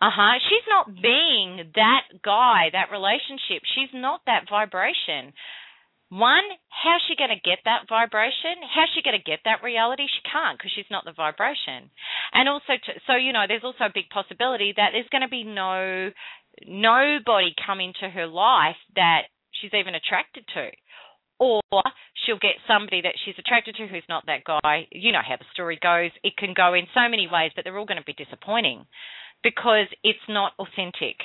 Uh 0.01 0.15
huh. 0.15 0.39
She's 0.47 0.69
not 0.71 0.95
being 1.03 1.75
that 1.75 2.07
guy, 2.23 2.71
that 2.73 2.95
relationship. 2.95 3.67
She's 3.75 3.91
not 3.93 4.23
that 4.27 4.49
vibration. 4.49 5.35
One, 6.11 6.43
how's 6.67 7.03
she 7.07 7.15
going 7.15 7.31
to 7.31 7.39
get 7.39 7.63
that 7.71 7.87
vibration? 7.87 8.59
How's 8.67 8.91
she 8.95 9.03
going 9.03 9.15
to 9.15 9.23
get 9.23 9.47
that 9.47 9.63
reality? 9.63 10.11
She 10.11 10.27
can't 10.27 10.59
because 10.59 10.75
she's 10.75 10.91
not 10.91 11.05
the 11.07 11.15
vibration. 11.15 11.87
And 12.35 12.49
also, 12.51 12.75
to, 12.75 12.91
so 13.07 13.15
you 13.15 13.31
know, 13.33 13.47
there's 13.47 13.63
also 13.63 13.87
a 13.87 13.95
big 13.95 14.11
possibility 14.11 14.75
that 14.75 14.91
there's 14.91 15.07
going 15.15 15.23
to 15.23 15.31
be 15.31 15.47
no 15.47 16.11
nobody 16.67 17.55
come 17.67 17.81
into 17.81 18.09
her 18.09 18.27
life 18.27 18.81
that 18.97 19.23
she's 19.53 19.75
even 19.75 19.95
attracted 19.95 20.45
to. 20.55 20.71
Or 21.39 21.63
she'll 22.15 22.39
get 22.39 22.61
somebody 22.69 23.01
that 23.03 23.17
she's 23.25 23.39
attracted 23.39 23.77
to 23.77 23.87
who's 23.87 24.05
not 24.09 24.27
that 24.27 24.45
guy. 24.45 24.87
You 24.93 25.13
know 25.13 25.25
how 25.27 25.37
the 25.37 25.49
story 25.53 25.79
goes. 25.81 26.11
It 26.23 26.37
can 26.37 26.53
go 26.55 26.75
in 26.75 26.85
so 26.93 27.09
many 27.09 27.29
ways, 27.31 27.53
but 27.57 27.65
they're 27.65 27.79
all 27.79 27.89
going 27.89 28.03
to 28.03 28.05
be 28.05 28.13
disappointing 28.13 28.85
because 29.43 29.89
it's 30.05 30.27
not 30.29 30.53
authentic. 30.59 31.17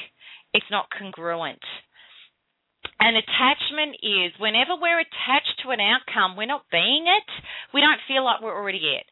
It's 0.54 0.72
not 0.72 0.88
congruent. 0.88 1.60
And 3.00 3.18
attachment 3.18 4.00
is 4.00 4.32
whenever 4.40 4.80
we're 4.80 5.04
attached 5.04 5.60
to 5.64 5.72
an 5.76 5.84
outcome, 5.84 6.38
we're 6.38 6.48
not 6.48 6.64
being 6.72 7.06
it. 7.12 7.28
We 7.74 7.82
don't 7.82 8.00
feel 8.08 8.24
like 8.24 8.42
we're 8.42 8.56
already 8.56 8.96
it. 8.96 9.06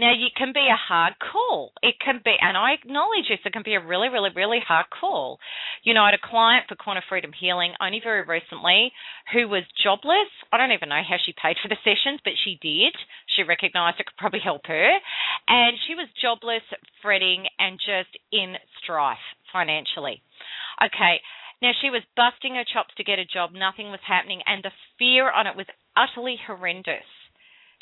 Now, 0.00 0.16
it 0.16 0.32
can 0.32 0.56
be 0.56 0.64
a 0.64 0.80
hard 0.80 1.12
call. 1.20 1.76
It 1.82 2.00
can 2.00 2.24
be, 2.24 2.32
and 2.40 2.56
I 2.56 2.72
acknowledge 2.72 3.28
this, 3.28 3.44
it 3.44 3.52
can 3.52 3.62
be 3.62 3.76
a 3.76 3.84
really, 3.84 4.08
really, 4.08 4.30
really 4.34 4.56
hard 4.64 4.86
call. 4.88 5.38
You 5.84 5.92
know, 5.92 6.00
I 6.08 6.16
had 6.16 6.16
a 6.16 6.24
client 6.24 6.64
for 6.72 6.74
Quantum 6.74 7.04
Freedom 7.06 7.36
Healing 7.36 7.76
only 7.84 8.00
very 8.02 8.24
recently 8.24 8.96
who 9.36 9.44
was 9.46 9.68
jobless. 9.84 10.32
I 10.48 10.56
don't 10.56 10.72
even 10.72 10.88
know 10.88 11.04
how 11.04 11.20
she 11.20 11.36
paid 11.36 11.60
for 11.60 11.68
the 11.68 11.76
sessions, 11.84 12.24
but 12.24 12.32
she 12.40 12.56
did. 12.64 12.96
She 13.36 13.44
recognized 13.44 14.00
it 14.00 14.08
could 14.08 14.16
probably 14.16 14.40
help 14.40 14.64
her. 14.72 14.88
And 15.48 15.76
she 15.84 15.92
was 15.92 16.08
jobless, 16.16 16.64
fretting, 17.04 17.44
and 17.60 17.76
just 17.76 18.16
in 18.32 18.56
strife 18.80 19.20
financially. 19.52 20.24
Okay, 20.80 21.20
now, 21.60 21.76
she 21.76 21.92
was 21.92 22.00
busting 22.16 22.56
her 22.56 22.64
chops 22.64 22.96
to 22.96 23.04
get 23.04 23.20
a 23.20 23.28
job, 23.28 23.52
nothing 23.52 23.92
was 23.92 24.00
happening, 24.08 24.40
and 24.46 24.64
the 24.64 24.72
fear 24.96 25.30
on 25.30 25.46
it 25.46 25.60
was 25.60 25.68
utterly 25.92 26.40
horrendous. 26.40 27.04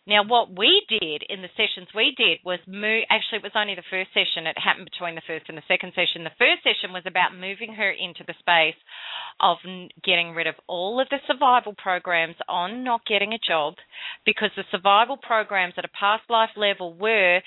Now, 0.08 0.24
what 0.24 0.56
we 0.56 0.82
did 0.88 1.22
in 1.28 1.42
the 1.42 1.52
sessions 1.52 1.88
we 1.94 2.14
did 2.16 2.38
was 2.42 2.58
move, 2.66 3.04
actually, 3.10 3.38
it 3.38 3.42
was 3.42 3.52
only 3.54 3.74
the 3.74 3.84
first 3.90 4.08
session, 4.14 4.46
it 4.46 4.56
happened 4.56 4.88
between 4.90 5.14
the 5.14 5.26
first 5.26 5.44
and 5.48 5.58
the 5.58 5.68
second 5.68 5.92
session. 5.92 6.24
The 6.24 6.40
first 6.40 6.64
session 6.64 6.96
was 6.96 7.04
about 7.04 7.36
moving 7.36 7.74
her 7.74 7.90
into 7.90 8.24
the 8.26 8.32
space 8.40 8.80
of 9.38 9.58
getting 10.02 10.32
rid 10.32 10.46
of 10.46 10.54
all 10.66 10.98
of 10.98 11.10
the 11.10 11.20
survival 11.26 11.74
programs 11.76 12.36
on 12.48 12.84
not 12.84 13.04
getting 13.04 13.34
a 13.34 13.38
job 13.38 13.74
because 14.24 14.48
the 14.56 14.64
survival 14.70 15.18
programs 15.18 15.74
at 15.76 15.84
a 15.84 15.92
past 15.92 16.24
life 16.30 16.56
level 16.56 16.94
were 16.94 17.42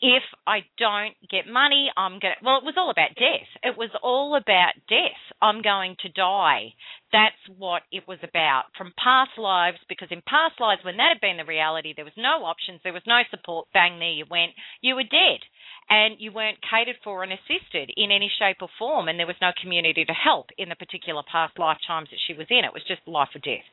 if 0.00 0.22
I 0.46 0.60
don't 0.78 1.14
get 1.30 1.46
money, 1.46 1.90
I'm 1.96 2.18
going 2.20 2.34
to, 2.36 2.44
well, 2.44 2.58
it 2.58 2.64
was 2.64 2.74
all 2.76 2.90
about 2.90 3.14
death. 3.14 3.48
It 3.62 3.78
was 3.78 3.90
all 4.02 4.36
about 4.36 4.74
death. 4.88 5.22
I'm 5.40 5.62
going 5.62 5.96
to 6.02 6.08
die. 6.08 6.74
That's 7.12 7.40
what 7.56 7.82
it 7.92 8.06
was 8.06 8.18
about 8.22 8.64
from 8.76 8.92
past 8.98 9.38
lives, 9.38 9.78
because 9.88 10.08
in 10.10 10.20
past 10.26 10.60
lives, 10.60 10.84
when 10.84 10.98
that 10.98 11.14
had 11.14 11.20
been 11.22 11.38
the 11.38 11.44
reality, 11.44 11.94
there 11.94 12.04
was 12.04 12.18
no 12.18 12.44
options, 12.44 12.80
there 12.82 12.92
was 12.92 13.06
no 13.06 13.22
support, 13.30 13.68
bang, 13.72 13.98
there 13.98 14.10
you 14.10 14.26
went, 14.28 14.52
you 14.82 14.94
were 14.94 15.04
dead. 15.04 15.40
And 15.88 16.16
you 16.18 16.32
weren't 16.32 16.64
catered 16.64 16.96
for 17.04 17.22
and 17.22 17.32
assisted 17.32 17.92
in 17.96 18.10
any 18.10 18.32
shape 18.38 18.58
or 18.62 18.68
form, 18.78 19.08
and 19.08 19.18
there 19.18 19.28
was 19.28 19.40
no 19.40 19.52
community 19.60 20.04
to 20.04 20.12
help 20.12 20.48
in 20.56 20.70
the 20.70 20.76
particular 20.76 21.22
past 21.30 21.58
lifetimes 21.58 22.08
that 22.10 22.20
she 22.26 22.32
was 22.32 22.46
in. 22.48 22.64
It 22.64 22.72
was 22.72 22.88
just 22.88 23.06
life 23.06 23.28
or 23.34 23.40
death. 23.40 23.68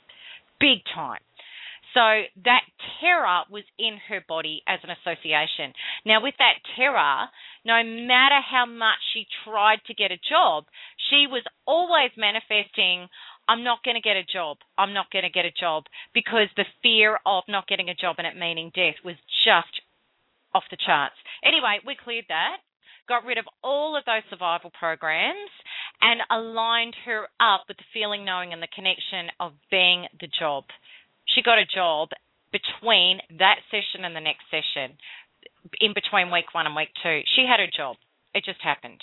Big 0.60 0.84
time. 0.94 1.22
So 1.94 2.24
that 2.46 2.64
terror 3.00 3.44
was 3.50 3.64
in 3.78 3.98
her 4.08 4.24
body 4.28 4.64
as 4.68 4.80
an 4.84 4.92
association. 4.92 5.74
Now, 6.06 6.22
with 6.24 6.36
that 6.40 6.64
terror, 6.76 7.28
no 7.66 7.84
matter 7.84 8.40
how 8.40 8.66
much 8.66 9.00
she 9.14 9.28
tried 9.44 9.80
to 9.88 9.94
get 9.94 10.12
a 10.12 10.20
job, 10.30 10.66
she 11.10 11.28
was 11.28 11.44
always 11.68 12.12
manifesting, 12.16 13.10
I'm 13.48 13.64
not 13.64 13.84
going 13.84 13.96
to 13.96 14.02
get 14.02 14.16
a 14.16 14.24
job. 14.24 14.58
I'm 14.78 14.94
not 14.94 15.12
going 15.12 15.24
to 15.24 15.30
get 15.30 15.46
a 15.46 15.52
job 15.52 15.86
because 16.14 16.48
the 16.56 16.66
fear 16.82 17.20
of 17.26 17.44
not 17.50 17.68
getting 17.68 17.90
a 17.90 17.96
job 17.96 18.16
and 18.18 18.28
it 18.28 18.40
meaning 18.40 18.72
death 18.74 18.96
was 19.04 19.16
just 19.44 19.82
off 20.54 20.64
the 20.72 20.78
charts. 20.78 21.16
Anyway, 21.44 21.80
we 21.86 21.96
cleared 21.96 22.26
that 22.30 22.58
got 23.08 23.26
rid 23.26 23.38
of 23.38 23.46
all 23.62 23.98
of 23.98 24.06
those 24.06 24.24
survival 24.30 24.72
programs 24.78 25.52
and 26.02 26.22
aligned 26.32 26.96
her 27.06 27.28
up 27.40 27.66
with 27.68 27.76
the 27.76 27.84
feeling, 27.94 28.24
knowing, 28.24 28.54
and 28.54 28.62
the 28.62 28.72
connection 28.74 29.28
of 29.40 29.52
being 29.70 30.08
the 30.20 30.30
job 30.40 30.64
she 31.34 31.42
got 31.42 31.60
a 31.60 31.66
job 31.66 32.10
between 32.52 33.20
that 33.40 33.64
session 33.72 34.04
and 34.04 34.16
the 34.16 34.20
next 34.24 34.44
session, 34.52 34.98
in 35.80 35.94
between 35.94 36.32
week 36.32 36.54
one 36.54 36.68
and 36.68 36.76
week 36.76 36.92
two. 37.04 37.22
She 37.36 37.46
had 37.48 37.60
a 37.60 37.72
job. 37.72 37.96
It 38.34 38.44
just 38.44 38.62
happened. 38.62 39.02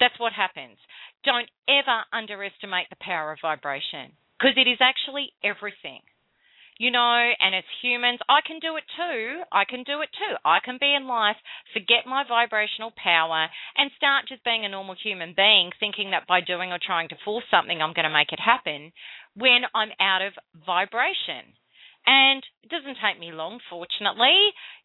That's 0.00 0.18
what 0.18 0.32
happens. 0.32 0.78
Don't 1.24 1.48
ever 1.68 2.04
underestimate 2.12 2.90
the 2.90 3.00
power 3.00 3.32
of 3.32 3.38
vibration 3.40 4.12
because 4.38 4.56
it 4.56 4.68
is 4.68 4.80
actually 4.80 5.32
everything. 5.44 6.02
You 6.78 6.90
know, 6.90 7.30
and 7.38 7.54
as 7.54 7.68
humans, 7.80 8.18
I 8.28 8.40
can 8.42 8.58
do 8.58 8.74
it 8.76 8.82
too. 8.96 9.44
I 9.52 9.64
can 9.68 9.84
do 9.84 10.00
it 10.00 10.08
too. 10.18 10.34
I 10.44 10.58
can 10.64 10.78
be 10.80 10.94
in 10.94 11.06
life, 11.06 11.36
forget 11.72 12.08
my 12.08 12.24
vibrational 12.26 12.90
power, 12.96 13.46
and 13.76 13.90
start 13.96 14.26
just 14.26 14.42
being 14.42 14.64
a 14.64 14.68
normal 14.68 14.96
human 14.96 15.34
being, 15.36 15.70
thinking 15.78 16.10
that 16.10 16.26
by 16.26 16.40
doing 16.40 16.72
or 16.72 16.80
trying 16.82 17.08
to 17.10 17.22
force 17.24 17.44
something, 17.52 17.80
I'm 17.80 17.92
going 17.92 18.08
to 18.08 18.10
make 18.10 18.32
it 18.32 18.40
happen 18.40 18.90
when 19.36 19.62
I'm 19.76 19.92
out 20.00 20.22
of 20.22 20.32
vibration. 20.66 21.54
And 22.06 22.42
it 22.62 22.70
doesn't 22.70 22.98
take 22.98 23.20
me 23.20 23.30
long, 23.30 23.60
fortunately. 23.70 24.34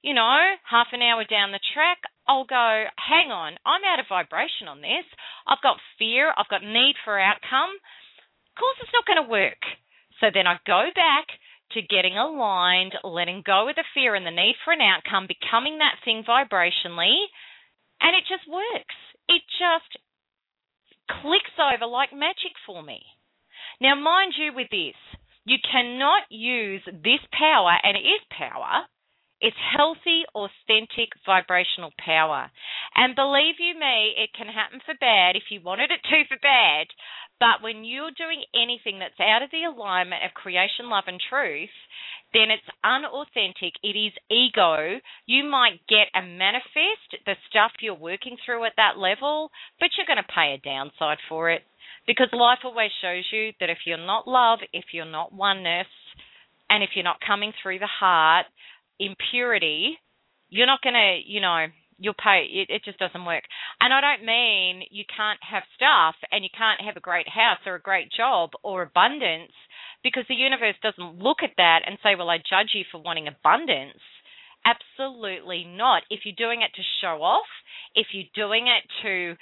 You 0.03 0.13
know, 0.13 0.37
half 0.69 0.93
an 0.93 1.01
hour 1.01 1.25
down 1.25 1.51
the 1.51 1.63
track, 1.73 1.97
I'll 2.27 2.45
go, 2.45 2.85
hang 2.99 3.31
on, 3.31 3.57
I'm 3.65 3.81
out 3.87 3.99
of 3.99 4.05
vibration 4.09 4.67
on 4.69 4.81
this. 4.81 5.07
I've 5.47 5.63
got 5.63 5.81
fear, 5.97 6.29
I've 6.29 6.51
got 6.51 6.61
need 6.61 6.95
for 7.03 7.17
outcome. 7.17 7.73
Of 7.73 8.55
course, 8.59 8.77
it's 8.81 8.93
not 8.93 9.07
going 9.09 9.23
to 9.23 9.31
work. 9.31 9.61
So 10.19 10.27
then 10.33 10.45
I 10.45 10.61
go 10.65 10.89
back 10.93 11.25
to 11.73 11.81
getting 11.81 12.17
aligned, 12.17 12.93
letting 13.03 13.43
go 13.45 13.69
of 13.69 13.75
the 13.75 13.83
fear 13.93 14.15
and 14.15 14.25
the 14.25 14.31
need 14.31 14.55
for 14.63 14.73
an 14.73 14.81
outcome, 14.81 15.27
becoming 15.27 15.77
that 15.79 15.99
thing 16.05 16.23
vibrationally, 16.23 17.27
and 18.01 18.13
it 18.15 18.23
just 18.29 18.45
works. 18.49 18.97
It 19.27 19.41
just 19.57 19.97
clicks 21.21 21.55
over 21.57 21.89
like 21.89 22.13
magic 22.13 22.55
for 22.65 22.81
me. 22.83 23.01
Now, 23.81 23.95
mind 23.95 24.33
you, 24.37 24.53
with 24.53 24.69
this, 24.71 24.97
you 25.47 25.57
cannot 25.71 26.23
use 26.29 26.83
this 26.85 27.23
power, 27.31 27.73
and 27.83 27.95
it 27.95 28.01
is 28.03 28.21
power, 28.37 28.85
It's 29.39 29.57
healthy, 29.77 30.25
authentic 30.33 31.13
vibrational 31.25 31.91
power. 32.03 32.49
And 32.95 33.15
believe 33.15 33.61
you 33.61 33.77
me, 33.77 34.17
it 34.17 34.33
can 34.33 34.47
happen 34.47 34.81
for 34.83 34.95
bad 34.99 35.35
if 35.35 35.43
you 35.51 35.61
wanted 35.61 35.91
it 35.91 36.01
to 36.09 36.25
for 36.27 36.37
bad. 36.41 36.87
But 37.39 37.61
when 37.61 37.85
you're 37.85 38.17
doing 38.17 38.41
anything 38.57 38.97
that's 38.97 39.19
out 39.21 39.43
of 39.43 39.51
the 39.51 39.69
alignment 39.69 40.25
of 40.25 40.33
creation, 40.33 40.89
love, 40.89 41.03
and 41.05 41.21
truth, 41.21 41.69
then 42.33 42.49
it's 42.49 42.65
unauthentic. 42.83 43.77
It 43.83 43.93
is 43.93 44.13
ego. 44.33 44.97
You 45.27 45.45
might 45.45 45.85
get 45.87 46.09
and 46.15 46.39
manifest 46.39 47.21
the 47.27 47.37
stuff 47.47 47.77
you're 47.79 47.93
working 47.93 48.37
through 48.43 48.65
at 48.65 48.73
that 48.77 48.97
level, 48.97 49.51
but 49.79 49.89
you're 49.95 50.09
going 50.09 50.17
to 50.17 50.33
pay 50.33 50.57
a 50.57 50.65
downside 50.65 51.19
for 51.29 51.51
it. 51.51 51.61
Because 52.07 52.29
life 52.31 52.59
always 52.63 52.91
shows 53.01 53.25
you 53.31 53.51
that 53.59 53.69
if 53.69 53.79
you're 53.85 53.97
not 53.97 54.27
love, 54.27 54.59
if 54.73 54.85
you're 54.93 55.05
not 55.05 55.33
oneness, 55.33 55.87
and 56.69 56.83
if 56.83 56.91
you're 56.95 57.03
not 57.03 57.19
coming 57.25 57.53
through 57.61 57.79
the 57.79 57.87
heart 57.87 58.45
in 58.99 59.15
purity, 59.31 59.97
you're 60.49 60.67
not 60.67 60.81
going 60.81 60.95
to, 60.95 61.19
you 61.25 61.41
know, 61.41 61.67
you'll 61.99 62.13
pay. 62.13 62.45
It, 62.49 62.69
it 62.69 62.83
just 62.85 62.99
doesn't 62.99 63.25
work. 63.25 63.43
And 63.81 63.93
I 63.93 64.01
don't 64.01 64.25
mean 64.25 64.83
you 64.91 65.03
can't 65.05 65.39
have 65.49 65.63
stuff 65.75 66.15
and 66.31 66.43
you 66.43 66.49
can't 66.55 66.81
have 66.81 66.97
a 66.97 67.01
great 67.01 67.27
house 67.27 67.59
or 67.65 67.75
a 67.75 67.81
great 67.81 68.09
job 68.15 68.51
or 68.63 68.83
abundance 68.83 69.51
because 70.03 70.23
the 70.29 70.35
universe 70.35 70.75
doesn't 70.81 71.19
look 71.19 71.37
at 71.43 71.57
that 71.57 71.81
and 71.85 71.97
say, 72.03 72.15
well, 72.15 72.29
I 72.29 72.37
judge 72.37 72.71
you 72.73 72.83
for 72.91 73.01
wanting 73.01 73.27
abundance. 73.27 73.99
Absolutely 74.65 75.65
not. 75.65 76.03
If 76.09 76.21
you're 76.25 76.37
doing 76.37 76.61
it 76.61 76.71
to 76.75 76.83
show 77.01 77.23
off, 77.23 77.47
if 77.95 78.07
you're 78.11 78.31
doing 78.35 78.67
it 78.67 78.83
to 79.03 79.35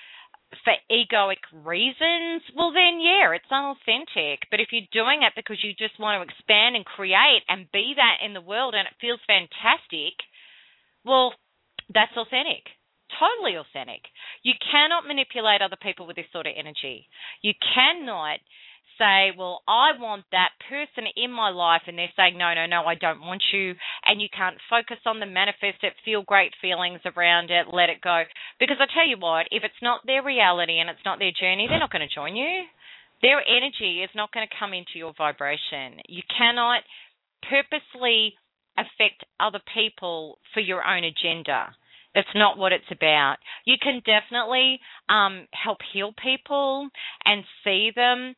for 0.63 0.73
egoic 0.91 1.41
reasons, 1.51 2.43
well 2.55 2.71
then 2.71 3.01
yeah, 3.01 3.33
it's 3.33 3.51
unauthentic. 3.51 4.47
But 4.49 4.59
if 4.59 4.69
you're 4.71 4.89
doing 4.93 5.23
it 5.23 5.33
because 5.35 5.63
you 5.63 5.73
just 5.73 5.99
want 5.99 6.21
to 6.21 6.25
expand 6.25 6.75
and 6.75 6.85
create 6.85 7.43
and 7.49 7.71
be 7.71 7.93
that 7.97 8.25
in 8.25 8.33
the 8.33 8.41
world 8.45 8.73
and 8.75 8.87
it 8.87 9.01
feels 9.01 9.19
fantastic, 9.27 10.15
well, 11.03 11.33
that's 11.93 12.15
authentic. 12.17 12.65
Totally 13.19 13.57
authentic. 13.57 14.01
You 14.43 14.53
cannot 14.59 15.05
manipulate 15.05 15.61
other 15.61 15.77
people 15.77 16.07
with 16.07 16.15
this 16.15 16.29
sort 16.33 16.47
of 16.47 16.57
energy. 16.57 17.07
You 17.41 17.53
cannot 17.73 18.39
say, 18.97 19.31
well, 19.37 19.61
I 19.67 19.97
want 19.99 20.25
that 20.31 20.55
person 20.69 21.09
in 21.15 21.31
my 21.31 21.49
life, 21.49 21.83
and 21.87 21.97
they're 21.97 22.13
saying, 22.15 22.37
no, 22.37 22.53
no, 22.53 22.65
no, 22.65 22.83
I 22.85 22.95
don't 22.95 23.21
want 23.21 23.43
you, 23.51 23.75
and 24.05 24.21
you 24.21 24.27
can't 24.31 24.57
focus 24.69 24.97
on 25.05 25.19
the 25.19 25.25
manifest 25.25 25.83
it, 25.83 25.93
feel 26.03 26.23
great 26.23 26.51
feelings 26.61 27.01
around 27.05 27.51
it, 27.51 27.73
let 27.73 27.89
it 27.89 28.01
go. 28.01 28.23
Because 28.59 28.77
I 28.79 28.87
tell 28.93 29.07
you 29.07 29.17
what, 29.19 29.47
if 29.51 29.63
it's 29.63 29.83
not 29.83 30.01
their 30.05 30.23
reality 30.23 30.79
and 30.79 30.89
it's 30.89 31.05
not 31.05 31.19
their 31.19 31.35
journey, 31.35 31.67
they're 31.67 31.79
not 31.79 31.91
going 31.91 32.07
to 32.07 32.15
join 32.15 32.35
you. 32.35 32.63
Their 33.21 33.41
energy 33.41 34.03
is 34.03 34.09
not 34.15 34.31
going 34.31 34.47
to 34.47 34.55
come 34.59 34.73
into 34.73 34.95
your 34.95 35.13
vibration. 35.17 35.99
You 36.07 36.21
cannot 36.37 36.83
purposely 37.49 38.35
affect 38.77 39.23
other 39.39 39.61
people 39.73 40.37
for 40.53 40.59
your 40.59 40.85
own 40.85 41.03
agenda. 41.03 41.75
That's 42.13 42.27
not 42.33 42.57
what 42.57 42.71
it's 42.71 42.91
about. 42.91 43.37
You 43.65 43.75
can 43.81 44.01
definitely 44.05 44.79
um, 45.09 45.47
help 45.51 45.79
heal 45.93 46.13
people 46.21 46.87
and 47.25 47.43
see 47.63 47.91
them 47.93 48.35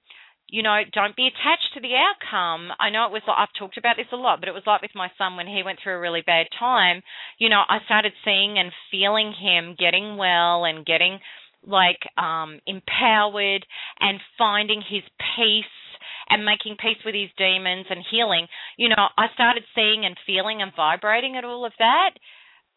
you 0.50 0.64
know, 0.64 0.80
don't 0.94 1.16
be 1.16 1.28
attached 1.28 1.74
to 1.74 1.82
the 1.82 1.96
outcome. 1.96 2.72
I 2.80 2.90
know 2.90 3.06
it 3.06 3.12
was, 3.12 3.22
I've 3.28 3.54
talked 3.58 3.78
about 3.78 3.98
this 3.98 4.08
a 4.14 4.16
lot, 4.16 4.40
but 4.40 4.48
it 4.48 4.54
was 4.54 4.64
like 4.66 4.82
with 4.82 4.96
my 4.96 5.10
son 5.18 5.36
when 5.36 5.48
he 5.48 5.62
went 5.64 5.80
through 5.84 5.96
a 5.96 6.00
really 6.00 6.24
bad 6.26 6.48
time. 6.58 7.02
You 7.38 7.50
know, 7.50 7.64
I 7.68 7.80
started 7.86 8.14
seeing 8.24 8.58
and 8.58 8.72
feeling 8.90 9.34
him 9.34 9.76
getting 9.78 10.18
well 10.18 10.64
and 10.64 10.86
getting 10.86 11.20
like 11.66 12.00
um 12.18 12.60
empowered 12.66 13.66
and 14.00 14.20
finding 14.38 14.82
his 14.88 15.04
peace 15.36 15.66
and 16.30 16.46
making 16.46 16.78
peace 16.80 17.02
with 17.04 17.16
his 17.16 17.30
demons 17.38 17.88
and 17.90 18.06
healing. 18.10 18.48
You 18.78 18.90
know, 18.90 19.08
I 19.18 19.28
started 19.34 19.64
seeing 19.76 20.06
and 20.06 20.16
feeling 20.26 20.62
and 20.62 20.72
vibrating 20.76 21.36
at 21.36 21.44
all 21.44 21.66
of 21.66 21.74
that 21.80 22.12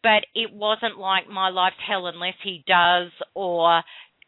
but 0.03 0.25
it 0.35 0.53
wasn't 0.53 0.99
like 0.99 1.29
my 1.29 1.51
life's 1.51 1.77
hell 1.87 2.07
unless 2.07 2.35
he 2.43 2.64
does 2.66 3.11
or 3.35 3.83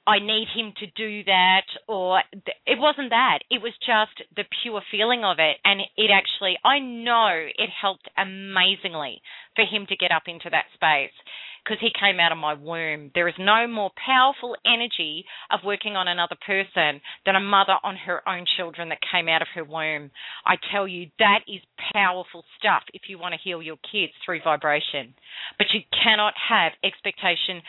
I 0.06 0.18
need 0.18 0.48
him 0.54 0.72
to 0.78 0.86
do 0.96 1.24
that, 1.24 1.66
or 1.86 2.22
it 2.66 2.78
wasn't 2.78 3.10
that. 3.10 3.40
It 3.50 3.62
was 3.62 3.72
just 3.86 4.26
the 4.34 4.44
pure 4.62 4.82
feeling 4.90 5.22
of 5.24 5.38
it. 5.38 5.58
And 5.64 5.80
it 5.96 6.10
actually, 6.10 6.58
I 6.64 6.80
know 6.80 7.30
it 7.30 7.70
helped 7.70 8.08
amazingly 8.18 9.22
for 9.54 9.64
him 9.64 9.86
to 9.88 9.96
get 9.96 10.10
up 10.10 10.24
into 10.26 10.50
that 10.50 10.66
space 10.74 11.14
because 11.62 11.78
he 11.80 11.90
came 11.94 12.18
out 12.18 12.32
of 12.32 12.38
my 12.38 12.54
womb. 12.54 13.10
There 13.14 13.28
is 13.28 13.34
no 13.38 13.68
more 13.68 13.90
powerful 13.94 14.56
energy 14.66 15.24
of 15.50 15.60
working 15.64 15.94
on 15.94 16.08
another 16.08 16.36
person 16.44 17.00
than 17.24 17.36
a 17.36 17.40
mother 17.40 17.76
on 17.84 17.96
her 17.96 18.26
own 18.28 18.44
children 18.56 18.88
that 18.88 18.98
came 19.12 19.28
out 19.28 19.42
of 19.42 19.48
her 19.54 19.64
womb. 19.64 20.10
I 20.44 20.56
tell 20.72 20.88
you, 20.88 21.08
that 21.18 21.40
is 21.46 21.60
powerful 21.92 22.44
stuff 22.58 22.82
if 22.92 23.02
you 23.08 23.18
want 23.18 23.34
to 23.34 23.40
heal 23.42 23.62
your 23.62 23.78
kids 23.90 24.12
through 24.24 24.42
vibration. 24.42 25.14
But 25.58 25.68
you 25.72 25.80
cannot 26.02 26.34
have 26.48 26.72
expectation, 26.82 27.62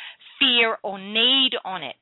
fear, 0.44 0.78
or 0.84 1.00
need 1.00 1.52
on 1.64 1.84
it. 1.84 1.96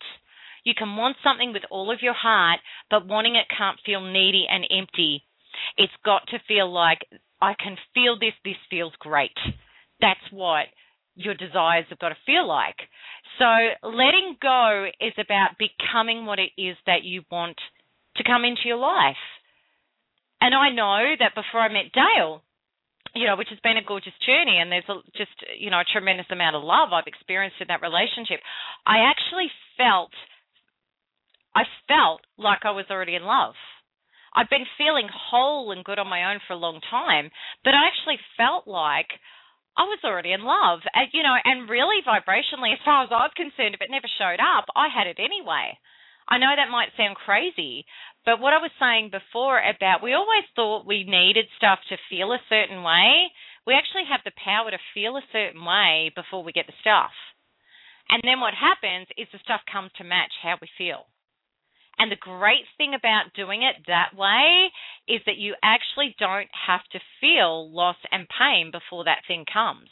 You 0.63 0.73
can 0.75 0.95
want 0.95 1.17
something 1.23 1.53
with 1.53 1.63
all 1.69 1.91
of 1.91 2.01
your 2.01 2.13
heart, 2.13 2.59
but 2.89 3.07
wanting 3.07 3.35
it 3.35 3.45
can't 3.55 3.79
feel 3.85 4.01
needy 4.01 4.45
and 4.49 4.65
empty. 4.75 5.23
It's 5.77 5.93
got 6.03 6.27
to 6.27 6.39
feel 6.47 6.71
like, 6.71 7.05
I 7.41 7.53
can 7.53 7.77
feel 7.93 8.17
this, 8.19 8.33
this 8.45 8.55
feels 8.69 8.93
great. 8.99 9.37
That's 9.99 10.19
what 10.31 10.65
your 11.15 11.33
desires 11.33 11.85
have 11.89 11.99
got 11.99 12.09
to 12.09 12.25
feel 12.25 12.47
like. 12.47 12.77
So 13.37 13.45
letting 13.87 14.37
go 14.41 14.87
is 14.99 15.13
about 15.17 15.57
becoming 15.57 16.25
what 16.25 16.39
it 16.39 16.51
is 16.57 16.77
that 16.85 17.03
you 17.03 17.23
want 17.31 17.57
to 18.17 18.23
come 18.23 18.45
into 18.45 18.61
your 18.65 18.77
life. 18.77 19.15
And 20.39 20.55
I 20.55 20.69
know 20.69 21.15
that 21.19 21.35
before 21.35 21.61
I 21.61 21.73
met 21.73 21.91
Dale, 21.93 22.41
you 23.14 23.28
know, 23.28 23.36
which 23.36 23.49
has 23.49 23.59
been 23.59 23.78
a 23.78 23.84
gorgeous 23.84 24.16
journey, 24.26 24.59
and 24.59 24.72
there's 24.72 24.88
a, 24.88 25.01
just 25.18 25.36
you 25.59 25.70
know 25.70 25.80
a 25.80 25.91
tremendous 25.91 26.28
amount 26.32 26.55
of 26.55 26.64
love 26.64 26.93
I've 26.93 27.07
experienced 27.07 27.59
in 27.59 27.68
that 27.68 27.82
relationship. 27.82 28.39
I 28.86 29.09
actually 29.09 29.51
felt 29.78 30.12
I 31.55 31.64
felt 31.88 32.22
like 32.38 32.64
I 32.64 32.72
was 32.72 32.86
already 32.89 33.16
in 33.16 33.24
love. 33.24 33.55
I've 34.34 34.49
been 34.49 34.66
feeling 34.78 35.09
whole 35.12 35.72
and 35.72 35.84
good 35.84 35.99
on 35.99 36.07
my 36.07 36.32
own 36.32 36.39
for 36.47 36.53
a 36.53 36.64
long 36.64 36.80
time, 36.89 37.30
but 37.64 37.76
I 37.76 37.88
actually 37.88 38.20
felt 38.38 38.64
like 38.68 39.12
I 39.76 39.84
was 39.84 39.99
already 40.03 40.32
in 40.32 40.43
love. 40.43 40.80
And, 40.95 41.07
you 41.12 41.24
know, 41.24 41.36
and 41.36 41.70
really 41.70 41.99
vibrationally, 42.03 42.72
as 42.72 42.84
far 42.84 43.03
as 43.03 43.12
I 43.12 43.28
was 43.28 43.36
concerned, 43.36 43.76
if 43.76 43.82
it 43.84 43.91
never 43.91 44.07
showed 44.20 44.39
up, 44.39 44.72
I 44.76 44.88
had 44.88 45.07
it 45.07 45.20
anyway. 45.20 45.76
I 46.32 46.38
know 46.38 46.55
that 46.55 46.71
might 46.71 46.95
sound 46.95 47.17
crazy, 47.19 47.84
but 48.23 48.39
what 48.39 48.53
I 48.53 48.63
was 48.63 48.71
saying 48.79 49.11
before 49.11 49.59
about 49.59 50.01
we 50.01 50.13
always 50.13 50.47
thought 50.55 50.88
we 50.88 51.03
needed 51.03 51.43
stuff 51.57 51.79
to 51.89 51.97
feel 52.09 52.32
a 52.32 52.39
certain 52.47 52.84
way. 52.84 53.27
We 53.67 53.73
actually 53.75 54.07
have 54.07 54.21
the 54.23 54.32
power 54.39 54.71
to 54.71 54.79
feel 54.93 55.17
a 55.17 55.27
certain 55.34 55.59
way 55.59 56.09
before 56.15 56.41
we 56.41 56.55
get 56.55 56.67
the 56.67 56.79
stuff. 56.79 57.11
And 58.07 58.23
then 58.23 58.39
what 58.39 58.53
happens 58.55 59.07
is 59.17 59.27
the 59.34 59.43
stuff 59.43 59.59
comes 59.67 59.91
to 59.97 60.07
match 60.07 60.32
how 60.41 60.55
we 60.61 60.69
feel. 60.77 61.03
And 61.99 62.09
the 62.09 62.15
great 62.15 62.63
thing 62.77 62.95
about 62.95 63.36
doing 63.36 63.63
it 63.63 63.75
that 63.88 64.15
way 64.15 64.71
is 65.11 65.19
that 65.25 65.36
you 65.36 65.55
actually 65.61 66.15
don't 66.17 66.49
have 66.65 66.88
to 66.93 66.99
feel 67.19 67.67
loss 67.75 67.99
and 68.09 68.25
pain 68.32 68.71
before 68.71 69.03
that 69.03 69.27
thing 69.27 69.43
comes. 69.51 69.91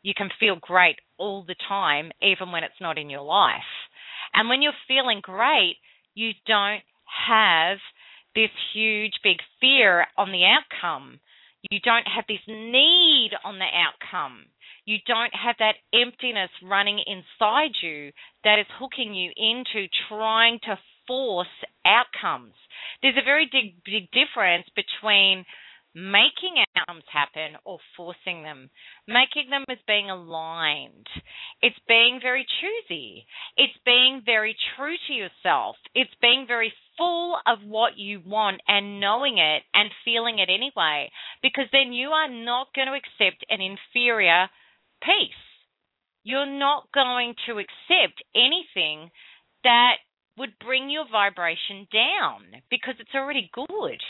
You 0.00 0.14
can 0.16 0.30
feel 0.40 0.56
great 0.56 0.96
all 1.18 1.44
the 1.44 1.56
time, 1.68 2.12
even 2.22 2.50
when 2.50 2.64
it's 2.64 2.80
not 2.80 2.96
in 2.96 3.10
your 3.10 3.28
life. 3.28 3.68
And 4.36 4.48
when 4.48 4.62
you're 4.62 4.72
feeling 4.86 5.20
great, 5.22 5.76
you 6.14 6.32
don't 6.46 6.82
have 7.26 7.78
this 8.34 8.50
huge, 8.74 9.14
big 9.24 9.38
fear 9.60 10.06
on 10.16 10.30
the 10.30 10.44
outcome. 10.44 11.18
You 11.70 11.80
don't 11.82 12.06
have 12.06 12.26
this 12.28 12.44
need 12.46 13.30
on 13.44 13.58
the 13.58 13.66
outcome. 13.66 14.44
You 14.84 14.98
don't 15.06 15.32
have 15.34 15.56
that 15.58 15.76
emptiness 15.92 16.50
running 16.62 17.00
inside 17.06 17.72
you 17.82 18.12
that 18.44 18.60
is 18.60 18.66
hooking 18.78 19.14
you 19.14 19.32
into 19.34 19.88
trying 20.08 20.60
to 20.64 20.78
force 21.08 21.48
outcomes. 21.84 22.54
There's 23.02 23.16
a 23.16 23.24
very 23.24 23.48
big, 23.50 23.82
big 23.84 24.10
difference 24.12 24.66
between 24.76 25.44
making 25.94 26.60
outcomes 26.76 27.04
happen 27.12 27.56
or 27.64 27.78
forcing 27.96 28.42
them. 28.42 28.70
Making 29.08 29.50
them 29.50 29.64
is 29.68 29.78
being 29.86 30.10
aligned. 30.10 31.06
It's 31.62 31.78
being 31.88 32.20
very 32.22 32.46
choosy. 32.60 33.26
It's 33.56 33.76
being 33.84 34.22
very 34.24 34.56
true 34.76 34.94
to 35.08 35.12
yourself. 35.12 35.76
It's 35.94 36.14
being 36.20 36.44
very 36.46 36.72
full 36.96 37.38
of 37.46 37.58
what 37.66 37.96
you 37.96 38.20
want 38.24 38.60
and 38.68 39.00
knowing 39.00 39.38
it 39.38 39.62
and 39.74 39.90
feeling 40.04 40.38
it 40.38 40.48
anyway. 40.48 41.10
Because 41.42 41.66
then 41.72 41.92
you 41.92 42.08
are 42.10 42.28
not 42.30 42.68
going 42.74 42.88
to 42.88 42.94
accept 42.94 43.44
an 43.50 43.60
inferior 43.60 44.48
piece. 45.02 45.44
You're 46.24 46.58
not 46.58 46.90
going 46.92 47.34
to 47.46 47.58
accept 47.58 48.22
anything 48.34 49.10
that 49.62 49.96
would 50.36 50.58
bring 50.58 50.90
your 50.90 51.06
vibration 51.10 51.86
down 51.92 52.62
because 52.70 52.94
it's 52.98 53.14
already 53.14 53.50
good. 53.54 54.00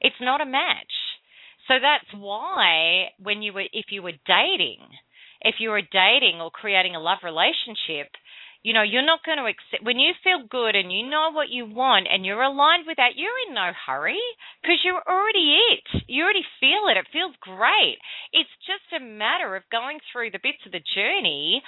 It's 0.00 0.20
not 0.20 0.40
a 0.40 0.46
match. 0.46 0.92
So 1.68 1.74
that's 1.80 2.10
why 2.14 3.10
when 3.22 3.42
you 3.42 3.52
were 3.52 3.64
if 3.72 3.86
you 3.90 4.02
were 4.02 4.18
dating, 4.26 4.80
if 5.40 5.56
you 5.58 5.70
were 5.70 5.82
dating 5.82 6.40
or 6.40 6.50
creating 6.50 6.94
a 6.94 7.00
love 7.00 7.18
relationship, 7.24 8.10
You 8.62 8.72
know, 8.74 8.86
you're 8.86 9.04
not 9.04 9.26
going 9.26 9.38
to 9.42 9.50
accept 9.50 9.82
when 9.82 9.98
you 9.98 10.14
feel 10.22 10.46
good 10.46 10.76
and 10.78 10.92
you 10.92 11.02
know 11.10 11.34
what 11.34 11.50
you 11.50 11.66
want 11.66 12.06
and 12.06 12.24
you're 12.24 12.42
aligned 12.46 12.86
with 12.86 12.94
that. 12.96 13.18
You're 13.18 13.34
in 13.48 13.54
no 13.54 13.72
hurry 13.74 14.22
because 14.62 14.78
you're 14.84 15.02
already 15.02 15.58
it. 15.74 16.04
You 16.06 16.22
already 16.22 16.46
feel 16.62 16.86
it. 16.86 16.96
It 16.96 17.10
feels 17.10 17.34
great. 17.42 17.98
It's 18.32 18.54
just 18.62 18.86
a 18.94 19.02
matter 19.02 19.56
of 19.56 19.66
going 19.74 19.98
through 20.06 20.30
the 20.30 20.38
bits 20.38 20.62
of 20.64 20.70
the 20.70 20.84
journey 20.94 21.60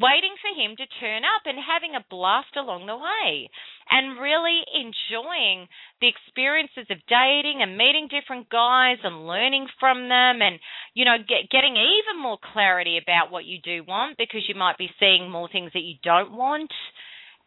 waiting 0.00 0.36
for 0.40 0.52
him 0.52 0.76
to 0.76 0.86
turn 1.00 1.24
up 1.24 1.44
and 1.44 1.56
having 1.56 1.96
a 1.96 2.04
blast 2.10 2.52
along 2.56 2.86
the 2.86 2.96
way 2.96 3.48
and 3.88 4.20
really 4.20 4.60
enjoying 4.74 5.68
the 6.00 6.08
experiences 6.08 6.84
of 6.90 7.00
dating 7.08 7.64
and 7.64 7.78
meeting 7.78 8.08
different 8.08 8.48
guys 8.48 8.98
and 9.04 9.26
learning 9.26 9.66
from 9.80 10.08
them 10.08 10.44
and 10.44 10.60
you 10.94 11.04
know 11.04 11.16
get, 11.16 11.48
getting 11.50 11.76
even 11.76 12.20
more 12.20 12.38
clarity 12.52 12.98
about 13.00 13.32
what 13.32 13.44
you 13.44 13.58
do 13.62 13.84
want 13.86 14.18
because 14.18 14.44
you 14.48 14.54
might 14.54 14.78
be 14.78 14.90
seeing 15.00 15.30
more 15.30 15.48
things 15.48 15.72
that 15.72 15.86
you 15.86 15.96
don't 16.02 16.32
want 16.32 16.70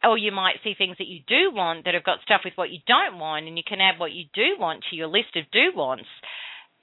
or 0.04 0.18
you 0.18 0.32
might 0.32 0.64
see 0.64 0.74
things 0.78 0.96
that 0.98 1.08
you 1.12 1.20
do 1.28 1.52
want 1.54 1.86
that 1.86 1.94
have 1.94 2.08
got 2.08 2.24
stuff 2.24 2.42
with 2.46 2.54
what 2.56 2.72
you 2.72 2.80
don't 2.88 3.20
want 3.20 3.46
and 3.46 3.58
you 3.58 3.64
can 3.68 3.82
add 3.82 4.00
what 4.00 4.12
you 4.12 4.26
do 4.34 4.56
want 4.58 4.84
to 4.90 4.96
your 4.96 5.08
list 5.08 5.36
of 5.36 5.44
do 5.52 5.76
wants 5.76 6.08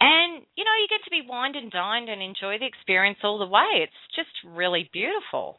and, 0.01 0.42
you 0.57 0.64
know, 0.64 0.76
you 0.80 0.88
get 0.88 1.05
to 1.05 1.11
be 1.11 1.26
wined 1.26 1.57
and 1.57 1.70
dined 1.70 2.09
and 2.09 2.20
enjoy 2.20 2.59
the 2.59 2.66
experience 2.66 3.18
all 3.24 3.38
the 3.38 3.47
way. 3.47 3.80
It's 3.82 4.14
just 4.14 4.30
really 4.44 4.90
beautiful. 4.92 5.59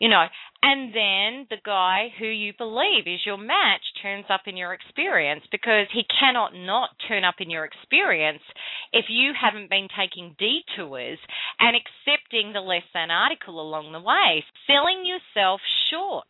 You 0.00 0.08
know, 0.08 0.26
and 0.62 0.90
then 0.90 1.46
the 1.50 1.62
guy 1.64 2.08
who 2.18 2.26
you 2.26 2.52
believe 2.58 3.06
is 3.06 3.24
your 3.24 3.38
match 3.38 3.84
turns 4.02 4.26
up 4.28 4.42
in 4.46 4.56
your 4.56 4.74
experience 4.74 5.44
because 5.52 5.86
he 5.92 6.02
cannot 6.18 6.52
not 6.52 6.90
turn 7.06 7.22
up 7.22 7.36
in 7.38 7.48
your 7.48 7.64
experience 7.64 8.42
if 8.92 9.06
you 9.08 9.32
haven't 9.38 9.70
been 9.70 9.86
taking 9.94 10.34
detours 10.36 11.18
and 11.60 11.76
accepting 11.76 12.52
the 12.52 12.60
less 12.60 12.82
than 12.92 13.12
article 13.12 13.60
along 13.60 13.92
the 13.92 14.00
way, 14.00 14.42
selling 14.66 15.06
yourself 15.06 15.60
short. 15.90 16.26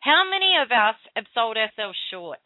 How 0.00 0.22
many 0.30 0.54
of 0.62 0.70
us 0.70 0.96
have 1.16 1.26
sold 1.34 1.56
ourselves 1.56 1.98
short? 2.12 2.38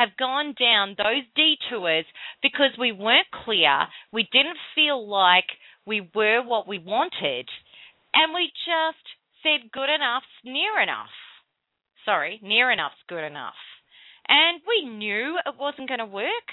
Have 0.00 0.16
gone 0.18 0.54
down 0.58 0.96
those 0.96 1.28
detours 1.36 2.06
because 2.42 2.72
we 2.78 2.90
weren't 2.90 3.28
clear, 3.44 3.86
we 4.12 4.26
didn't 4.32 4.56
feel 4.74 5.06
like 5.06 5.44
we 5.86 6.08
were 6.14 6.42
what 6.42 6.66
we 6.66 6.78
wanted, 6.78 7.46
and 8.14 8.32
we 8.34 8.50
just 8.64 9.04
said 9.42 9.70
good 9.72 9.92
enough's 9.92 10.24
near 10.42 10.80
enough. 10.82 11.12
Sorry, 12.06 12.40
near 12.42 12.70
enough's 12.70 13.04
good 13.08 13.24
enough. 13.24 13.60
And 14.26 14.60
we 14.66 14.88
knew 14.88 15.36
it 15.44 15.54
wasn't 15.58 15.88
going 15.88 16.00
to 16.00 16.06
work. 16.06 16.48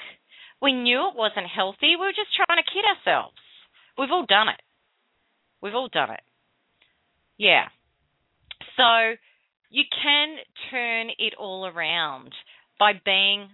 We 0.62 0.74
knew 0.74 1.08
it 1.10 1.16
wasn't 1.16 1.48
healthy. 1.48 1.96
We 1.96 2.06
were 2.06 2.12
just 2.12 2.36
trying 2.36 2.62
to 2.62 2.72
kid 2.72 2.84
ourselves. 2.84 3.38
We've 3.98 4.12
all 4.12 4.26
done 4.28 4.50
it. 4.50 4.62
We've 5.62 5.76
all 5.76 5.90
done 5.92 6.12
it. 6.12 6.22
Yeah. 7.38 7.66
So 8.76 9.16
you 9.70 9.84
can 10.04 10.38
turn 10.72 11.10
it 11.18 11.34
all 11.40 11.66
around 11.66 12.34
by 12.80 12.94
being 13.04 13.50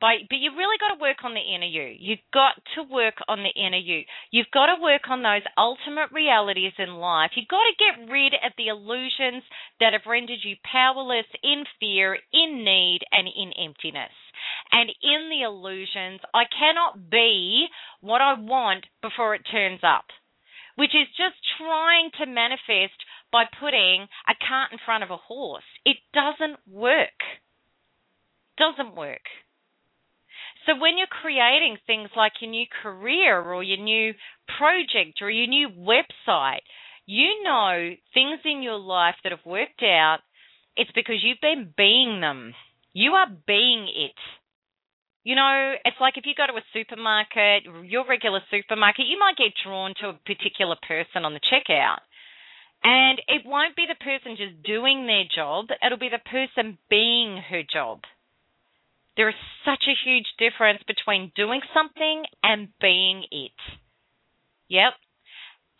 by 0.00 0.16
but 0.28 0.36
you've 0.36 0.56
really 0.56 0.76
got 0.78 0.94
to 0.94 1.00
work 1.00 1.24
on 1.24 1.32
the 1.32 1.40
inner 1.40 1.66
you. 1.66 1.96
You've 1.98 2.26
got 2.32 2.60
to 2.74 2.82
work 2.82 3.16
on 3.28 3.42
the 3.42 3.54
inner 3.56 3.80
you. 3.80 4.02
You've 4.30 4.50
got 4.52 4.66
to 4.66 4.82
work 4.82 5.08
on 5.08 5.22
those 5.22 5.44
ultimate 5.56 6.12
realities 6.12 6.72
in 6.78 7.00
life. 7.00 7.32
You've 7.34 7.48
got 7.48 7.64
to 7.64 7.80
get 7.80 8.12
rid 8.12 8.34
of 8.34 8.52
the 8.56 8.68
illusions 8.68 9.42
that 9.80 9.92
have 9.92 10.06
rendered 10.06 10.44
you 10.44 10.56
powerless, 10.70 11.26
in 11.42 11.64
fear, 11.80 12.18
in 12.32 12.64
need, 12.64 13.00
and 13.12 13.28
in 13.28 13.52
emptiness. 13.56 14.12
And 14.72 14.90
in 15.02 15.30
the 15.30 15.42
illusions, 15.48 16.20
I 16.34 16.44
cannot 16.44 17.08
be 17.10 17.66
what 18.00 18.20
I 18.20 18.34
want 18.34 18.84
before 19.00 19.34
it 19.34 19.48
turns 19.50 19.80
up, 19.82 20.04
which 20.76 20.94
is 20.94 21.08
just 21.16 21.40
trying 21.56 22.10
to 22.20 22.26
manifest 22.26 23.00
by 23.32 23.44
putting 23.60 24.06
a 24.28 24.36
cart 24.46 24.72
in 24.72 24.78
front 24.84 25.04
of 25.04 25.10
a 25.10 25.16
horse. 25.16 25.64
It 25.84 25.96
doesn't 26.12 26.60
work 26.68 27.16
doesn't 28.56 28.96
work. 28.96 29.22
So 30.66 30.72
when 30.78 30.98
you're 30.98 31.06
creating 31.06 31.78
things 31.86 32.10
like 32.16 32.32
your 32.40 32.50
new 32.50 32.66
career 32.82 33.40
or 33.40 33.62
your 33.62 33.78
new 33.78 34.14
project 34.58 35.22
or 35.22 35.30
your 35.30 35.46
new 35.46 35.68
website, 35.68 36.66
you 37.06 37.44
know 37.44 37.94
things 38.12 38.40
in 38.44 38.62
your 38.62 38.78
life 38.78 39.14
that 39.22 39.30
have 39.30 39.46
worked 39.46 39.82
out, 39.82 40.18
it's 40.76 40.90
because 40.92 41.22
you've 41.22 41.40
been 41.40 41.72
being 41.76 42.20
them. 42.20 42.52
You 42.92 43.12
are 43.12 43.28
being 43.46 43.86
it. 43.88 44.18
You 45.22 45.34
know, 45.34 45.74
it's 45.84 45.96
like 46.00 46.16
if 46.16 46.24
you 46.26 46.34
go 46.36 46.46
to 46.46 46.58
a 46.58 46.70
supermarket, 46.72 47.64
your 47.84 48.06
regular 48.06 48.40
supermarket, 48.50 49.06
you 49.06 49.18
might 49.18 49.36
get 49.36 49.54
drawn 49.64 49.94
to 50.00 50.10
a 50.10 50.20
particular 50.24 50.76
person 50.86 51.24
on 51.24 51.34
the 51.34 51.40
checkout. 51.40 51.98
And 52.84 53.20
it 53.26 53.42
won't 53.44 53.74
be 53.74 53.86
the 53.88 54.02
person 54.02 54.36
just 54.36 54.62
doing 54.62 55.06
their 55.06 55.24
job, 55.26 55.66
it'll 55.84 55.98
be 55.98 56.10
the 56.10 56.22
person 56.30 56.78
being 56.88 57.42
her 57.50 57.62
job. 57.62 58.02
There 59.16 59.28
is 59.30 59.34
such 59.64 59.84
a 59.88 60.08
huge 60.08 60.26
difference 60.38 60.82
between 60.86 61.32
doing 61.34 61.60
something 61.72 62.24
and 62.42 62.68
being 62.80 63.24
it. 63.30 63.52
Yep. 64.68 64.92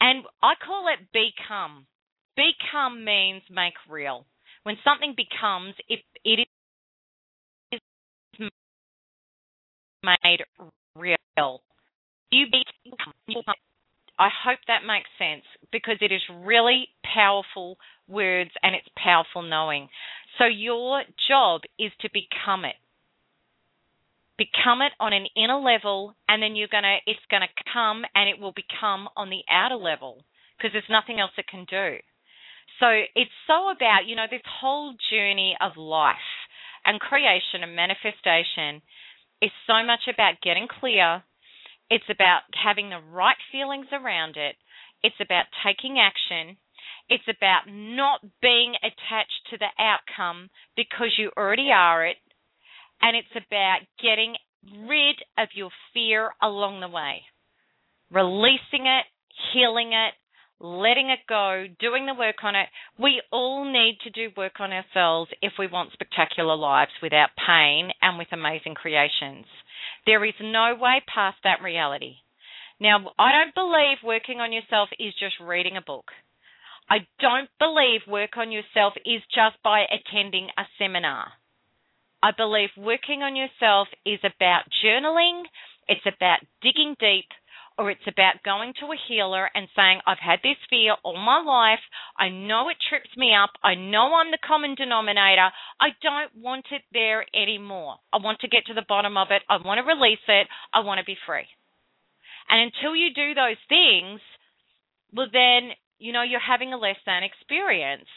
And 0.01 0.25
I 0.43 0.55
call 0.65 0.87
it 0.89 1.09
become. 1.13 1.87
Become 2.37 3.05
means 3.05 3.43
make 3.51 3.75
real. 3.89 4.27
When 4.63 4.77
something 4.85 5.15
becomes, 5.17 5.75
it, 5.89 6.01
it 6.25 6.47
is 7.73 7.81
made 10.03 10.41
real. 10.97 11.63
You 12.31 12.47
become. 12.47 13.45
I 14.19 14.29
hope 14.45 14.61
that 14.67 14.87
makes 14.87 15.11
sense 15.19 15.45
because 15.73 15.99
it 16.01 16.11
is 16.11 16.23
really 16.43 16.89
powerful 17.15 17.77
words 18.09 18.51
and 18.63 18.75
it's 18.75 18.89
powerful 18.97 19.43
knowing. 19.43 19.89
So 20.39 20.47
your 20.47 21.03
job 21.29 21.63
is 21.79 21.93
to 22.01 22.09
become 22.13 22.65
it 22.65 22.77
become 24.39 24.83
it 24.83 24.93
on 25.01 25.13
an 25.13 25.27
inner 25.37 25.59
level 25.59 26.15
and 26.29 26.43
then 26.43 26.57
you're 26.57 26.71
going 26.71 26.85
to 26.85 26.99
it's 27.07 27.25
going 27.31 27.43
to 27.43 27.63
come 27.73 28.05
and 28.15 28.29
it 28.29 28.39
will 28.39 28.53
become 28.53 29.09
on 29.17 29.31
the 29.31 29.43
outer 29.51 29.77
level 29.77 30.25
because 30.57 30.73
there's 30.73 30.91
nothing 30.91 31.21
else 31.21 31.33
it 31.39 31.49
can 31.49 31.65
do. 31.69 31.97
So 32.81 32.87
it's 33.15 33.33
so 33.47 33.71
about 33.71 34.07
you 34.07 34.17
know 34.17 34.29
this 34.31 34.45
whole 34.61 34.95
journey 35.11 35.57
of 35.61 35.77
life 35.77 36.29
and 36.85 37.01
creation 37.01 37.65
and 37.65 37.75
manifestation 37.75 38.83
is 39.43 39.51
so 39.67 39.85
much 39.85 40.09
about 40.09 40.41
getting 40.43 40.69
clear. 40.69 41.23
It's 41.91 42.09
about 42.11 42.43
having 42.53 42.91
the 42.91 43.01
right 43.13 43.37
feelings 43.53 43.87
around 43.93 44.37
it. 44.37 44.57
It's 45.03 45.21
about 45.21 45.47
taking 45.65 45.99
action. 45.99 46.57
It's 47.09 47.29
about 47.29 47.71
not 47.71 48.21
being 48.43 48.75
attached 48.83 49.47
to 49.51 49.59
the 49.59 49.71
outcome 49.79 50.51
because 50.77 51.15
you 51.17 51.31
already 51.37 51.71
are 51.73 52.05
it 52.05 52.17
and 53.01 53.17
it's 53.17 53.47
about 53.47 53.81
getting 54.03 54.35
rid 54.87 55.17
of 55.39 55.49
your 55.55 55.71
fear 55.95 56.31
along 56.43 56.81
the 56.81 56.89
way, 56.89 57.23
releasing 58.11 58.87
it, 58.87 59.05
healing 59.53 59.93
it, 59.93 60.15
letting 60.59 61.11
it 61.11 61.21
go, 61.29 61.67
doing 61.79 62.07
the 62.07 62.15
work 62.15 62.43
on 62.43 62.55
it. 62.55 62.69
We 62.99 63.23
all 63.31 63.65
need 63.65 63.99
to 64.05 64.11
do 64.11 64.35
work 64.37 64.59
on 64.61 64.73
ourselves 64.73 65.31
if 65.43 65.53
we 65.59 65.67
want 65.67 65.93
spectacular 65.93 66.57
lives 66.57 66.93
without 67.03 67.31
pain 67.37 67.91
and 68.01 68.19
with 68.19 68.29
amazing 68.33 68.75
creations. 68.75 69.47
There 70.07 70.25
is 70.25 70.35
no 70.41 70.75
way 70.79 71.03
past 71.13 71.39
that 71.45 71.63
reality. 71.63 72.17
Now, 72.81 72.99
I 73.19 73.33
don't 73.33 73.55
believe 73.55 73.99
working 74.05 74.41
on 74.41 74.53
yourself 74.53 74.89
is 74.99 75.15
just 75.19 75.35
reading 75.41 75.77
a 75.77 75.83
book. 75.83 76.07
I 76.89 76.99
don't 77.21 77.49
believe 77.59 78.01
work 78.07 78.37
on 78.37 78.53
yourself 78.53 78.95
is 79.05 79.23
just 79.35 79.57
by 79.65 79.85
attending 79.91 80.49
a 80.57 80.63
seminar. 80.79 81.33
I 82.27 82.33
believe 82.37 82.71
working 82.77 83.23
on 83.23 83.37
yourself 83.37 83.87
is 84.05 84.19
about 84.27 84.67
journaling, 84.83 85.45
it's 85.87 86.03
about 86.11 86.43
digging 86.61 86.97
deep, 86.99 87.31
or 87.79 87.89
it's 87.89 88.09
about 88.09 88.43
going 88.43 88.75
to 88.81 88.87
a 88.87 88.99
healer 89.07 89.49
and 89.55 89.69
saying, 89.77 90.01
I've 90.09 90.19
had 90.19 90.41
this 90.43 90.59
fear 90.69 90.97
all 91.05 91.15
my 91.15 91.39
life. 91.39 91.79
I 92.19 92.31
know 92.31 92.69
it 92.69 92.83
trips 92.91 93.15
me 93.17 93.31
up. 93.31 93.51
I 93.63 93.77
know 93.77 94.11
I'm 94.19 94.33
the 94.33 94.43
common 94.45 94.75
denominator. 94.75 95.55
I 95.79 95.95
don't 96.03 96.43
want 96.43 96.67
it 96.73 96.83
there 96.93 97.25
anymore. 97.33 97.99
I 98.13 98.17
want 98.17 98.41
to 98.41 98.49
get 98.49 98.67
to 98.67 98.75
the 98.75 98.89
bottom 98.89 99.17
of 99.17 99.29
it. 99.31 99.43
I 99.49 99.63
want 99.63 99.79
to 99.79 99.87
release 99.87 100.27
it. 100.27 100.49
I 100.75 100.81
want 100.81 100.99
to 100.99 101.05
be 101.05 101.15
free. 101.29 101.47
And 102.51 102.59
until 102.59 102.97
you 102.97 103.15
do 103.15 103.35
those 103.35 103.63
things, 103.69 104.19
well, 105.15 105.31
then, 105.33 105.79
you 106.01 106.11
know, 106.13 106.27
you're 106.27 106.43
having 106.43 106.73
a 106.73 106.77
less 106.77 106.99
than 107.07 107.23
experience 107.23 108.11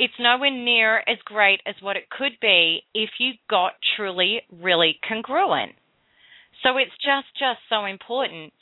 it's 0.00 0.16
nowhere 0.18 0.50
near 0.50 0.98
as 1.00 1.18
great 1.26 1.60
as 1.66 1.74
what 1.82 1.98
it 1.98 2.08
could 2.08 2.32
be 2.40 2.80
if 2.94 3.10
you 3.20 3.32
got 3.50 3.72
truly 3.96 4.40
really 4.50 4.98
congruent. 5.06 5.72
So 6.62 6.78
it's 6.78 6.96
just 7.04 7.28
just 7.36 7.60
so 7.68 7.84
important 7.84 8.54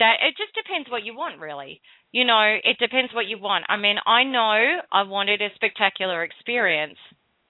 that 0.00 0.18
it 0.20 0.34
just 0.36 0.50
depends 0.52 0.90
what 0.90 1.04
you 1.04 1.14
want 1.14 1.38
really. 1.38 1.80
You 2.10 2.24
know, 2.24 2.58
it 2.64 2.76
depends 2.80 3.14
what 3.14 3.28
you 3.28 3.38
want. 3.38 3.66
I 3.68 3.76
mean, 3.76 3.96
I 4.04 4.24
know 4.24 4.82
I 4.90 5.04
wanted 5.04 5.40
a 5.40 5.54
spectacular 5.54 6.24
experience 6.24 6.98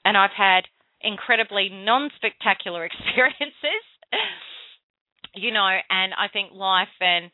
and 0.05 0.19
I've 0.19 0.37
had 0.37 0.65
incredibly 1.01 1.71
non-spectacular 1.73 2.85
experiences. 2.93 3.85
you 5.35 5.51
know, 5.51 5.65
and 5.89 6.13
I 6.13 6.29
think 6.31 6.53
life 6.53 6.93
and 7.01 7.31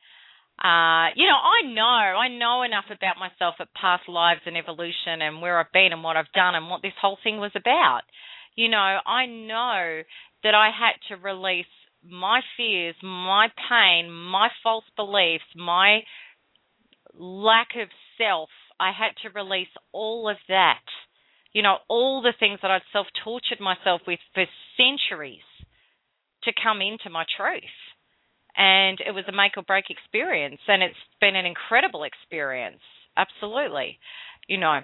uh, 0.62 1.12
you 1.14 1.26
know, 1.28 1.36
I 1.36 1.68
know, 1.68 2.16
I 2.16 2.28
know 2.28 2.62
enough 2.62 2.86
about 2.90 3.20
myself 3.20 3.56
at 3.60 3.74
past 3.74 4.08
lives 4.08 4.40
and 4.46 4.56
evolution 4.56 5.20
and 5.20 5.42
where 5.42 5.60
I've 5.60 5.72
been 5.72 5.92
and 5.92 6.02
what 6.02 6.16
I've 6.16 6.32
done 6.34 6.54
and 6.54 6.70
what 6.70 6.80
this 6.80 6.96
whole 7.00 7.18
thing 7.22 7.38
was 7.38 7.52
about. 7.54 8.02
You 8.54 8.70
know, 8.70 8.98
I 9.04 9.26
know 9.26 10.02
that 10.42 10.54
I 10.54 10.70
had 10.72 10.96
to 11.08 11.22
release 11.22 11.66
my 12.02 12.40
fears, 12.56 12.94
my 13.02 13.48
pain, 13.68 14.10
my 14.10 14.48
false 14.62 14.84
beliefs, 14.96 15.44
my 15.54 16.00
lack 17.12 17.68
of 17.76 17.88
self. 18.16 18.48
I 18.80 18.92
had 18.92 19.12
to 19.22 19.38
release 19.38 19.68
all 19.92 20.28
of 20.28 20.36
that. 20.48 20.84
You 21.52 21.62
know, 21.62 21.76
all 21.88 22.22
the 22.22 22.34
things 22.38 22.60
that 22.62 22.70
I'd 22.70 22.82
self 22.94 23.06
tortured 23.24 23.60
myself 23.60 24.00
with 24.06 24.20
for 24.32 24.44
centuries 24.78 25.44
to 26.44 26.52
come 26.62 26.80
into 26.80 27.10
my 27.10 27.24
truth 27.36 27.62
and 28.56 28.98
it 29.06 29.12
was 29.12 29.24
a 29.28 29.32
make 29.32 29.56
or 29.56 29.62
break 29.62 29.86
experience 29.90 30.60
and 30.68 30.82
it's 30.82 30.96
been 31.20 31.36
an 31.36 31.46
incredible 31.46 32.04
experience. 32.04 32.80
Absolutely. 33.16 33.98
You 34.48 34.58
know 34.58 34.80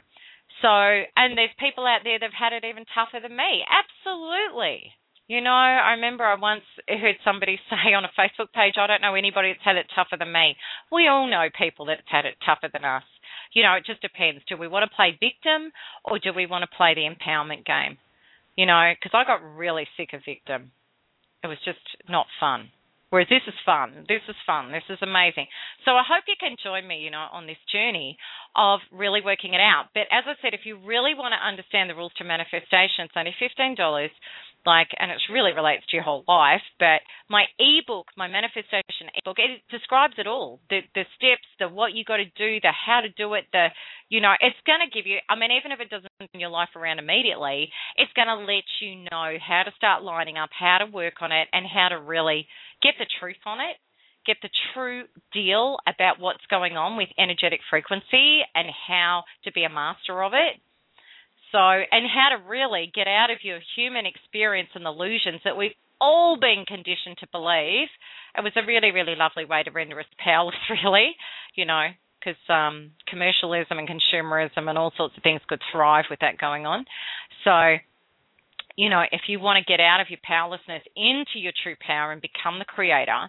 so 0.61 0.69
and 0.69 1.39
there's 1.39 1.55
people 1.59 1.87
out 1.87 2.05
there 2.05 2.19
that've 2.19 2.37
had 2.37 2.53
it 2.53 2.65
even 2.69 2.85
tougher 2.93 3.23
than 3.23 3.35
me. 3.35 3.65
Absolutely. 3.65 4.93
You 5.29 5.41
know 5.41 5.55
i 5.55 5.97
remember 5.97 6.25
i 6.25 6.35
once 6.35 6.67
heard 6.89 7.17
somebody 7.25 7.59
say 7.71 7.95
on 7.95 8.05
a 8.05 8.13
facebook 8.19 8.53
page 8.53 8.75
i 8.77 8.87
don't 8.87 9.01
know 9.01 9.15
anybody 9.15 9.53
that's 9.53 9.65
had 9.65 9.77
it 9.77 9.87
tougher 9.95 10.19
than 10.19 10.33
me. 10.33 10.57
We 10.91 11.09
all 11.09 11.31
know 11.31 11.49
people 11.57 11.87
that's 11.87 12.03
had 12.11 12.27
it 12.27 12.37
tougher 12.45 12.69
than 12.73 12.85
us. 12.85 13.05
You 13.53 13.63
know 13.63 13.75
it 13.75 13.87
just 13.87 14.03
depends. 14.03 14.43
Do 14.49 14.57
we 14.57 14.69
want 14.69 14.89
to 14.89 14.97
play 14.97 15.17
victim 15.19 15.73
or 16.05 16.19
do 16.19 16.33
we 16.35 16.47
want 16.47 16.63
to 16.69 16.77
play 16.77 16.95
the 16.95 17.09
empowerment 17.09 17.65
game? 17.65 17.97
You 18.57 18.67
know 18.67 18.93
because 18.93 19.17
i 19.17 19.25
got 19.25 19.43
really 19.43 19.87
sick 19.97 20.13
of 20.13 20.21
victim. 20.25 20.73
It 21.43 21.49
was 21.49 21.59
just 21.65 21.83
not 22.09 22.27
fun 22.39 22.71
Whereas 23.13 23.29
this 23.29 23.45
is 23.47 23.53
fun. 23.69 24.09
This 24.09 24.25
is 24.25 24.41
fun. 24.49 24.73
This 24.73 24.89
is 24.89 24.97
amazing. 25.05 25.45
So 25.85 25.93
I 25.93 26.03
hope 26.03 26.25
you 26.25 26.35
can 26.41 26.57
join 26.57 26.89
me, 26.89 27.05
you 27.05 27.13
know, 27.13 27.29
on 27.29 27.45
this 27.45 27.61
journey 27.69 28.17
of 28.57 28.81
really 28.89 29.21
working 29.21 29.53
it 29.53 29.61
out. 29.61 29.93
But 29.93 30.09
as 30.09 30.25
I 30.25 30.33
said, 30.41 30.57
if 30.57 30.65
you 30.65 30.81
really 30.81 31.13
want 31.13 31.37
to 31.37 31.41
understand 31.45 31.93
the 31.93 31.95
rules 31.95 32.17
to 32.17 32.25
manifestation, 32.25 33.05
it's 33.05 33.13
only 33.13 33.37
fifteen 33.37 33.77
dollars 33.77 34.09
like 34.67 34.89
and 34.99 35.11
it 35.11 35.19
really 35.33 35.53
relates 35.53 35.85
to 35.87 35.97
your 35.97 36.05
whole 36.05 36.25
life 36.29 36.63
but 36.79 37.01
my 37.29 37.45
ebook 37.59 38.07
my 38.17 38.29
manifestation 38.29 39.11
ebook 39.15 39.39
it 39.39 39.63
describes 39.71 40.15
it 40.19 40.27
all. 40.27 40.61
The 40.71 40.81
the 40.95 41.05
steps 41.17 41.47
the 41.59 41.69
what 41.69 41.93
you 41.93 42.05
got 42.05 42.19
to 42.19 42.25
do 42.37 42.61
the 42.61 42.73
how 42.73 43.01
to 43.01 43.09
do 43.11 43.35
it 43.35 43.45
the 43.53 43.69
you 44.09 44.21
know 44.21 44.35
it's 44.41 44.57
going 44.67 44.81
to 44.85 44.93
give 44.93 45.07
you 45.07 45.19
i 45.29 45.35
mean 45.35 45.51
even 45.53 45.73
if 45.73 45.81
it 45.81 45.91
doesn't 45.91 46.11
turn 46.19 46.41
your 46.41 46.51
life 46.51 46.71
around 46.77 46.99
immediately 46.99 47.71
it's 47.97 48.13
going 48.15 48.29
to 48.29 48.37
let 48.37 48.65
you 48.81 48.97
know 49.11 49.37
how 49.41 49.63
to 49.65 49.73
start 49.77 50.03
lining 50.03 50.39
up 50.39 50.51
how 50.53 50.79
to 50.79 50.91
work 50.91 51.21
on 51.21 51.33
it 51.33 51.49
and 51.53 51.67
how 51.67 51.89
to 51.89 52.01
really 52.01 52.47
get 52.83 52.95
the 52.99 53.07
truth 53.21 53.41
on 53.47 53.59
it 53.61 53.77
get 54.27 54.37
the 54.43 54.51
true 54.73 55.05
deal 55.33 55.79
about 55.87 56.21
what's 56.21 56.47
going 56.49 56.77
on 56.77 56.97
with 56.97 57.09
energetic 57.19 57.61
frequency 57.69 58.41
and 58.55 58.69
how 58.87 59.25
to 59.45 59.53
be 59.53 59.65
a 59.65 59.69
master 59.69 60.23
of 60.23 60.33
it 60.35 60.61
so, 61.53 61.61
and 61.61 62.09
how 62.09 62.35
to 62.35 62.49
really 62.49 62.91
get 62.93 63.07
out 63.07 63.31
of 63.31 63.45
your 63.45 63.61
human 63.77 64.07
experience 64.07 64.71
and 64.75 64.87
illusions 64.87 65.41
that 65.45 65.57
we've 65.57 65.77
all 66.01 66.37
been 66.41 66.65
conditioned 66.67 67.19
to 67.21 67.29
believe. 67.31 67.89
It 68.37 68.43
was 68.43 68.57
a 68.57 68.67
really, 68.67 68.91
really 68.91 69.15
lovely 69.15 69.45
way 69.45 69.63
to 69.63 69.71
render 69.71 70.01
us 70.01 70.07
powerless, 70.19 70.57
really, 70.71 71.15
you 71.55 71.65
know, 71.65 71.89
because 72.19 72.41
um, 72.49 72.93
commercialism 73.07 73.79
and 73.79 73.89
consumerism 73.89 74.69
and 74.69 74.79
all 74.79 74.93
sorts 74.97 75.17
of 75.17 75.23
things 75.23 75.41
could 75.47 75.61
thrive 75.71 76.07
with 76.11 76.21
that 76.21 76.39
going 76.39 76.67
on. 76.67 76.87
So, 77.45 77.77
you 78.75 78.89
know, 78.89 79.03
if 79.13 79.23
you 79.29 79.39
want 79.39 79.63
to 79.63 79.71
get 79.71 79.81
out 79.81 80.01
of 80.01 80.09
your 80.09 80.21
powerlessness 80.25 80.83
into 80.97 81.37
your 81.37 81.53
true 81.63 81.77
power 81.79 82.11
and 82.11 82.23
become 82.23 82.59
the 82.59 82.65
creator, 82.65 83.29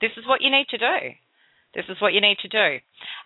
this 0.00 0.12
is 0.16 0.24
what 0.26 0.40
you 0.40 0.50
need 0.50 0.68
to 0.70 0.78
do. 0.78 0.96
This 1.74 1.84
is 1.88 2.00
what 2.00 2.12
you 2.14 2.20
need 2.20 2.38
to 2.42 2.48
do. 2.48 2.78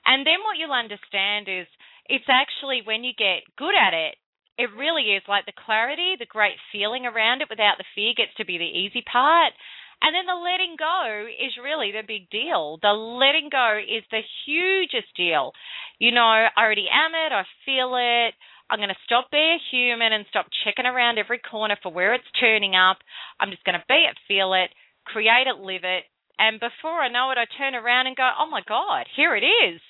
And 0.06 0.24
then 0.24 0.40
what 0.40 0.56
you'll 0.56 0.72
understand 0.72 1.46
is 1.52 1.66
it's 2.08 2.24
actually 2.28 2.80
when 2.82 3.04
you 3.04 3.12
get 3.12 3.44
good 3.56 3.76
at 3.76 3.92
it, 3.92 4.16
it 4.58 4.74
really 4.76 5.14
is 5.14 5.22
like 5.30 5.46
the 5.46 5.54
clarity, 5.54 6.18
the 6.18 6.26
great 6.26 6.58
feeling 6.74 7.06
around 7.06 7.40
it 7.40 7.48
without 7.48 7.78
the 7.78 7.86
fear 7.94 8.12
gets 8.18 8.34
to 8.36 8.44
be 8.44 8.58
the 8.58 8.66
easy 8.66 9.06
part. 9.06 9.54
And 10.02 10.14
then 10.14 10.26
the 10.26 10.34
letting 10.34 10.74
go 10.78 11.26
is 11.30 11.54
really 11.62 11.94
the 11.94 12.06
big 12.06 12.28
deal. 12.30 12.78
The 12.82 12.90
letting 12.90 13.50
go 13.50 13.78
is 13.78 14.02
the 14.10 14.22
hugest 14.44 15.14
deal. 15.16 15.54
You 15.98 16.10
know, 16.10 16.26
I 16.26 16.50
already 16.58 16.90
am 16.90 17.14
it, 17.14 17.30
I 17.30 17.46
feel 17.64 17.94
it. 17.94 18.34
I'm 18.70 18.82
going 18.82 18.92
to 18.92 19.06
stop 19.06 19.30
being 19.30 19.58
human 19.70 20.12
and 20.12 20.26
stop 20.28 20.46
checking 20.62 20.86
around 20.86 21.18
every 21.18 21.38
corner 21.38 21.78
for 21.82 21.90
where 21.90 22.12
it's 22.14 22.38
turning 22.38 22.74
up. 22.74 22.98
I'm 23.40 23.50
just 23.50 23.64
going 23.64 23.78
to 23.78 23.86
be 23.88 24.06
it, 24.10 24.18
feel 24.26 24.52
it, 24.52 24.70
create 25.06 25.46
it, 25.46 25.62
live 25.62 25.86
it. 25.86 26.04
And 26.38 26.60
before 26.60 27.00
I 27.00 27.08
know 27.08 27.30
it, 27.30 27.38
I 27.38 27.46
turn 27.56 27.74
around 27.74 28.06
and 28.06 28.16
go, 28.16 28.28
oh 28.38 28.50
my 28.50 28.60
God, 28.68 29.06
here 29.16 29.34
it 29.34 29.46
is. 29.46 29.80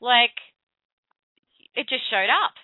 Like, 0.00 0.34
it 1.76 1.88
just 1.88 2.10
showed 2.10 2.28
up 2.28 2.56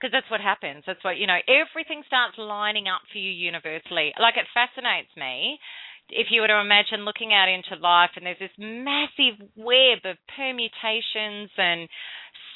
because 0.00 0.12
that's 0.12 0.30
what 0.30 0.40
happens. 0.40 0.84
That's 0.86 1.04
what, 1.04 1.18
you 1.20 1.26
know, 1.26 1.36
everything 1.44 2.02
starts 2.06 2.38
lining 2.38 2.88
up 2.88 3.04
for 3.12 3.18
you 3.18 3.30
universally. 3.30 4.16
Like 4.16 4.40
it 4.40 4.48
fascinates 4.56 5.12
me. 5.16 5.60
If 6.08 6.28
you 6.32 6.40
were 6.40 6.48
to 6.48 6.58
imagine 6.58 7.04
looking 7.04 7.36
out 7.36 7.52
into 7.52 7.76
life 7.76 8.16
and 8.16 8.24
there's 8.24 8.40
this 8.40 8.56
massive 8.58 9.38
web 9.54 10.02
of 10.08 10.16
permutations 10.34 11.52
and 11.54 11.86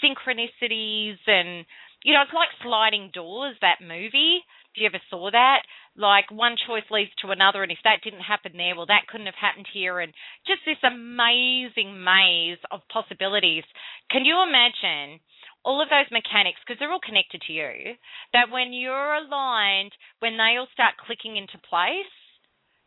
synchronicities 0.02 1.20
and, 1.28 1.68
you 2.02 2.12
know, 2.16 2.24
it's 2.24 2.34
like 2.34 2.50
sliding 2.64 3.10
doors, 3.12 3.56
that 3.60 3.84
movie. 3.84 4.40
If 4.74 4.80
you 4.82 4.86
ever 4.86 5.00
saw 5.08 5.30
that, 5.30 5.62
like 5.96 6.32
one 6.32 6.56
choice 6.66 6.82
leads 6.90 7.14
to 7.22 7.30
another, 7.30 7.62
and 7.62 7.70
if 7.70 7.78
that 7.84 8.02
didn't 8.02 8.26
happen 8.26 8.58
there, 8.58 8.74
well, 8.74 8.90
that 8.90 9.06
couldn't 9.06 9.30
have 9.30 9.38
happened 9.38 9.70
here, 9.72 10.00
and 10.00 10.12
just 10.48 10.66
this 10.66 10.82
amazing 10.82 12.02
maze 12.02 12.58
of 12.72 12.80
possibilities. 12.90 13.62
Can 14.10 14.24
you 14.24 14.34
imagine 14.42 15.22
all 15.64 15.80
of 15.80 15.88
those 15.88 16.10
mechanics, 16.12 16.60
because 16.60 16.78
they're 16.78 16.92
all 16.92 17.00
connected 17.00 17.42
to 17.46 17.52
you, 17.52 17.96
that 18.32 18.52
when 18.52 18.72
you're 18.72 19.14
aligned, 19.14 19.92
when 20.20 20.36
they 20.36 20.56
all 20.58 20.68
start 20.72 21.00
clicking 21.00 21.36
into 21.36 21.58
place, 21.68 22.12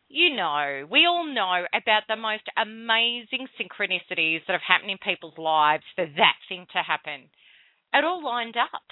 you 0.08 0.34
know, 0.34 0.86
we 0.90 1.04
all 1.04 1.26
know 1.26 1.66
about 1.74 2.04
the 2.08 2.16
most 2.16 2.48
amazing 2.56 3.46
synchronicities 3.60 4.40
that 4.46 4.56
have 4.56 4.64
happened 4.66 4.90
in 4.90 4.98
people's 4.98 5.36
lives 5.36 5.84
for 5.94 6.06
that 6.16 6.38
thing 6.48 6.66
to 6.72 6.80
happen. 6.80 7.28
It 7.92 8.04
all 8.04 8.24
lined 8.24 8.56
up 8.56 8.86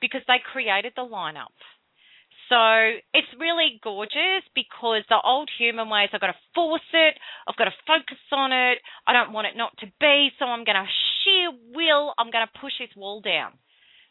because 0.00 0.22
they 0.26 0.42
created 0.42 0.94
the 0.96 1.02
lineup. 1.02 1.54
So 2.48 2.58
it's 3.12 3.28
really 3.38 3.78
gorgeous 3.84 4.42
because 4.54 5.04
the 5.08 5.20
old 5.22 5.50
human 5.58 5.90
ways, 5.90 6.08
I've 6.12 6.20
got 6.20 6.32
to 6.32 6.44
force 6.54 6.90
it, 6.92 7.14
I've 7.46 7.56
got 7.56 7.66
to 7.66 7.84
focus 7.86 8.18
on 8.32 8.52
it, 8.52 8.78
I 9.06 9.12
don't 9.12 9.32
want 9.32 9.48
it 9.48 9.56
not 9.56 9.76
to 9.78 9.86
be, 10.00 10.30
so 10.38 10.46
I'm 10.46 10.64
going 10.64 10.80
to 10.80 10.88
will, 11.74 12.14
I'm 12.18 12.30
going 12.30 12.46
to 12.46 12.60
push 12.60 12.72
this 12.78 12.94
wall 12.96 13.20
down. 13.20 13.52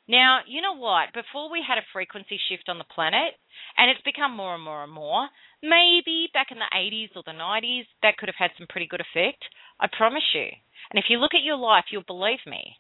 Now, 0.07 0.39
you 0.47 0.61
know 0.61 0.77
what? 0.77 1.11
Before 1.13 1.51
we 1.51 1.59
had 1.59 1.77
a 1.77 1.91
frequency 1.91 2.39
shift 2.47 2.69
on 2.69 2.77
the 2.77 2.87
planet, 2.95 3.35
and 3.77 3.91
it's 3.91 4.01
become 4.07 4.35
more 4.35 4.55
and 4.55 4.63
more 4.63 4.83
and 4.83 4.91
more, 4.91 5.27
maybe 5.61 6.31
back 6.33 6.47
in 6.51 6.59
the 6.59 6.71
80s 6.71 7.11
or 7.15 7.23
the 7.25 7.35
90s, 7.35 7.83
that 8.03 8.15
could 8.17 8.29
have 8.29 8.39
had 8.39 8.51
some 8.57 8.67
pretty 8.69 8.87
good 8.87 9.03
effect. 9.03 9.43
I 9.79 9.87
promise 9.91 10.23
you. 10.33 10.47
And 10.91 10.97
if 10.97 11.05
you 11.09 11.17
look 11.19 11.35
at 11.35 11.43
your 11.43 11.57
life, 11.57 11.91
you'll 11.91 12.07
believe 12.07 12.39
me. 12.47 12.79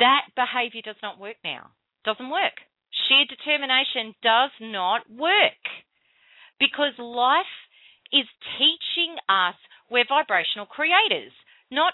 That 0.00 0.26
behavior 0.34 0.82
does 0.82 0.98
not 1.00 1.20
work 1.20 1.36
now. 1.44 1.70
Doesn't 2.04 2.30
work 2.30 2.58
sheer 3.08 3.26
determination 3.26 4.14
does 4.22 4.50
not 4.60 5.02
work 5.10 5.62
because 6.58 6.94
life 6.98 7.54
is 8.12 8.26
teaching 8.58 9.18
us 9.28 9.58
we're 9.90 10.08
vibrational 10.08 10.66
creators, 10.66 11.32
not 11.70 11.92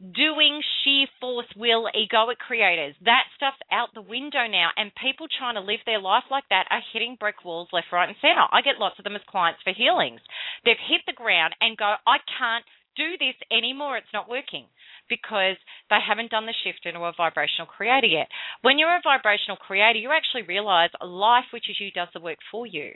doing 0.00 0.62
sheer 0.82 1.06
force 1.20 1.46
will 1.56 1.84
egoic 1.92 2.40
creators. 2.40 2.96
That 3.04 3.28
stuff's 3.36 3.60
out 3.70 3.92
the 3.92 4.00
window 4.00 4.48
now, 4.48 4.72
and 4.76 4.90
people 4.96 5.28
trying 5.28 5.54
to 5.56 5.60
live 5.60 5.84
their 5.84 6.00
life 6.00 6.24
like 6.30 6.44
that 6.48 6.66
are 6.70 6.82
hitting 6.92 7.16
brick 7.20 7.44
walls 7.44 7.68
left, 7.72 7.92
right, 7.92 8.08
and 8.08 8.16
center. 8.20 8.48
I 8.50 8.62
get 8.64 8.80
lots 8.80 8.98
of 8.98 9.04
them 9.04 9.16
as 9.16 9.22
clients 9.28 9.60
for 9.62 9.76
healings. 9.76 10.20
They've 10.64 10.88
hit 10.88 11.02
the 11.06 11.12
ground 11.12 11.54
and 11.60 11.76
go, 11.76 12.00
I 12.06 12.16
can't 12.38 12.64
do 12.96 13.20
this 13.20 13.36
anymore. 13.52 13.96
It's 13.96 14.12
not 14.12 14.28
working 14.28 14.66
because 15.08 15.56
they 15.90 16.00
haven't 16.00 16.30
done 16.30 16.46
the 16.46 16.56
shift 16.64 16.86
into 16.86 17.00
a 17.00 17.12
vibrational 17.16 17.66
creator 17.66 18.06
yet. 18.06 18.28
When 18.62 18.78
you're 18.78 18.96
a 18.96 19.04
vibrational 19.04 19.56
creator, 19.56 19.98
you 19.98 20.10
actually 20.12 20.48
realize 20.48 20.90
life, 21.04 21.52
which 21.52 21.68
is 21.68 21.76
you, 21.78 21.90
does 21.90 22.08
the 22.14 22.20
work 22.20 22.38
for 22.50 22.66
you. 22.66 22.92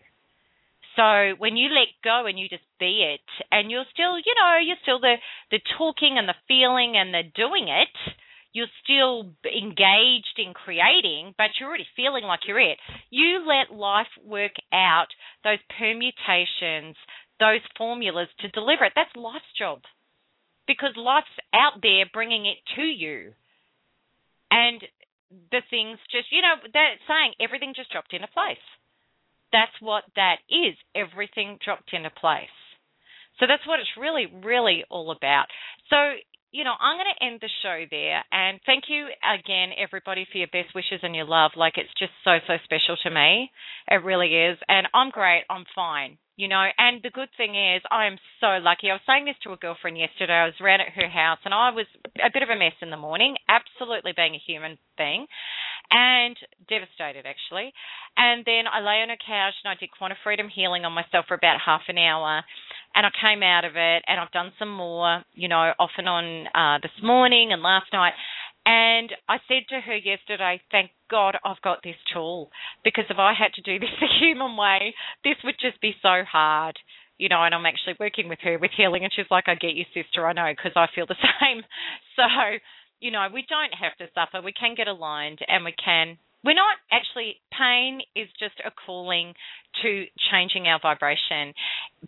So 0.97 1.35
when 1.39 1.57
you 1.57 1.71
let 1.71 1.89
go 2.03 2.27
and 2.27 2.39
you 2.39 2.49
just 2.49 2.67
be 2.79 3.03
it, 3.03 3.27
and 3.51 3.71
you're 3.71 3.89
still, 3.93 4.17
you 4.19 4.35
know, 4.39 4.59
you're 4.63 4.83
still 4.83 5.01
the 5.01 5.17
the 5.51 5.61
talking 5.79 6.17
and 6.19 6.29
the 6.29 6.39
feeling 6.47 6.97
and 6.97 7.13
the 7.13 7.23
doing 7.35 7.69
it. 7.69 8.15
You're 8.53 8.71
still 8.85 9.35
engaged 9.43 10.39
in 10.39 10.55
creating, 10.55 11.35
but 11.37 11.51
you're 11.59 11.69
already 11.69 11.89
feeling 11.97 12.23
like 12.23 12.47
you're 12.47 12.61
it. 12.61 12.79
You 13.11 13.43
let 13.43 13.77
life 13.77 14.07
work 14.25 14.55
out 14.73 15.09
those 15.43 15.59
permutations, 15.77 16.95
those 17.41 17.67
formulas 17.77 18.29
to 18.41 18.49
deliver 18.51 18.85
it. 18.85 18.93
That's 18.95 19.11
life's 19.17 19.51
job 19.59 19.81
because 20.69 20.95
life's 20.97 21.35
out 21.53 21.83
there 21.83 22.07
bringing 22.13 22.47
it 22.47 22.59
to 22.77 22.83
you. 22.83 23.33
And 24.53 24.81
the 25.51 25.63
things 25.69 25.99
just, 26.13 26.31
you 26.31 26.43
know, 26.43 26.55
that 26.73 27.03
saying 27.09 27.35
everything 27.41 27.73
just 27.75 27.91
dropped 27.91 28.15
into 28.15 28.29
place. 28.29 28.63
That's 29.53 29.73
what 29.81 30.05
that 30.17 30.37
is. 30.49 30.77
Everything 30.95 31.59
dropped 31.65 31.93
into 31.93 32.11
place. 32.11 32.49
So 33.41 33.47
that's 33.49 33.67
what 33.67 33.81
it's 33.81 33.97
really, 33.99 34.27
really 34.45 34.85
all 34.91 35.11
about. 35.11 35.47
So, 35.91 35.97
you 36.55 36.63
know, 36.63 36.79
I'm 36.79 36.95
going 36.95 37.11
to 37.11 37.27
end 37.27 37.43
the 37.43 37.51
show 37.67 37.83
there. 37.91 38.23
And 38.31 38.61
thank 38.65 38.85
you 38.87 39.11
again, 39.27 39.75
everybody, 39.75 40.25
for 40.31 40.39
your 40.39 40.47
best 40.55 40.71
wishes 40.71 41.03
and 41.03 41.11
your 41.11 41.27
love. 41.27 41.51
Like, 41.59 41.75
it's 41.77 41.91
just 41.99 42.15
so, 42.23 42.39
so 42.47 42.63
special 42.63 42.95
to 43.03 43.11
me. 43.11 43.51
It 43.91 44.07
really 44.07 44.31
is. 44.31 44.57
And 44.69 44.87
I'm 44.95 45.11
great. 45.11 45.43
I'm 45.51 45.67
fine. 45.75 46.17
You 46.37 46.47
know, 46.47 46.63
and 46.79 47.03
the 47.03 47.11
good 47.11 47.31
thing 47.37 47.59
is, 47.59 47.83
I 47.91 48.07
am 48.07 48.19
so 48.39 48.59
lucky. 48.63 48.91
I 48.91 48.99
was 48.99 49.07
saying 49.07 49.27
this 49.27 49.39
to 49.43 49.55
a 49.55 49.59
girlfriend 49.59 49.99
yesterday. 49.99 50.35
I 50.35 50.47
was 50.47 50.59
around 50.63 50.83
at 50.83 50.95
her 50.95 51.11
house 51.11 51.39
and 51.45 51.55
I 51.55 51.71
was 51.71 51.87
a 52.19 52.31
bit 52.31 52.43
of 52.43 52.51
a 52.51 52.59
mess 52.59 52.75
in 52.83 52.91
the 52.91 52.99
morning, 52.99 53.35
absolutely 53.47 54.15
being 54.15 54.35
a 54.35 54.43
human 54.43 54.79
being, 54.99 55.27
and 55.95 56.35
devastated 56.67 57.23
actually. 57.23 57.71
And 58.19 58.43
then 58.43 58.67
I 58.67 58.83
lay 58.83 58.99
on 59.03 59.15
a 59.15 59.19
couch 59.19 59.55
and 59.63 59.71
I 59.71 59.79
did 59.79 59.95
quantum 59.95 60.19
freedom 60.27 60.51
healing 60.51 60.85
on 60.85 60.91
myself 60.91 61.27
for 61.31 61.39
about 61.39 61.63
half 61.63 61.87
an 61.87 61.99
hour 61.99 62.43
and 62.95 63.07
I 63.07 63.11
came 63.11 63.43
out 63.43 63.65
of 63.65 63.73
it 63.77 64.05
and 64.07 64.21
I've 64.21 64.31
done 64.31 64.53
some 64.59 64.75
more, 64.75 65.23
you 65.35 65.49
know, 65.49 65.73
off 65.79 65.91
and 65.99 66.09
on 66.09 66.47
uh, 66.55 66.79
this 66.83 66.95
morning 67.03 67.53
and 67.53 67.63
last 67.63 67.87
night. 67.93 68.13
And 68.67 69.13
I 69.29 69.39
said 69.47 69.69
to 69.69 69.81
her 69.81 69.97
yesterday, 69.97 70.61
thank 70.71 70.91
God 71.11 71.37
I've 71.45 71.61
got 71.63 71.83
this 71.83 71.97
tool 72.13 72.51
because 72.83 73.05
if 73.11 73.19
I 73.19 73.35
had 73.37 73.53
to 73.55 73.63
do 73.63 73.79
this 73.81 73.91
the 74.01 74.07
human 74.21 74.57
way, 74.57 74.95
this 75.23 75.37
would 75.45 75.57
just 75.61 75.81
be 75.81 75.95
so 76.03 76.23
hard. 76.31 76.79
You 77.17 77.29
know, 77.29 77.45
and 77.45 77.55
I'm 77.55 77.67
actually 77.67 77.95
working 78.01 78.29
with 78.29 78.41
her 78.43 78.59
with 78.59 78.73
healing, 78.77 79.05
and 79.05 79.13
she's 79.15 79.31
like, 79.31 79.45
I 79.47 79.55
get 79.55 79.77
you, 79.79 79.85
sister, 79.95 80.27
I 80.27 80.33
know, 80.33 80.51
because 80.51 80.73
I 80.75 80.87
feel 80.93 81.07
the 81.07 81.15
same. 81.41 81.63
So, 82.17 82.27
you 82.99 83.13
know, 83.13 83.29
we 83.33 83.47
don't 83.49 83.71
have 83.71 83.95
to 83.99 84.11
suffer. 84.15 84.43
We 84.45 84.53
can 84.53 84.75
get 84.75 84.89
aligned 84.89 85.39
and 85.47 85.65
we 85.65 85.73
can 85.79 86.19
we're 86.45 86.55
not 86.55 86.77
actually 86.93 87.41
pain 87.57 88.01
is 88.15 88.29
just 88.39 88.61
a 88.65 88.71
calling 88.87 89.35
to 89.83 90.05
changing 90.31 90.69
our 90.69 90.79
vibration 90.81 91.53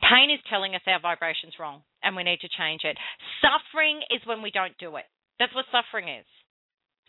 pain 0.01 0.31
is 0.31 0.41
telling 0.49 0.75
us 0.75 0.83
our 0.87 1.01
vibration's 1.01 1.55
wrong 1.59 1.83
and 2.03 2.15
we 2.15 2.23
need 2.23 2.41
to 2.41 2.49
change 2.57 2.83
it 2.85 2.97
suffering 3.41 4.01
is 4.11 4.21
when 4.27 4.43
we 4.43 4.51
don't 4.51 4.77
do 4.79 4.97
it 4.97 5.05
that's 5.39 5.55
what 5.55 5.65
suffering 5.73 6.09
is 6.09 6.27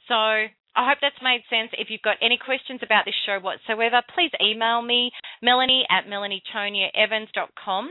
so 0.08 0.48
I 0.78 0.86
hope 0.86 1.00
that's 1.02 1.18
made 1.26 1.42
sense. 1.50 1.74
If 1.74 1.90
you've 1.90 2.06
got 2.06 2.22
any 2.22 2.38
questions 2.38 2.82
about 2.84 3.06
this 3.06 3.18
show 3.26 3.42
whatsoever, 3.42 4.06
please 4.14 4.30
email 4.38 4.80
me, 4.86 5.10
Melanie 5.42 5.88
at 5.90 6.06
melanietoniaevans.com. 6.06 7.90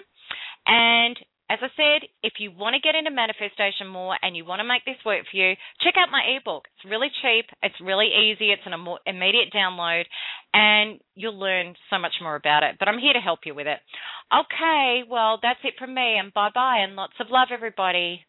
And 0.67 1.17
as 1.49 1.59
I 1.63 1.71
said, 1.77 2.09
if 2.23 2.35
you 2.39 2.51
want 2.51 2.75
to 2.75 2.83
get 2.83 2.99
into 2.99 3.11
manifestation 3.11 3.87
more 3.87 4.17
and 4.21 4.37
you 4.37 4.45
want 4.45 4.61
to 4.61 4.69
make 4.69 4.85
this 4.85 4.99
work 5.07 5.25
for 5.31 5.37
you, 5.37 5.55
check 5.81 5.95
out 5.97 6.11
my 6.11 6.23
ebook. 6.37 6.67
It's 6.75 6.91
really 6.91 7.09
cheap, 7.23 7.47
it's 7.63 7.81
really 7.81 8.11
easy, 8.11 8.51
it's 8.51 8.67
an 8.67 8.75
immediate 9.07 9.55
download, 9.55 10.05
and 10.53 10.99
you'll 11.15 11.39
learn 11.39 11.75
so 11.89 11.99
much 11.99 12.15
more 12.21 12.35
about 12.35 12.65
it. 12.65 12.77
But 12.79 12.89
I'm 12.89 12.99
here 12.99 13.15
to 13.15 13.21
help 13.21 13.41
you 13.47 13.55
with 13.55 13.69
it. 13.69 13.79
Okay, 14.35 15.03
well, 15.09 15.39
that's 15.41 15.63
it 15.63 15.75
from 15.79 15.95
me, 15.95 16.19
and 16.19 16.35
bye 16.35 16.51
bye, 16.53 16.83
and 16.83 16.97
lots 16.97 17.15
of 17.21 17.31
love, 17.31 17.49
everybody. 17.53 18.26